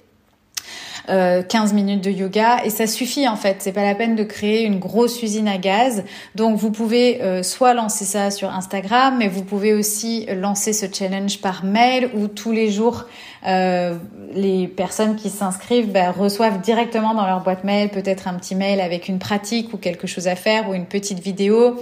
15 1.08 1.10
euh, 1.10 1.74
minutes 1.74 2.04
de 2.04 2.10
yoga 2.10 2.62
et 2.64 2.70
ça 2.70 2.86
suffit 2.86 3.26
en 3.26 3.36
fait. 3.36 3.56
C'est 3.60 3.72
pas 3.72 3.82
la 3.82 3.94
peine 3.94 4.14
de 4.14 4.24
créer 4.24 4.64
une 4.64 4.78
grosse 4.78 5.22
usine 5.22 5.48
à 5.48 5.56
gaz. 5.56 6.04
Donc 6.34 6.58
vous 6.58 6.70
pouvez 6.70 7.22
euh, 7.22 7.42
soit 7.42 7.72
lancer 7.72 8.04
ça 8.04 8.30
sur 8.30 8.50
Instagram, 8.50 9.16
mais 9.18 9.28
vous 9.28 9.42
pouvez 9.42 9.72
aussi 9.72 10.26
lancer 10.26 10.74
ce 10.74 10.84
challenge 10.92 11.40
par 11.40 11.64
mail 11.64 12.10
ou 12.14 12.28
tous 12.28 12.52
les 12.52 12.70
jours 12.70 13.06
euh, 13.46 13.96
les 14.32 14.66
personnes 14.66 15.16
qui 15.16 15.30
s'inscrivent 15.30 15.90
ben, 15.90 16.10
reçoivent 16.10 16.60
directement 16.60 17.14
dans 17.14 17.26
leur 17.26 17.42
boîte 17.42 17.64
mail 17.64 17.88
peut-être 17.88 18.28
un 18.28 18.34
petit 18.34 18.54
mail 18.54 18.80
avec 18.80 19.08
une 19.08 19.18
pratique 19.18 19.72
ou 19.72 19.76
quelque 19.76 20.06
chose 20.06 20.28
à 20.28 20.36
faire 20.36 20.68
ou 20.68 20.74
une 20.74 20.86
petite 20.86 21.20
vidéo. 21.20 21.76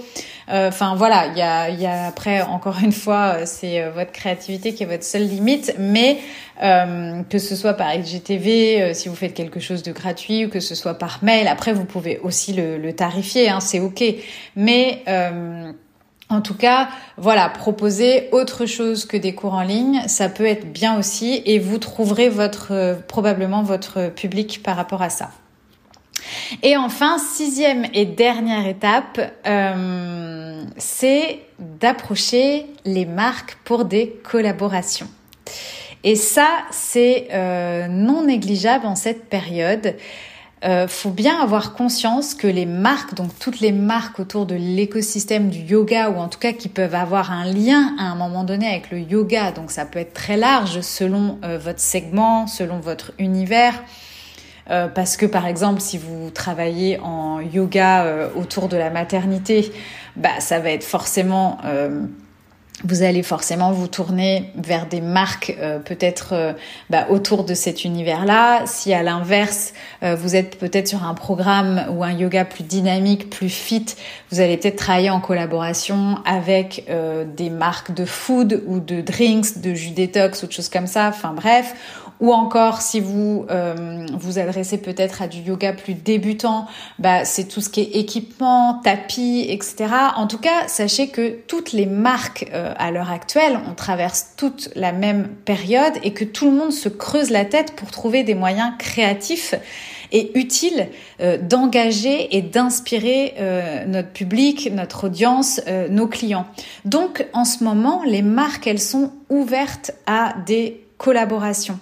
Euh, 0.49 0.69
enfin 0.69 0.95
voilà, 0.95 1.27
il 1.27 1.37
y 1.37 1.41
a, 1.41 1.69
y 1.69 1.85
a 1.85 2.07
après 2.07 2.41
encore 2.41 2.77
une 2.83 2.91
fois, 2.91 3.37
euh, 3.37 3.43
c'est 3.45 3.89
votre 3.89 4.11
créativité 4.11 4.73
qui 4.73 4.83
est 4.83 4.87
votre 4.87 5.03
seule 5.03 5.27
limite, 5.27 5.75
mais 5.79 6.17
que 6.59 7.37
ce 7.37 7.55
soit 7.55 7.75
par 7.75 7.93
IGTV, 7.93 8.95
si 8.95 9.09
vous 9.09 9.15
faites 9.15 9.35
quelque 9.35 9.59
chose 9.59 9.83
de 9.83 9.91
gratuit 9.91 10.47
ou 10.47 10.49
que 10.49 10.59
ce 10.59 10.73
soit 10.73 10.95
par 10.95 11.19
mail, 11.21 11.47
après 11.47 11.71
vous 11.71 11.85
pouvez 11.85 12.17
aussi 12.23 12.53
le, 12.53 12.79
le 12.79 12.93
tarifier, 12.93 13.47
hein, 13.49 13.59
c'est 13.59 13.79
ok, 13.79 14.03
mais 14.55 15.03
en 16.29 16.41
tout 16.41 16.55
cas, 16.55 16.89
voilà, 17.17 17.47
proposer 17.49 18.27
autre 18.31 18.65
chose 18.65 19.05
que 19.05 19.15
des 19.15 19.33
cours 19.33 19.53
en 19.53 19.61
ligne, 19.61 20.03
ça 20.07 20.27
peut 20.27 20.45
être 20.45 20.71
bien 20.71 20.99
aussi 20.99 21.41
et 21.45 21.57
vous 21.57 21.77
trouverez 21.77 22.27
votre, 22.27 22.71
euh, 22.71 22.95
probablement 22.95 23.63
votre 23.63 24.09
public 24.09 24.61
par 24.61 24.75
rapport 24.75 25.01
à 25.01 25.09
ça. 25.09 25.31
Et 26.63 26.75
enfin, 26.75 27.17
sixième 27.17 27.85
et 27.93 28.05
dernière 28.05 28.67
étape, 28.67 29.21
euh, 29.45 30.63
c'est 30.75 31.39
d'approcher 31.59 32.65
les 32.83 33.05
marques 33.05 33.57
pour 33.63 33.85
des 33.85 34.09
collaborations. 34.23 35.07
Et 36.03 36.15
ça, 36.15 36.47
c'est 36.71 37.29
euh, 37.31 37.87
non 37.87 38.25
négligeable 38.25 38.85
en 38.85 38.95
cette 38.95 39.25
période 39.29 39.95
euh, 40.65 40.87
faut 40.87 41.11
bien 41.11 41.39
avoir 41.39 41.73
conscience 41.73 42.33
que 42.33 42.47
les 42.47 42.65
marques, 42.65 43.13
donc 43.13 43.29
toutes 43.39 43.59
les 43.59 43.71
marques 43.71 44.19
autour 44.19 44.47
de 44.47 44.55
l'écosystème 44.55 45.49
du 45.49 45.59
yoga, 45.59 46.09
ou 46.09 46.17
en 46.17 46.27
tout 46.29 46.39
cas 46.39 46.51
qui 46.51 46.67
peuvent 46.67 46.95
avoir 46.95 47.31
un 47.31 47.45
lien 47.45 47.95
à 47.99 48.03
un 48.03 48.15
moment 48.15 48.43
donné 48.43 48.67
avec 48.67 48.89
le 48.89 48.99
yoga, 48.99 49.51
donc 49.51 49.69
ça 49.69 49.85
peut 49.85 49.99
être 49.99 50.13
très 50.13 50.35
large 50.35 50.81
selon 50.81 51.37
euh, 51.43 51.59
votre 51.59 51.79
segment, 51.79 52.47
selon 52.47 52.79
votre 52.79 53.11
univers. 53.19 53.83
Euh, 54.69 54.87
parce 54.87 55.15
que 55.15 55.25
par 55.25 55.45
exemple, 55.45 55.79
si 55.79 55.97
vous 55.97 56.29
travaillez 56.31 56.99
en 56.99 57.39
yoga 57.39 58.05
euh, 58.05 58.29
autour 58.35 58.67
de 58.67 58.77
la 58.77 58.89
maternité, 58.89 59.71
bah 60.15 60.39
ça 60.39 60.59
va 60.59 60.71
être 60.71 60.83
forcément 60.83 61.59
vous 62.83 63.01
allez 63.01 63.23
forcément 63.23 63.71
vous 63.71 63.87
tourner 63.87 64.51
vers 64.55 64.85
des 64.85 65.01
marques 65.01 65.55
euh, 65.59 65.79
peut-être 65.79 66.33
euh, 66.33 66.53
bah, 66.91 67.07
autour 67.09 67.43
de 67.43 67.55
cet 67.55 67.85
univers-là. 67.85 68.67
Si 68.67 68.93
à 68.93 69.01
l'inverse, 69.01 69.73
euh, 70.03 70.15
vous 70.15 70.35
êtes 70.35 70.59
peut-être 70.59 70.87
sur 70.87 71.03
un 71.03 71.15
programme 71.15 71.87
ou 71.89 72.03
un 72.03 72.11
yoga 72.11 72.45
plus 72.45 72.63
dynamique, 72.63 73.31
plus 73.31 73.49
fit, 73.49 73.85
vous 74.31 74.41
allez 74.41 74.57
peut-être 74.57 74.75
travailler 74.75 75.09
en 75.09 75.19
collaboration 75.19 76.19
avec 76.25 76.85
des 77.35 77.49
marques 77.49 77.93
de 77.93 78.05
food 78.05 78.63
ou 78.67 78.79
de 78.79 79.01
drinks, 79.01 79.59
de 79.59 79.73
jus 79.73 79.91
détox 79.91 80.43
ou 80.43 80.47
de 80.47 80.51
choses 80.51 80.69
comme 80.69 80.87
ça. 80.87 81.07
Enfin 81.07 81.33
bref, 81.33 81.73
ou 82.19 82.33
encore 82.33 82.81
si 82.81 82.99
vous 82.99 83.45
euh, 83.49 84.05
vous 84.13 84.39
adressez 84.39 84.77
peut-être 84.77 85.21
à 85.21 85.27
du 85.27 85.39
yoga 85.39 85.73
plus 85.73 85.93
débutant, 85.93 86.67
bah, 86.99 87.25
c'est 87.25 87.47
tout 87.47 87.61
ce 87.61 87.69
qui 87.69 87.81
est 87.81 87.95
équipement, 87.95 88.81
tapis, 88.83 89.45
etc. 89.49 89.87
En 90.15 90.27
tout 90.27 90.39
cas, 90.39 90.67
sachez 90.67 91.09
que 91.09 91.35
toutes 91.47 91.71
les 91.71 91.85
marques 91.85 92.49
euh, 92.53 92.73
à 92.77 92.91
l'heure 92.91 93.11
actuelle, 93.11 93.59
on 93.69 93.75
traverse 93.75 94.33
toute 94.35 94.69
la 94.75 94.91
même 94.91 95.27
période 95.45 95.93
et 96.03 96.13
que 96.13 96.25
tout 96.25 96.49
le 96.49 96.57
monde 96.57 96.71
se 96.71 96.89
creuse 96.89 97.29
la 97.29 97.45
tête 97.45 97.75
pour 97.75 97.91
trouver 97.91 98.23
des 98.23 98.35
moyens 98.35 98.71
créatifs 98.79 99.53
et 100.11 100.37
utiles 100.39 100.87
euh, 101.19 101.37
d'engager 101.37 102.35
et 102.35 102.41
d'inspirer 102.41 103.35
notre 103.87 104.09
public, 104.09 104.71
notre 104.73 105.05
audience, 105.05 105.61
nos 105.89 106.07
clients. 106.07 106.47
Donc 106.85 107.25
en 107.33 107.45
ce 107.45 107.63
moment, 107.63 108.01
les 108.05 108.21
marques, 108.21 108.67
elles 108.67 108.79
sont 108.79 109.11
ouvertes 109.29 109.91
à 110.05 110.33
des 110.45 110.83
collaborations. 110.97 111.79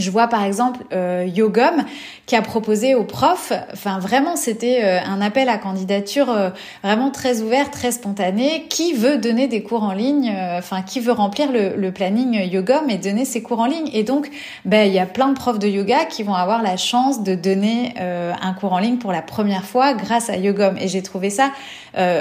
Je 0.00 0.10
vois 0.10 0.28
par 0.28 0.44
exemple 0.44 0.80
euh, 0.92 1.26
Yogom 1.26 1.84
qui 2.28 2.36
a 2.36 2.42
proposé 2.42 2.94
aux 2.94 3.04
profs, 3.04 3.54
enfin 3.72 3.98
vraiment 3.98 4.36
c'était 4.36 4.84
euh, 4.84 4.98
un 5.00 5.22
appel 5.22 5.48
à 5.48 5.56
candidature 5.56 6.30
euh, 6.30 6.50
vraiment 6.84 7.10
très 7.10 7.40
ouvert, 7.40 7.70
très 7.70 7.90
spontané, 7.90 8.66
qui 8.68 8.92
veut 8.92 9.16
donner 9.16 9.48
des 9.48 9.62
cours 9.62 9.82
en 9.82 9.94
ligne, 9.94 10.30
euh, 10.36 10.58
enfin 10.58 10.82
qui 10.82 11.00
veut 11.00 11.12
remplir 11.12 11.50
le, 11.50 11.74
le, 11.74 11.90
planning 11.90 12.34
Yogom 12.52 12.90
et 12.90 12.98
donner 12.98 13.24
ses 13.24 13.42
cours 13.42 13.60
en 13.60 13.66
ligne. 13.66 13.88
Et 13.94 14.02
donc 14.02 14.30
ben 14.66 14.86
il 14.86 14.92
y 14.92 14.98
a 14.98 15.06
plein 15.06 15.28
de 15.28 15.34
profs 15.34 15.58
de 15.58 15.68
yoga 15.68 16.04
qui 16.04 16.22
vont 16.22 16.34
avoir 16.34 16.62
la 16.62 16.76
chance 16.76 17.22
de 17.22 17.34
donner 17.34 17.94
un 17.98 18.52
cours 18.52 18.74
en 18.74 18.78
ligne 18.78 18.98
pour 18.98 19.10
la 19.10 19.22
première 19.22 19.64
fois 19.64 19.94
grâce 19.94 20.28
à 20.28 20.36
Yogom. 20.36 20.76
Et 20.78 20.88
j'ai 20.88 21.02
trouvé 21.02 21.30
ça 21.30 21.50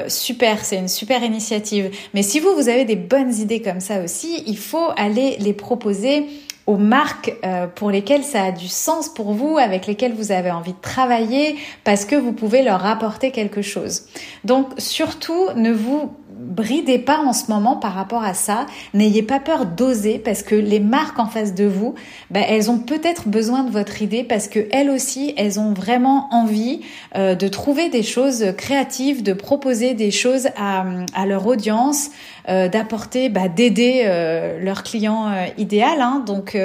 super, 0.07 0.63
c'est 0.63 0.77
une 0.77 0.87
super 0.87 1.21
initiative. 1.23 1.91
Mais 2.13 2.23
si 2.23 2.39
vous 2.39 2.53
vous 2.55 2.69
avez 2.69 2.85
des 2.85 2.95
bonnes 2.95 3.33
idées 3.33 3.61
comme 3.61 3.81
ça 3.81 4.01
aussi, 4.01 4.43
il 4.47 4.57
faut 4.57 4.87
aller 4.95 5.35
les 5.39 5.53
proposer 5.53 6.25
aux 6.67 6.77
marques 6.77 7.33
euh, 7.45 7.65
pour 7.67 7.89
lesquelles 7.89 8.23
ça 8.23 8.43
a 8.43 8.51
du 8.51 8.67
sens 8.67 9.07
pour 9.07 9.31
vous, 9.31 9.57
avec 9.57 9.87
lesquelles 9.87 10.13
vous 10.13 10.33
avez 10.33 10.51
envie 10.51 10.73
de 10.73 10.81
travailler, 10.81 11.55
parce 11.85 12.03
que 12.05 12.15
vous 12.15 12.33
pouvez 12.33 12.61
leur 12.61 12.85
apporter 12.85 13.31
quelque 13.31 13.61
chose. 13.61 14.03
Donc 14.43 14.67
surtout, 14.77 15.49
ne 15.55 15.71
vous 15.71 16.11
bridez 16.37 16.99
pas 16.99 17.19
en 17.19 17.33
ce 17.33 17.51
moment 17.51 17.75
par 17.75 17.93
rapport 17.93 18.23
à 18.23 18.33
ça. 18.33 18.65
N'ayez 18.93 19.23
pas 19.23 19.39
peur 19.39 19.65
d'oser 19.65 20.19
parce 20.19 20.43
que 20.43 20.55
les 20.55 20.79
marques 20.79 21.19
en 21.19 21.25
face 21.25 21.53
de 21.53 21.65
vous, 21.65 21.95
ben, 22.31 22.43
elles 22.47 22.69
ont 22.69 22.79
peut-être 22.79 23.27
besoin 23.27 23.63
de 23.63 23.71
votre 23.71 24.01
idée 24.01 24.23
parce 24.23 24.47
que 24.47 24.67
elles 24.71 24.89
aussi, 24.89 25.33
elles 25.37 25.59
ont 25.59 25.73
vraiment 25.73 26.27
envie 26.31 26.81
euh, 27.15 27.35
de 27.35 27.47
trouver 27.47 27.89
des 27.89 28.03
choses 28.03 28.53
créatives, 28.57 29.23
de 29.23 29.33
proposer 29.33 29.93
des 29.93 30.11
choses 30.11 30.49
à, 30.57 30.85
leur 31.25 31.47
audience, 31.47 32.09
d'apporter, 32.47 33.29
bah, 33.29 33.49
d'aider 33.49 34.03
euh, 34.05 34.59
leur 34.63 34.83
client 34.83 35.31
idéal. 35.57 36.01
Hein. 36.01 36.23
donc 36.25 36.55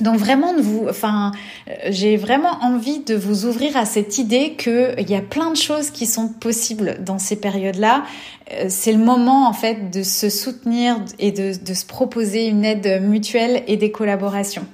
donc 0.00 0.16
vraiment, 0.16 0.54
vous, 0.58 0.86
enfin, 0.88 1.32
euh, 1.68 1.72
j'ai 1.90 2.16
vraiment 2.16 2.58
envie 2.62 3.00
de 3.00 3.14
vous 3.14 3.46
ouvrir 3.46 3.76
à 3.76 3.84
cette 3.84 4.18
idée 4.18 4.54
qu'il 4.56 5.08
y 5.08 5.14
a 5.14 5.20
plein 5.20 5.50
de 5.50 5.56
choses 5.56 5.90
qui 5.90 6.06
sont 6.06 6.28
possibles 6.28 6.98
dans 7.04 7.18
ces 7.18 7.36
périodes-là. 7.36 8.04
Euh, 8.52 8.66
c'est 8.68 8.92
le 8.92 8.98
moment 8.98 9.46
en 9.46 9.52
fait 9.52 9.90
de 9.90 10.02
se 10.02 10.30
soutenir 10.30 10.96
et 11.18 11.32
de, 11.32 11.52
de 11.62 11.74
se 11.74 11.84
proposer 11.84 12.46
une 12.46 12.64
aide 12.64 13.02
mutuelle 13.02 13.62
et 13.66 13.76
des 13.76 13.90
collaborations. 13.90 14.66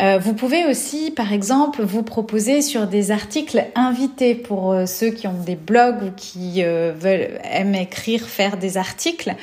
Euh, 0.00 0.18
vous 0.18 0.34
pouvez 0.34 0.64
aussi, 0.66 1.10
par 1.10 1.32
exemple, 1.32 1.82
vous 1.82 2.02
proposer 2.02 2.62
sur 2.62 2.86
des 2.86 3.10
articles 3.10 3.64
invités 3.74 4.34
pour 4.34 4.74
ceux 4.86 5.10
qui 5.10 5.26
ont 5.26 5.34
des 5.34 5.56
blogs 5.56 6.02
ou 6.02 6.10
qui 6.16 6.62
veulent 6.62 7.38
aiment 7.44 7.74
écrire, 7.74 8.26
faire 8.26 8.56
des 8.56 8.76
articles. 8.76 9.34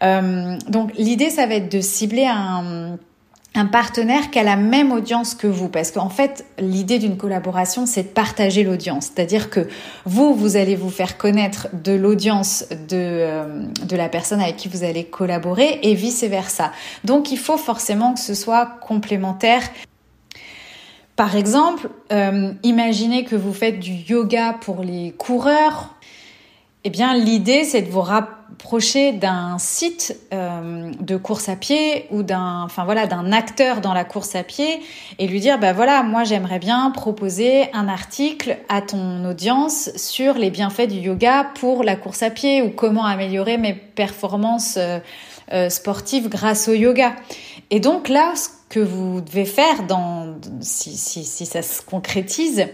donc 0.00 0.92
l'idée, 0.96 1.30
ça 1.30 1.46
va 1.46 1.54
être 1.54 1.70
de 1.70 1.80
cibler 1.80 2.26
un 2.26 2.98
un 3.54 3.66
partenaire 3.66 4.30
qui 4.30 4.38
a 4.38 4.44
la 4.44 4.56
même 4.56 4.92
audience 4.92 5.34
que 5.34 5.46
vous. 5.46 5.68
Parce 5.68 5.90
qu'en 5.90 6.08
fait, 6.08 6.44
l'idée 6.58 6.98
d'une 6.98 7.16
collaboration, 7.16 7.84
c'est 7.86 8.04
de 8.04 8.08
partager 8.08 8.62
l'audience. 8.62 9.06
C'est-à-dire 9.06 9.50
que 9.50 9.68
vous, 10.04 10.34
vous 10.34 10.56
allez 10.56 10.76
vous 10.76 10.90
faire 10.90 11.18
connaître 11.18 11.68
de 11.72 11.92
l'audience 11.92 12.64
de, 12.70 12.96
euh, 12.96 13.64
de 13.82 13.96
la 13.96 14.08
personne 14.08 14.40
avec 14.40 14.56
qui 14.56 14.68
vous 14.68 14.84
allez 14.84 15.04
collaborer 15.04 15.80
et 15.82 15.94
vice-versa. 15.94 16.72
Donc, 17.04 17.32
il 17.32 17.38
faut 17.38 17.58
forcément 17.58 18.14
que 18.14 18.20
ce 18.20 18.34
soit 18.34 18.66
complémentaire. 18.80 19.62
Par 21.20 21.36
exemple, 21.36 21.90
euh, 22.12 22.54
imaginez 22.62 23.24
que 23.24 23.36
vous 23.36 23.52
faites 23.52 23.78
du 23.78 23.92
yoga 23.92 24.54
pour 24.58 24.82
les 24.82 25.12
coureurs. 25.12 25.94
Eh 26.84 26.88
bien, 26.88 27.12
l'idée, 27.12 27.64
c'est 27.64 27.82
de 27.82 27.90
vous 27.90 28.00
rappeler 28.00 28.36
procher 28.58 29.12
d'un 29.12 29.58
site 29.58 30.16
euh, 30.32 30.90
de 30.98 31.16
course 31.16 31.48
à 31.48 31.56
pied 31.56 32.06
ou 32.10 32.22
d'un, 32.22 32.62
enfin 32.62 32.84
voilà, 32.84 33.06
d'un 33.06 33.32
acteur 33.32 33.80
dans 33.80 33.94
la 33.94 34.04
course 34.04 34.34
à 34.34 34.42
pied 34.42 34.80
et 35.18 35.26
lui 35.26 35.40
dire, 35.40 35.58
bah 35.58 35.72
voilà, 35.72 36.02
moi 36.02 36.24
j'aimerais 36.24 36.58
bien 36.58 36.90
proposer 36.90 37.70
un 37.72 37.88
article 37.88 38.58
à 38.68 38.82
ton 38.82 39.24
audience 39.24 39.90
sur 39.96 40.34
les 40.34 40.50
bienfaits 40.50 40.88
du 40.88 40.98
yoga 40.98 41.50
pour 41.58 41.84
la 41.84 41.96
course 41.96 42.22
à 42.22 42.30
pied 42.30 42.60
ou 42.60 42.70
comment 42.70 43.04
améliorer 43.04 43.56
mes 43.56 43.74
performances 43.74 44.78
euh, 44.78 45.68
sportives 45.68 46.28
grâce 46.28 46.68
au 46.68 46.74
yoga. 46.74 47.14
Et 47.70 47.80
donc 47.80 48.08
là, 48.08 48.34
ce 48.36 48.59
que 48.70 48.80
vous 48.80 49.20
devez 49.20 49.44
faire 49.44 49.82
dans, 49.86 50.36
si, 50.60 50.96
si, 50.96 51.24
si 51.24 51.44
ça 51.44 51.60
se 51.60 51.82
concrétise, 51.82 52.66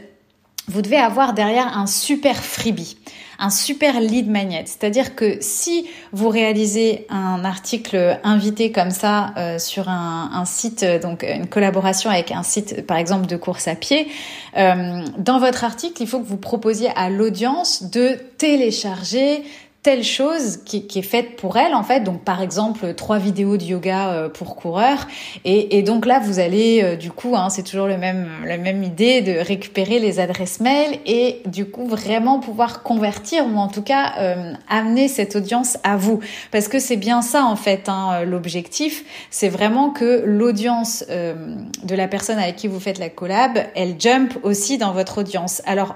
vous 0.69 0.83
devez 0.83 0.99
avoir 0.99 1.33
derrière 1.33 1.77
un 1.77 1.87
super 1.87 2.37
freebie 2.37 2.97
un 3.39 3.51
super 3.51 4.01
lead 4.01 4.29
magnet. 4.29 4.65
C'est-à-dire 4.67 5.15
que 5.15 5.39
si 5.41 5.87
vous 6.13 6.29
réalisez 6.29 7.07
un 7.11 7.45
article 7.45 8.19
invité 8.25 8.73
comme 8.73 8.91
ça 8.91 9.33
euh, 9.37 9.59
sur 9.59 9.89
un, 9.89 10.45
site, 10.47 10.83
euh, 10.83 10.99
donc 10.99 11.23
une 11.23 11.47
collaboration 11.47 12.11
avec 12.11 12.33
un 12.33 12.43
site 12.43 12.87
par 12.87 12.97
exemple 12.97 13.27
de 13.27 13.37
course 13.37 13.69
à 13.69 13.75
pied, 13.75 14.09
euh, 14.57 15.05
dans 15.19 15.39
votre 15.39 15.65
article, 15.65 16.03
il 16.03 16.09
faut 16.09 16.21
que 16.21 16.27
vous 16.27 16.37
proposiez 16.37 16.89
à 16.97 17.11
l'audience 17.11 17.91
de 17.91 18.19
télécharger 18.39 19.43
telle 19.87 20.03
chose 20.03 20.59
qui, 20.65 20.85
est 20.97 21.03
faite 21.03 21.37
pour 21.37 21.57
elle 21.57 21.73
en 21.73 21.85
fait. 21.85 22.01
Donc 22.01 22.25
par 22.25 22.43
exemple 22.43 22.93
trois 22.95 23.19
vidéos 23.19 23.57
de 23.57 23.63
yoga 23.63 24.09
euh, 24.09 24.29
pour 24.29 24.57
coureurs. 24.57 25.07
Et, 25.45 25.81
donc 25.85 26.07
là 26.07 26.19
vous 26.19 26.41
allez 26.41 26.83
euh, 26.83 26.97
du 26.97 27.13
coup 27.13 27.37
hein, 27.37 27.51
c'est 27.51 27.63
toujours 27.63 27.87
le 27.87 27.97
même 27.97 28.27
la 28.45 28.57
même 28.57 28.83
idée 28.83 29.21
de 29.21 29.39
récupérer 29.39 30.01
les 30.01 30.19
adresses 30.19 30.59
mail 30.59 30.99
et 31.07 31.41
du 31.47 31.67
coup 31.67 31.87
vraiment 31.87 32.41
pouvoir 32.41 32.83
convertir 32.83 33.47
ou 33.47 33.59
en 33.59 33.69
tout 33.69 33.83
cas 33.83 34.15
euh, 34.19 34.55
amener 34.69 35.07
cette 35.07 35.37
audience 35.37 35.79
à 35.85 35.97
vous. 35.97 36.19
Parce 36.51 36.67
que 36.67 36.81
c'est 36.81 36.97
bien 36.97 37.23
ça 37.23 37.45
en 37.45 37.55
fait 37.55 37.89
hein, 37.89 38.25
l'objectif. 38.25 39.05
C'est 39.31 39.49
vraiment 39.49 39.91
que 39.91 40.25
l'audience 40.27 41.05
de 41.09 41.95
la 41.95 42.09
personne 42.09 42.41
avec 42.41 42.57
qui 42.57 42.67
vous 42.67 42.81
faites 42.81 42.99
la 42.99 43.09
collab 43.09 43.57
elle 43.77 44.01
jump 44.01 44.37
aussi 44.43 44.79
dans 44.79 44.91
votre 44.91 45.19
audience. 45.19 45.63
Alors 45.65 45.95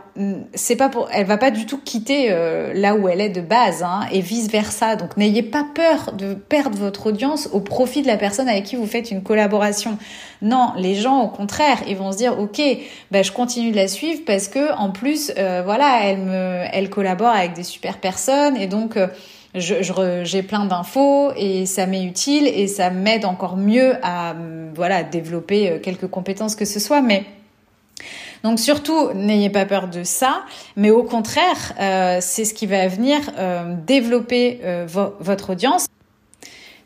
c'est 0.54 0.76
pas 0.76 0.90
pour 0.90 1.08
elle 1.10 1.26
va 1.26 1.38
pas 1.38 1.50
du 1.50 1.66
tout 1.66 1.78
quitter 1.78 2.28
là 2.72 2.94
où 2.94 3.08
elle 3.08 3.20
est 3.20 3.30
de 3.30 3.40
base 3.40 3.79
Et 4.12 4.20
vice-versa. 4.20 4.96
Donc 4.96 5.16
n'ayez 5.16 5.42
pas 5.42 5.66
peur 5.74 6.12
de 6.12 6.34
perdre 6.34 6.76
votre 6.76 7.06
audience 7.08 7.48
au 7.52 7.60
profit 7.60 8.02
de 8.02 8.06
la 8.06 8.16
personne 8.16 8.48
avec 8.48 8.64
qui 8.64 8.76
vous 8.76 8.86
faites 8.86 9.10
une 9.10 9.22
collaboration. 9.22 9.98
Non, 10.42 10.72
les 10.76 10.94
gens 10.94 11.22
au 11.22 11.28
contraire, 11.28 11.78
ils 11.88 11.96
vont 11.96 12.12
se 12.12 12.16
dire 12.16 12.38
ok, 12.38 12.60
bah, 13.10 13.22
je 13.22 13.32
continue 13.32 13.70
de 13.70 13.76
la 13.76 13.88
suivre 13.88 14.20
parce 14.26 14.48
que 14.48 14.72
en 14.76 14.90
plus, 14.90 15.32
euh, 15.38 15.62
voilà, 15.64 16.00
elle 16.04 16.18
me, 16.18 16.64
elle 16.72 16.90
collabore 16.90 17.28
avec 17.28 17.54
des 17.54 17.62
super 17.62 17.98
personnes 17.98 18.56
et 18.56 18.66
donc 18.66 18.96
euh, 18.96 19.06
j'ai 19.54 20.42
plein 20.42 20.64
d'infos 20.64 21.32
et 21.36 21.66
ça 21.66 21.86
m'est 21.86 22.04
utile 22.04 22.46
et 22.46 22.68
ça 22.68 22.90
m'aide 22.90 23.24
encore 23.24 23.56
mieux 23.56 23.94
à 24.02 24.34
voilà 24.74 25.02
développer 25.02 25.70
euh, 25.70 25.78
quelques 25.80 26.06
compétences 26.06 26.54
que 26.54 26.64
ce 26.64 26.78
soit, 26.78 27.02
mais 27.02 27.24
donc 28.42 28.58
surtout, 28.58 29.12
n'ayez 29.12 29.50
pas 29.50 29.66
peur 29.66 29.88
de 29.88 30.02
ça, 30.02 30.42
mais 30.76 30.90
au 30.90 31.02
contraire, 31.02 31.74
euh, 31.78 32.18
c'est 32.20 32.44
ce 32.44 32.54
qui 32.54 32.66
va 32.66 32.88
venir 32.88 33.18
euh, 33.38 33.74
développer 33.86 34.60
euh, 34.64 34.86
votre 35.20 35.50
audience. 35.50 35.86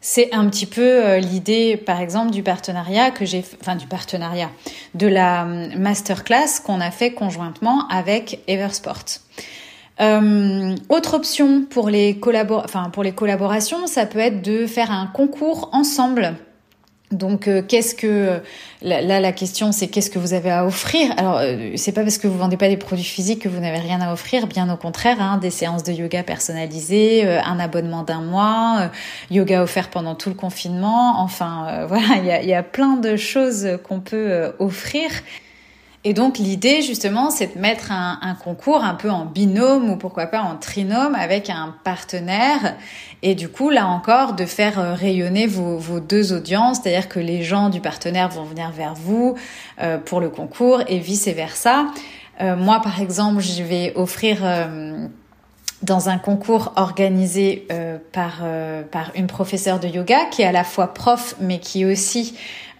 C'est 0.00 0.34
un 0.34 0.46
petit 0.50 0.66
peu 0.66 1.16
l'idée, 1.16 1.78
par 1.78 1.98
exemple, 2.00 2.30
du 2.30 2.42
partenariat 2.42 3.10
que 3.10 3.24
j'ai, 3.24 3.42
enfin 3.62 3.74
du 3.74 3.86
partenariat, 3.86 4.50
de 4.94 5.06
la 5.06 5.46
masterclass 5.46 6.60
qu'on 6.62 6.82
a 6.82 6.90
fait 6.90 7.12
conjointement 7.12 7.88
avec 7.88 8.40
Eversport. 8.46 9.20
autre 9.98 11.14
option 11.14 11.64
pour 11.70 11.88
les, 11.88 12.20
pour 12.92 13.02
les 13.02 13.12
collaborations, 13.12 13.86
ça 13.86 14.04
peut 14.04 14.18
être 14.18 14.42
de 14.42 14.66
faire 14.66 14.90
un 14.90 15.06
concours 15.06 15.70
ensemble 15.72 16.34
donc, 17.14 17.48
euh, 17.48 17.62
qu'est-ce 17.62 17.94
que 17.94 18.40
là, 18.82 19.20
la 19.20 19.32
question 19.32 19.72
c'est 19.72 19.88
qu'est-ce 19.88 20.10
que 20.10 20.18
vous 20.18 20.34
avez 20.34 20.50
à 20.50 20.66
offrir? 20.66 21.12
Alors, 21.16 21.38
euh, 21.38 21.72
c'est 21.76 21.92
pas 21.92 22.02
parce 22.02 22.18
que 22.18 22.26
vous 22.26 22.36
vendez 22.36 22.56
pas 22.56 22.68
des 22.68 22.76
produits 22.76 23.04
physiques 23.04 23.42
que 23.42 23.48
vous 23.48 23.60
n'avez 23.60 23.78
rien 23.78 24.00
à 24.00 24.12
offrir, 24.12 24.46
bien 24.46 24.72
au 24.72 24.76
contraire. 24.76 25.20
Hein, 25.20 25.38
des 25.38 25.50
séances 25.50 25.84
de 25.84 25.92
yoga 25.92 26.22
personnalisées, 26.22 27.24
euh, 27.24 27.40
un 27.42 27.58
abonnement 27.58 28.02
d'un 28.02 28.20
mois, 28.20 28.90
yoga 29.30 29.62
offert 29.62 29.90
pendant 29.90 30.14
tout 30.14 30.28
le 30.28 30.34
confinement. 30.34 31.20
Enfin, 31.20 31.84
voilà, 31.88 32.40
il 32.42 32.48
y 32.48 32.54
a, 32.54 32.62
plein 32.62 32.96
de 32.96 33.16
choses 33.16 33.78
qu'on 33.86 34.00
peut 34.00 34.52
offrir. 34.58 35.10
Et 36.06 36.12
donc 36.12 36.38
l'idée 36.38 36.82
justement, 36.82 37.30
c'est 37.30 37.56
de 37.56 37.60
mettre 37.60 37.90
un, 37.90 38.36
concours 38.44 38.84
un 38.84 38.94
peu 38.94 39.10
en 39.10 39.24
binôme 39.24 39.88
ou 39.88 39.96
pourquoi 39.96 40.26
pas 40.26 40.42
en 40.42 40.56
trinôme 40.56 41.14
avec 41.14 41.48
un 41.48 41.74
partenaire. 41.82 42.76
Et 43.22 43.34
du 43.34 43.48
coup, 43.48 43.70
là 43.70 43.86
encore, 43.86 44.34
de 44.34 44.44
faire 44.44 44.78
euh, 44.78 44.92
rayonner 44.92 45.46
vos, 45.46 46.00
deux 46.00 46.34
audiences, 46.34 46.80
c'est-à-dire 46.82 47.08
que 47.08 47.20
les 47.20 47.42
gens 47.42 47.70
du 47.70 47.80
partenaire 47.80 48.28
vont 48.28 48.44
venir 48.44 48.70
vers 48.70 48.94
vous 48.94 49.34
euh, 49.80 49.96
pour 49.96 50.20
le 50.20 50.28
concours 50.28 50.82
et 50.88 50.98
vice 50.98 51.26
versa. 51.28 51.86
Euh, 52.42 52.54
moi, 52.54 52.80
par 52.82 53.00
exemple, 53.00 53.40
je 53.40 53.62
vais 53.62 53.92
offrir 53.96 54.42
dans 55.82 56.08
un 56.10 56.18
concours 56.18 56.72
organisé 56.76 57.66
par 58.12 58.42
par 58.90 59.10
une 59.14 59.26
professeure 59.26 59.80
de 59.80 59.88
yoga 59.88 60.26
qui 60.30 60.42
est 60.42 60.46
à 60.46 60.52
la 60.52 60.64
fois 60.64 60.94
prof 60.94 61.36
mais 61.40 61.58
qui 61.58 61.84
aussi 61.84 62.34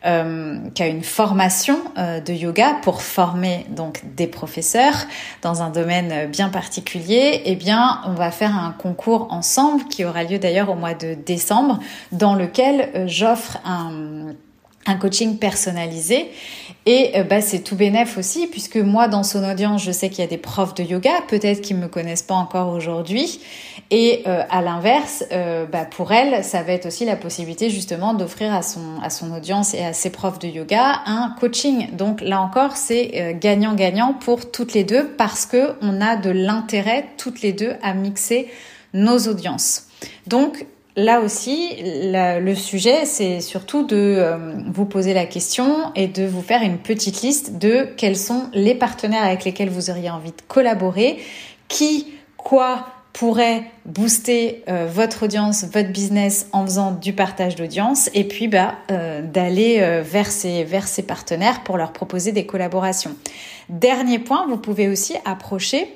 euh, 0.04 0.58
une 0.80 1.02
formation 1.02 1.78
euh, 1.96 2.20
de 2.20 2.32
yoga 2.32 2.76
pour 2.82 3.02
former 3.02 3.66
donc 3.70 4.02
des 4.16 4.26
professeurs 4.26 5.06
dans 5.42 5.62
un 5.62 5.70
domaine 5.70 6.30
bien 6.30 6.50
particulier, 6.50 7.42
eh 7.44 7.56
bien, 7.56 8.00
on 8.06 8.12
va 8.12 8.30
faire 8.30 8.54
un 8.54 8.72
concours 8.72 9.28
ensemble 9.30 9.84
qui 9.84 10.04
aura 10.04 10.24
lieu 10.24 10.38
d'ailleurs 10.38 10.70
au 10.70 10.74
mois 10.74 10.94
de 10.94 11.14
décembre, 11.14 11.78
dans 12.12 12.34
lequel 12.34 12.90
euh, 12.94 13.04
j'offre 13.06 13.58
un 13.64 14.34
un 14.86 14.96
coaching 14.96 15.38
personnalisé. 15.38 16.30
Et 16.86 17.12
euh, 17.16 17.24
bah, 17.24 17.40
c'est 17.40 17.60
tout 17.60 17.76
bénef 17.76 18.18
aussi 18.18 18.46
puisque 18.46 18.76
moi 18.76 19.08
dans 19.08 19.22
son 19.22 19.42
audience 19.42 19.82
je 19.82 19.90
sais 19.90 20.10
qu'il 20.10 20.18
y 20.18 20.26
a 20.26 20.28
des 20.28 20.36
profs 20.36 20.74
de 20.74 20.82
yoga 20.82 21.12
peut-être 21.28 21.62
qu'ils 21.62 21.76
me 21.76 21.88
connaissent 21.88 22.22
pas 22.22 22.34
encore 22.34 22.68
aujourd'hui. 22.68 23.40
Et 23.90 24.22
euh, 24.26 24.42
à 24.50 24.60
l'inverse 24.60 25.24
euh, 25.32 25.64
bah, 25.64 25.86
pour 25.86 26.12
elle 26.12 26.44
ça 26.44 26.62
va 26.62 26.72
être 26.72 26.86
aussi 26.86 27.06
la 27.06 27.16
possibilité 27.16 27.70
justement 27.70 28.12
d'offrir 28.12 28.52
à 28.52 28.60
son 28.60 29.00
à 29.02 29.08
son 29.08 29.32
audience 29.32 29.72
et 29.72 29.82
à 29.82 29.94
ses 29.94 30.10
profs 30.10 30.38
de 30.38 30.48
yoga 30.48 31.00
un 31.06 31.34
coaching. 31.40 31.88
Donc 31.96 32.20
là 32.20 32.40
encore 32.42 32.76
c'est 32.76 33.38
gagnant 33.40 33.74
gagnant 33.74 34.12
pour 34.12 34.50
toutes 34.50 34.74
les 34.74 34.84
deux 34.84 35.08
parce 35.16 35.46
que 35.46 35.72
on 35.80 36.02
a 36.02 36.16
de 36.16 36.30
l'intérêt 36.30 37.06
toutes 37.16 37.40
les 37.40 37.54
deux 37.54 37.72
à 37.82 37.94
mixer 37.94 38.48
nos 38.92 39.18
audiences. 39.20 39.86
Donc 40.26 40.66
là 40.96 41.20
aussi, 41.20 41.76
le 41.82 42.54
sujet, 42.54 43.04
c'est 43.04 43.40
surtout 43.40 43.84
de 43.86 43.96
euh, 43.96 44.36
vous 44.72 44.86
poser 44.86 45.14
la 45.14 45.26
question 45.26 45.92
et 45.94 46.06
de 46.06 46.24
vous 46.24 46.42
faire 46.42 46.62
une 46.62 46.78
petite 46.78 47.22
liste 47.22 47.58
de 47.58 47.88
quels 47.96 48.16
sont 48.16 48.44
les 48.52 48.74
partenaires 48.74 49.24
avec 49.24 49.44
lesquels 49.44 49.70
vous 49.70 49.90
auriez 49.90 50.10
envie 50.10 50.30
de 50.30 50.42
collaborer, 50.46 51.18
qui, 51.68 52.14
quoi 52.36 52.86
pourrait 53.12 53.62
booster 53.84 54.64
euh, 54.68 54.88
votre 54.92 55.26
audience, 55.26 55.64
votre 55.72 55.90
business 55.90 56.48
en 56.50 56.64
faisant 56.64 56.90
du 56.90 57.12
partage 57.12 57.54
d'audience 57.54 58.10
et 58.12 58.24
puis 58.24 58.48
bah, 58.48 58.74
euh, 58.90 59.22
d'aller 59.22 60.02
vers, 60.02 60.26
ces, 60.26 60.64
vers 60.64 60.88
ces 60.88 61.04
partenaires 61.04 61.62
pour 61.62 61.76
leur 61.76 61.92
proposer 61.92 62.32
des 62.32 62.44
collaborations. 62.44 63.14
Dernier 63.68 64.18
point, 64.18 64.46
vous 64.48 64.56
pouvez 64.58 64.88
aussi 64.88 65.14
approcher 65.24 65.86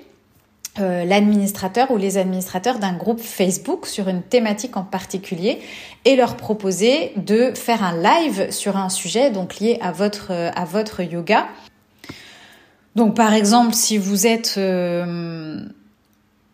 euh, 0.81 1.05
l'administrateur 1.05 1.91
ou 1.91 1.97
les 1.97 2.19
administrateurs 2.19 2.79
d'un 2.79 2.93
groupe 2.93 3.21
Facebook 3.21 3.87
sur 3.87 4.09
une 4.09 4.23
thématique 4.23 4.77
en 4.77 4.85
particulier 4.85 5.59
et 6.05 6.17
leur 6.17 6.37
proposer 6.37 7.13
de 7.17 7.53
faire 7.55 7.83
un 7.83 7.97
live 7.97 8.51
sur 8.51 8.77
un 8.77 8.89
sujet 8.89 9.31
donc 9.31 9.59
lié 9.61 9.79
à 9.81 9.93
votre 9.93 10.33
votre 10.65 11.03
yoga. 11.03 11.47
Donc 12.99 13.15
par 13.15 13.33
exemple, 13.33 13.75
si 13.75 13.97
vous 13.97 14.27
euh, 14.27 15.61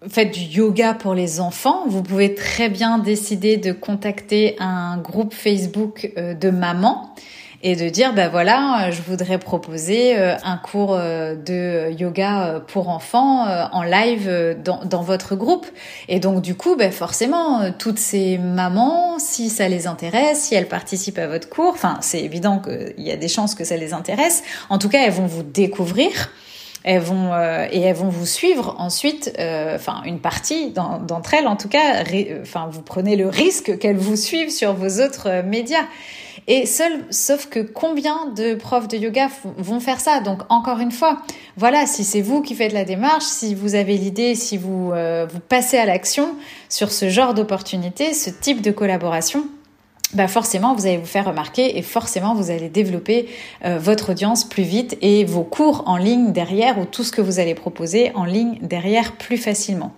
faites 0.08 0.34
du 0.34 0.40
yoga 0.40 0.92
pour 0.94 1.14
les 1.14 1.40
enfants, 1.40 1.84
vous 1.86 2.02
pouvez 2.02 2.34
très 2.34 2.68
bien 2.68 2.98
décider 2.98 3.56
de 3.56 3.72
contacter 3.72 4.56
un 4.58 4.98
groupe 4.98 5.32
Facebook 5.32 6.12
euh, 6.18 6.34
de 6.34 6.50
mamans 6.50 7.14
et 7.64 7.76
de 7.76 7.88
dire 7.88 8.12
ben 8.12 8.28
voilà, 8.28 8.90
je 8.90 9.00
voudrais 9.00 9.38
proposer 9.38 10.18
euh, 10.18 10.36
un 10.44 10.58
cours 10.58 10.94
euh, 10.94 11.34
de 11.34 11.90
yoga 11.98 12.44
euh, 12.44 12.60
pour 12.60 12.90
enfants 12.90 13.46
en 13.72 13.82
live 13.82 14.56
dans, 14.62 14.84
dans 14.84 15.02
votre 15.02 15.34
groupe. 15.34 15.66
Et 16.08 16.20
donc 16.20 16.42
du 16.42 16.54
coup, 16.54 16.76
ben 16.76 16.92
forcément, 16.92 17.72
toutes 17.78 17.98
ces 17.98 18.36
mamans, 18.36 19.18
si 19.18 19.48
ça 19.48 19.68
les 19.68 19.86
intéresse, 19.86 20.42
si 20.42 20.54
elles 20.54 20.68
participent 20.68 21.18
à 21.18 21.26
votre 21.26 21.48
cours, 21.48 21.72
enfin 21.72 21.96
c'est 22.02 22.20
évident 22.20 22.58
qu'il 22.58 23.02
y 23.02 23.10
a 23.10 23.16
des 23.16 23.28
chances 23.28 23.54
que 23.54 23.64
ça 23.64 23.78
les 23.78 23.94
intéresse. 23.94 24.42
En 24.68 24.76
tout 24.76 24.90
cas, 24.90 25.02
elles 25.02 25.12
vont 25.12 25.26
vous 25.26 25.42
découvrir 25.42 26.30
elles 26.86 27.00
vont 27.00 27.32
et 27.72 27.80
elles 27.80 27.96
vont 27.96 28.10
vous 28.10 28.26
suivre 28.26 28.76
ensuite. 28.78 29.34
Enfin, 29.38 30.02
une 30.04 30.20
partie 30.20 30.70
d'entre 30.70 31.32
elles, 31.32 31.46
en 31.46 31.56
tout 31.56 31.70
cas. 31.70 32.04
Enfin, 32.42 32.68
vous 32.70 32.82
prenez 32.82 33.16
le 33.16 33.26
risque 33.26 33.78
qu'elles 33.78 33.96
vous 33.96 34.16
suivent 34.16 34.50
sur 34.50 34.74
vos 34.74 35.00
autres 35.02 35.42
médias. 35.46 35.86
Et 36.46 36.66
seul, 36.66 36.92
sauf 37.10 37.46
que 37.46 37.60
combien 37.60 38.26
de 38.36 38.54
profs 38.54 38.88
de 38.88 38.96
yoga 38.98 39.28
vont 39.56 39.80
faire 39.80 40.00
ça? 40.00 40.20
Donc 40.20 40.42
encore 40.50 40.78
une 40.78 40.92
fois, 40.92 41.22
voilà, 41.56 41.86
si 41.86 42.04
c'est 42.04 42.20
vous 42.20 42.42
qui 42.42 42.54
faites 42.54 42.72
la 42.72 42.84
démarche, 42.84 43.24
si 43.24 43.54
vous 43.54 43.74
avez 43.74 43.96
l'idée, 43.96 44.34
si 44.34 44.58
vous 44.58 44.92
euh, 44.92 45.26
vous 45.30 45.40
passez 45.40 45.78
à 45.78 45.86
l'action 45.86 46.34
sur 46.68 46.92
ce 46.92 47.08
genre 47.08 47.32
d'opportunité, 47.32 48.12
ce 48.12 48.28
type 48.28 48.60
de 48.60 48.70
collaboration, 48.70 49.44
bah 50.12 50.28
forcément 50.28 50.74
vous 50.74 50.86
allez 50.86 50.98
vous 50.98 51.06
faire 51.06 51.24
remarquer 51.24 51.78
et 51.78 51.82
forcément 51.82 52.34
vous 52.34 52.50
allez 52.50 52.68
développer 52.68 53.28
euh, 53.64 53.78
votre 53.78 54.12
audience 54.12 54.44
plus 54.44 54.62
vite 54.62 54.96
et 55.00 55.24
vos 55.24 55.42
cours 55.42 55.84
en 55.86 55.96
ligne 55.96 56.32
derrière 56.32 56.78
ou 56.78 56.84
tout 56.84 57.04
ce 57.04 57.10
que 57.12 57.20
vous 57.20 57.40
allez 57.40 57.54
proposer 57.54 58.12
en 58.14 58.24
ligne 58.24 58.58
derrière 58.60 59.16
plus 59.16 59.38
facilement. 59.38 59.92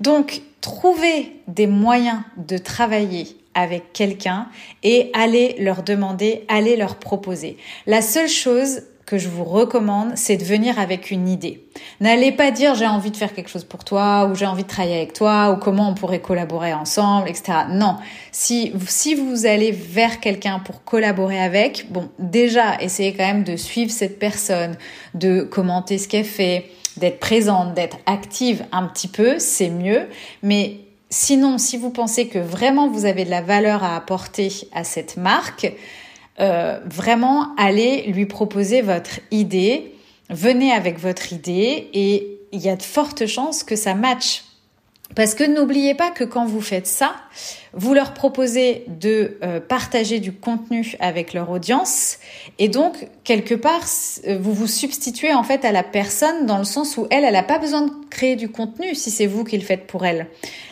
Donc 0.00 0.42
trouvez 0.60 1.32
des 1.48 1.66
moyens 1.66 2.18
de 2.36 2.58
travailler 2.58 3.35
avec 3.56 3.92
quelqu'un 3.92 4.46
et 4.84 5.10
allez 5.14 5.56
leur 5.58 5.82
demander, 5.82 6.44
allez 6.46 6.76
leur 6.76 6.96
proposer. 6.96 7.56
La 7.86 8.02
seule 8.02 8.28
chose 8.28 8.82
que 9.06 9.18
je 9.18 9.28
vous 9.28 9.44
recommande, 9.44 10.12
c'est 10.16 10.36
de 10.36 10.42
venir 10.44 10.80
avec 10.80 11.12
une 11.12 11.28
idée. 11.28 11.64
N'allez 12.00 12.32
pas 12.32 12.50
dire 12.50 12.74
j'ai 12.74 12.88
envie 12.88 13.12
de 13.12 13.16
faire 13.16 13.32
quelque 13.32 13.48
chose 13.48 13.62
pour 13.62 13.84
toi 13.84 14.26
ou 14.26 14.34
j'ai 14.34 14.46
envie 14.46 14.64
de 14.64 14.68
travailler 14.68 14.96
avec 14.96 15.12
toi 15.12 15.52
ou 15.52 15.62
comment 15.62 15.88
on 15.88 15.94
pourrait 15.94 16.20
collaborer 16.20 16.74
ensemble, 16.74 17.28
etc. 17.28 17.58
Non. 17.70 17.96
Si, 18.32 18.72
si 18.88 19.14
vous 19.14 19.46
allez 19.46 19.70
vers 19.70 20.18
quelqu'un 20.18 20.58
pour 20.58 20.82
collaborer 20.82 21.40
avec, 21.40 21.86
bon, 21.90 22.08
déjà, 22.18 22.80
essayez 22.80 23.14
quand 23.14 23.26
même 23.26 23.44
de 23.44 23.56
suivre 23.56 23.92
cette 23.92 24.18
personne, 24.18 24.76
de 25.14 25.42
commenter 25.42 25.98
ce 25.98 26.08
qu'elle 26.08 26.24
fait, 26.24 26.66
d'être 26.96 27.20
présente, 27.20 27.74
d'être 27.74 27.98
active 28.06 28.64
un 28.72 28.86
petit 28.88 29.08
peu, 29.08 29.38
c'est 29.38 29.70
mieux. 29.70 30.08
Mais 30.42 30.78
Sinon, 31.08 31.58
si 31.58 31.76
vous 31.76 31.90
pensez 31.90 32.28
que 32.28 32.38
vraiment 32.38 32.88
vous 32.88 33.04
avez 33.04 33.24
de 33.24 33.30
la 33.30 33.42
valeur 33.42 33.84
à 33.84 33.96
apporter 33.96 34.52
à 34.72 34.82
cette 34.82 35.16
marque, 35.16 35.72
euh, 36.40 36.80
vraiment 36.84 37.54
allez 37.56 38.02
lui 38.08 38.26
proposer 38.26 38.82
votre 38.82 39.20
idée, 39.30 39.94
venez 40.30 40.72
avec 40.72 40.98
votre 40.98 41.32
idée 41.32 41.88
et 41.92 42.38
il 42.52 42.60
y 42.60 42.68
a 42.68 42.76
de 42.76 42.82
fortes 42.82 43.26
chances 43.26 43.62
que 43.62 43.76
ça 43.76 43.94
matche. 43.94 44.44
Parce 45.14 45.34
que 45.34 45.44
n'oubliez 45.44 45.94
pas 45.94 46.10
que 46.10 46.24
quand 46.24 46.46
vous 46.46 46.60
faites 46.60 46.88
ça, 46.88 47.14
vous 47.76 47.92
leur 47.92 48.14
proposez 48.14 48.84
de 48.88 49.38
euh, 49.42 49.60
partager 49.60 50.18
du 50.18 50.32
contenu 50.32 50.96
avec 50.98 51.34
leur 51.34 51.50
audience 51.50 52.18
et 52.58 52.68
donc 52.68 53.08
quelque 53.22 53.54
part 53.54 53.84
euh, 54.26 54.38
vous 54.40 54.54
vous 54.54 54.66
substituez 54.66 55.34
en 55.34 55.42
fait 55.42 55.64
à 55.64 55.72
la 55.72 55.82
personne 55.82 56.46
dans 56.46 56.58
le 56.58 56.64
sens 56.64 56.96
où 56.96 57.06
elle 57.10 57.24
elle 57.24 57.34
n'a 57.34 57.42
pas 57.42 57.58
besoin 57.58 57.82
de 57.82 57.90
créer 58.10 58.34
du 58.34 58.48
contenu 58.48 58.94
si 58.94 59.10
c'est 59.10 59.26
vous 59.26 59.44
qui 59.44 59.58
le 59.58 59.64
faites 59.64 59.86
pour 59.86 60.06
elle. 60.06 60.26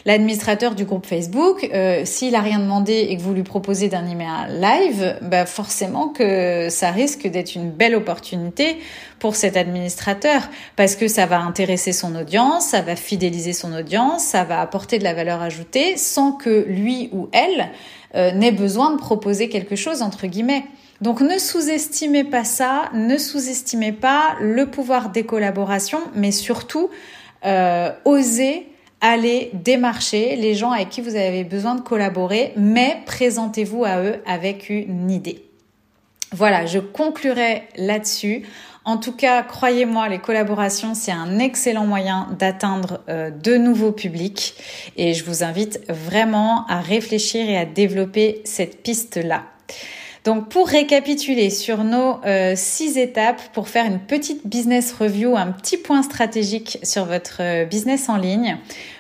L'administrateur 0.07 0.75
du 0.75 0.85
groupe 0.85 1.07
Facebook, 1.07 1.69
euh, 1.73 2.03
s'il 2.05 2.35
a 2.35 2.41
rien 2.41 2.59
demandé 2.59 3.07
et 3.09 3.17
que 3.17 3.23
vous 3.23 3.35
lui 3.35 3.43
proposez 3.43 3.89
d'animer 3.89 4.27
un 4.27 4.49
live, 4.49 5.19
bah 5.23 5.47
forcément 5.47 6.09
que 6.09 6.69
ça 6.71 6.91
risque 6.91 7.27
d'être 7.27 7.55
une 7.55 7.71
belle 7.71 7.95
opportunité 7.95 8.79
pour 9.19 9.37
cet 9.37 9.57
administrateur 9.57 10.43
parce 10.77 10.97
que 10.97 11.09
ça 11.09 11.27
va 11.27 11.41
intéresser 11.41 11.93
son 11.93 12.15
audience, 12.15 12.67
ça 12.67 12.83
va 12.83 12.97
fidéliser 12.97 13.53
son 13.53 13.73
audience, 13.73 14.23
ça 14.23 14.45
va 14.45 14.61
apporter 14.61 14.99
de 14.99 15.05
la 15.05 15.15
valeur 15.15 15.41
ajoutée 15.41 15.97
sans 15.97 16.33
que 16.33 16.67
lui 16.69 16.94
ou 17.13 17.29
elle 17.33 17.71
euh, 18.15 18.33
n'ait 18.33 18.53
besoin 18.53 18.91
de 18.91 18.99
proposer 18.99 19.49
quelque 19.49 19.77
chose 19.77 20.03
entre 20.03 20.27
guillemets. 20.27 20.65
Donc 21.01 21.21
ne 21.21 21.39
sous-estimez 21.39 22.25
pas 22.25 22.45
ça, 22.45 22.91
ne 22.95 23.19
sous-estimez 23.19 23.93
pas 23.93 24.37
le 24.41 24.67
pouvoir 24.67 25.11
des 25.11 25.25
collaborations, 25.25 26.01
mais 26.15 26.31
surtout 26.31 26.89
euh, 27.45 27.91
osez 28.05 28.67
aller 29.01 29.51
démarcher 29.53 30.37
les 30.37 30.55
gens 30.55 30.71
avec 30.71 30.89
qui 30.89 31.03
vous 31.03 31.15
avez 31.15 31.45
besoin 31.45 31.75
de 31.75 31.83
collaborer, 31.83 32.53
mais 32.57 33.03
présentez-vous 33.05 33.85
à 33.85 34.01
eux 34.03 34.17
avec 34.27 34.71
une 34.71 35.11
idée. 35.11 35.45
Voilà, 36.33 36.65
je 36.65 36.79
conclurai 36.79 37.65
là-dessus 37.77 38.45
en 38.85 38.99
tout 38.99 39.13
cas, 39.13 39.43
croyez-moi, 39.43 40.09
les 40.09 40.19
collaborations, 40.19 40.95
c'est 40.95 41.13
un 41.13 41.39
excellent 41.39 41.87
moyen 41.87 42.29
d'atteindre 42.39 43.01
euh, 43.09 43.31
de 43.31 43.57
nouveaux 43.57 43.93
publics 43.93 44.55
et 44.97 45.15
je 45.15 45.25
vous 45.25 45.43
invite 45.43 45.81
vraiment 45.89 46.67
à 46.67 46.81
réfléchir 46.81 47.49
et 47.49 47.57
à 47.57 47.65
développer 47.65 48.43
cette 48.45 48.83
piste-là. 48.83 49.45
Donc 50.25 50.49
pour 50.49 50.69
récapituler 50.69 51.51
sur 51.51 51.85
nos 51.85 52.19
euh, 52.25 52.55
six 52.57 52.97
étapes 52.97 53.43
pour 53.53 53.69
faire 53.69 53.85
une 53.85 53.99
petite 53.99 54.47
business 54.47 54.93
review, 54.93 55.37
un 55.37 55.53
petit 55.53 55.77
point 55.77 56.03
stratégique 56.03 56.79
sur 56.83 57.05
votre 57.05 57.39
euh, 57.41 57.65
business 57.67 58.09
en 58.09 58.17
ligne, 58.17 58.57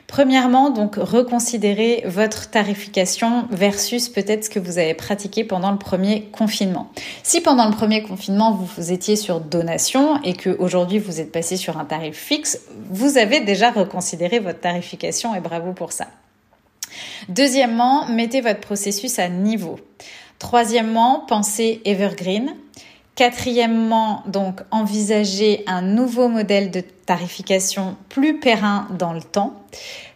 Premièrement, 0.07 0.71
donc 0.71 0.97
reconsidérer 0.97 2.03
votre 2.07 2.51
tarification 2.51 3.47
versus 3.51 4.09
peut-être 4.09 4.45
ce 4.45 4.51
que 4.51 4.59
vous 4.59 4.79
avez 4.79 4.95
pratiqué 4.95 5.45
pendant 5.45 5.71
le 5.71 5.79
premier 5.79 6.25
confinement. 6.31 6.91
Si 7.23 7.41
pendant 7.41 7.67
le 7.67 7.75
premier 7.75 8.03
confinement 8.03 8.53
vous, 8.53 8.93
étiez 8.93 9.17
sur 9.17 9.41
donation 9.41 10.23
et 10.23 10.35
que 10.35 10.51
aujourd'hui 10.59 10.99
vous 10.99 11.21
êtes 11.21 11.33
passé 11.33 11.57
sur 11.57 11.79
un 11.79 11.85
tarif 11.85 12.17
fixe, 12.17 12.61
vous 12.91 13.17
avez 13.17 13.41
déjà 13.41 13.71
reconsidéré 13.71 14.41
votre 14.41 14.61
tarification 14.61 15.35
et 15.35 15.41
bravo 15.41 15.73
pour 15.73 15.93
ça. 15.93 16.07
Deuxièmement, 17.29 18.07
mettez 18.07 18.41
votre 18.41 18.61
processus 18.61 19.19
à 19.19 19.29
niveau. 19.29 19.79
Troisièmement, 20.39 21.25
pensez 21.27 21.81
evergreen. 21.85 22.55
Quatrièmement, 23.15 24.25
donc, 24.27 24.61
envisager 24.73 25.62
un 25.69 25.83
nouveau 25.83 26.29
modèle 26.29 26.73
de 26.73 26.81
tarification 26.81 27.97
plus 28.09 28.41
périn 28.41 28.89
dans 28.99 29.12
le 29.12 29.23
temps. 29.23 29.55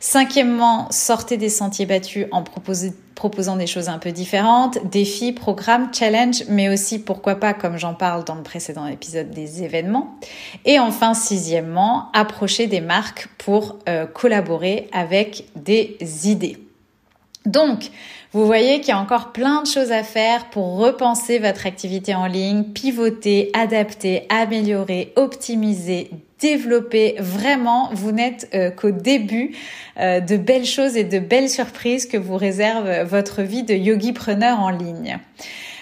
Cinquièmement, 0.00 0.88
sortez 0.90 1.36
des 1.36 1.48
sentiers 1.48 1.86
battus 1.86 2.26
en 2.32 2.42
proposant 2.42 3.56
des 3.56 3.68
choses 3.68 3.88
un 3.88 3.98
peu 3.98 4.10
différentes, 4.10 4.78
défis, 4.90 5.32
programmes, 5.32 5.94
challenges, 5.94 6.42
mais 6.48 6.68
aussi, 6.68 6.98
pourquoi 6.98 7.36
pas, 7.36 7.54
comme 7.54 7.78
j'en 7.78 7.94
parle 7.94 8.24
dans 8.24 8.34
le 8.34 8.42
précédent 8.42 8.86
épisode, 8.86 9.30
des 9.30 9.62
événements. 9.62 10.18
Et 10.64 10.80
enfin, 10.80 11.14
sixièmement, 11.14 12.10
approcher 12.14 12.66
des 12.66 12.80
marques 12.80 13.28
pour 13.38 13.78
euh, 13.88 14.06
collaborer 14.06 14.88
avec 14.92 15.44
des 15.54 15.96
idées. 16.24 16.58
Donc, 17.46 17.90
vous 18.32 18.44
voyez 18.44 18.80
qu'il 18.80 18.90
y 18.90 18.92
a 18.92 18.98
encore 18.98 19.32
plein 19.32 19.62
de 19.62 19.66
choses 19.66 19.90
à 19.90 20.02
faire 20.02 20.50
pour 20.50 20.76
repenser 20.76 21.38
votre 21.38 21.66
activité 21.66 22.14
en 22.14 22.26
ligne, 22.26 22.64
pivoter, 22.64 23.50
adapter, 23.54 24.26
améliorer, 24.28 25.14
optimiser, 25.16 26.10
développer. 26.38 27.16
Vraiment, 27.18 27.88
vous 27.94 28.12
n'êtes 28.12 28.50
euh, 28.54 28.70
qu'au 28.70 28.90
début 28.90 29.56
euh, 29.98 30.20
de 30.20 30.36
belles 30.36 30.66
choses 30.66 30.96
et 30.98 31.04
de 31.04 31.18
belles 31.18 31.48
surprises 31.48 32.06
que 32.06 32.18
vous 32.18 32.36
réserve 32.36 33.02
votre 33.04 33.42
vie 33.42 33.62
de 33.62 33.74
yogi 33.74 34.12
preneur 34.12 34.60
en 34.60 34.70
ligne. 34.70 35.18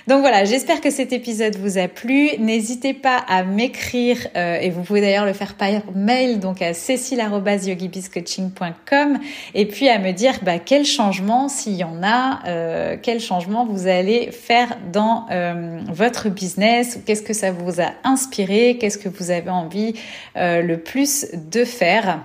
Donc 0.06 0.20
voilà, 0.20 0.44
j'espère 0.44 0.80
que 0.80 0.90
cet 0.90 1.12
épisode 1.12 1.56
vous 1.56 1.78
a 1.78 1.88
plu. 1.88 2.30
N'hésitez 2.38 2.94
pas 2.94 3.16
à 3.16 3.42
m'écrire 3.42 4.28
euh, 4.36 4.60
et 4.60 4.70
vous 4.70 4.82
pouvez 4.82 5.00
d'ailleurs 5.00 5.26
le 5.26 5.32
faire 5.32 5.54
par 5.54 5.68
mail 5.96 6.38
donc 6.38 6.62
à 6.62 6.74
cécile@yogibiscoaching.com 6.74 9.18
et 9.54 9.66
puis 9.66 9.88
à 9.88 9.98
me 9.98 10.12
dire 10.12 10.34
bah, 10.42 10.60
quel 10.60 10.84
changement 10.84 11.48
s'il 11.48 11.74
y 11.74 11.82
en 11.82 12.04
a, 12.04 12.38
euh, 12.46 12.96
quel 13.02 13.18
changement 13.18 13.66
vous 13.66 13.88
allez 13.88 14.30
faire 14.30 14.78
dans 14.92 15.26
euh, 15.32 15.80
votre 15.88 16.28
business, 16.28 17.00
qu'est-ce 17.04 17.22
que 17.22 17.34
ça 17.34 17.50
vous 17.50 17.80
a 17.80 17.90
inspiré, 18.04 18.78
qu'est-ce 18.78 18.98
que 18.98 19.08
vous 19.08 19.32
avez 19.32 19.50
envie 19.50 19.94
le 20.36 20.76
plus 20.76 21.26
de 21.34 21.64
faire. 21.64 22.20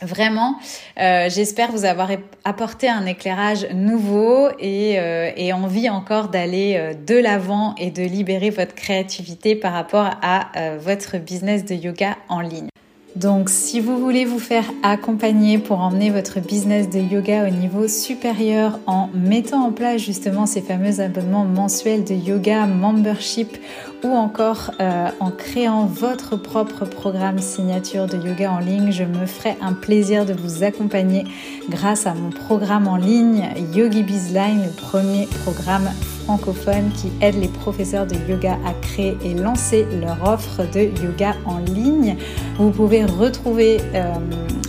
Vraiment, 0.00 0.60
euh, 1.00 1.28
j'espère 1.28 1.72
vous 1.72 1.84
avoir 1.84 2.10
apporté 2.44 2.88
un 2.88 3.04
éclairage 3.04 3.66
nouveau 3.74 4.48
et, 4.60 5.00
euh, 5.00 5.52
envie 5.52 5.90
encore 5.90 6.28
d'aller 6.28 6.76
euh, 6.76 6.94
de 6.94 7.16
l'avant 7.16 7.74
et 7.78 7.90
de 7.90 8.04
libérer 8.04 8.50
votre 8.50 8.76
créativité 8.76 9.56
par 9.56 9.72
rapport 9.72 10.10
à 10.22 10.76
votre 10.78 11.18
business 11.18 11.64
de 11.64 11.74
yoga 11.74 12.16
en 12.28 12.40
ligne. 12.40 12.68
Donc 13.16 13.48
si 13.48 13.80
vous 13.80 13.98
voulez 13.98 14.24
vous 14.24 14.38
faire 14.38 14.64
accompagner 14.82 15.58
pour 15.58 15.80
emmener 15.80 16.10
votre 16.10 16.40
business 16.40 16.88
de 16.88 16.98
yoga 16.98 17.46
au 17.46 17.50
niveau 17.50 17.88
supérieur 17.88 18.78
en 18.86 19.08
mettant 19.14 19.64
en 19.64 19.72
place 19.72 20.00
justement 20.00 20.46
ces 20.46 20.60
fameux 20.60 21.00
abonnements 21.00 21.44
mensuels 21.44 22.04
de 22.04 22.14
yoga 22.14 22.66
membership 22.66 23.56
ou 24.04 24.08
encore 24.08 24.70
euh, 24.80 25.08
en 25.18 25.30
créant 25.30 25.86
votre 25.86 26.36
propre 26.36 26.84
programme 26.84 27.40
signature 27.40 28.06
de 28.06 28.16
yoga 28.18 28.52
en 28.52 28.60
ligne, 28.60 28.92
je 28.92 29.04
me 29.04 29.26
ferai 29.26 29.56
un 29.60 29.72
plaisir 29.72 30.24
de 30.24 30.34
vous 30.34 30.62
accompagner 30.62 31.24
grâce 31.68 32.06
à 32.06 32.14
mon 32.14 32.30
programme 32.30 32.86
en 32.86 32.96
ligne 32.96 33.48
Yogi 33.74 34.02
Bizline, 34.02 34.62
le 34.62 34.70
premier 34.70 35.26
programme 35.44 35.90
francophone 36.28 36.90
qui 36.94 37.10
aide 37.22 37.40
les 37.40 37.48
professeurs 37.48 38.06
de 38.06 38.14
yoga 38.28 38.58
à 38.66 38.74
créer 38.82 39.16
et 39.24 39.32
lancer 39.32 39.86
leur 40.02 40.22
offre 40.28 40.60
de 40.74 40.80
yoga 41.02 41.34
en 41.46 41.56
ligne. 41.56 42.18
Vous 42.58 42.68
pouvez 42.70 43.06
retrouver 43.06 43.78
euh, 43.94 44.12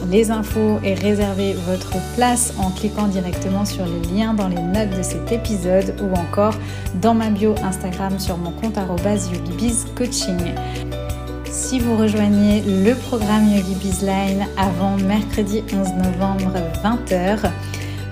les 0.09 0.31
infos 0.31 0.79
et 0.85 0.93
réserver 0.93 1.57
votre 1.67 1.97
place 2.15 2.53
en 2.59 2.71
cliquant 2.71 3.07
directement 3.07 3.65
sur 3.65 3.85
le 3.85 3.99
lien 4.15 4.33
dans 4.33 4.47
les 4.47 4.55
notes 4.55 4.97
de 4.97 5.03
cet 5.03 5.33
épisode 5.33 5.95
ou 6.01 6.17
encore 6.17 6.55
dans 7.01 7.13
ma 7.13 7.29
bio 7.29 7.53
Instagram 7.61 8.17
sur 8.19 8.37
mon 8.37 8.51
compte 8.51 8.77
YogiBizCoaching. 8.77 10.53
Si 11.51 11.79
vous 11.81 11.97
rejoignez 11.97 12.61
le 12.61 12.95
programme 12.95 13.49
Yogi 13.49 13.75
Bizline 13.75 14.47
avant 14.55 14.95
mercredi 14.95 15.61
11 15.73 15.87
novembre 16.05 16.53
20h, 16.85 17.51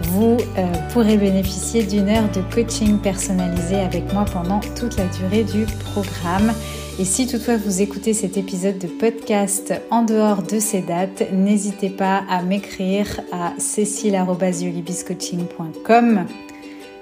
vous 0.07 0.37
euh, 0.57 0.65
pourrez 0.91 1.17
bénéficier 1.17 1.83
d'une 1.83 2.09
heure 2.09 2.29
de 2.31 2.41
coaching 2.53 2.99
personnalisé 2.99 3.75
avec 3.75 4.11
moi 4.13 4.25
pendant 4.25 4.59
toute 4.59 4.97
la 4.97 5.05
durée 5.05 5.43
du 5.43 5.65
programme. 5.83 6.51
Et 6.99 7.05
si 7.05 7.27
toutefois 7.27 7.57
vous 7.57 7.81
écoutez 7.81 8.13
cet 8.13 8.37
épisode 8.37 8.77
de 8.79 8.87
podcast 8.87 9.73
en 9.91 10.03
dehors 10.03 10.43
de 10.43 10.59
ces 10.59 10.81
dates, 10.81 11.23
n'hésitez 11.31 11.89
pas 11.89 12.23
à 12.29 12.41
m'écrire 12.41 13.21
à 13.31 13.53
cécile.yogibiscoaching.com. 13.57 16.25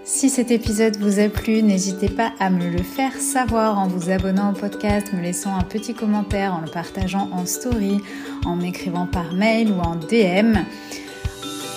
Si 0.04 0.30
cet 0.30 0.52
épisode 0.52 0.98
vous 0.98 1.20
a 1.20 1.30
plu, 1.30 1.64
n'hésitez 1.64 2.10
pas 2.10 2.34
à 2.40 2.50
me 2.50 2.70
le 2.70 2.84
faire 2.84 3.14
savoir 3.14 3.80
en 3.80 3.88
vous 3.88 4.10
abonnant 4.10 4.52
au 4.52 4.54
podcast, 4.54 5.14
me 5.14 5.22
laissant 5.22 5.56
un 5.56 5.64
petit 5.64 5.94
commentaire, 5.94 6.54
en 6.54 6.60
le 6.62 6.70
partageant 6.70 7.30
en 7.32 7.46
story, 7.46 8.02
en 8.46 8.56
m'écrivant 8.56 9.08
par 9.08 9.34
mail 9.34 9.72
ou 9.72 9.80
en 9.80 9.96
DM. 9.96 10.58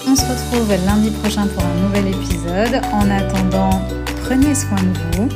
On 0.07 0.15
se 0.15 0.23
retrouve 0.23 0.71
lundi 0.87 1.11
prochain 1.11 1.47
pour 1.47 1.65
un 1.65 1.75
nouvel 1.83 2.09
épisode. 2.09 2.81
En 2.93 3.11
attendant, 3.11 3.83
prenez 4.25 4.55
soin 4.55 4.77
de 4.77 5.17
vous 5.17 5.29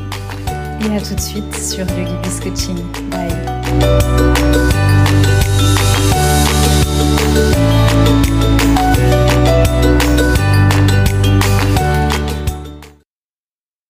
et 0.85 0.97
à 0.97 1.01
tout 1.01 1.15
de 1.15 1.21
suite 1.21 1.55
sur 1.55 1.87
Yogi 1.97 2.15
Biz 2.23 2.41
Coaching. 2.41 2.79
Bye. 3.11 3.33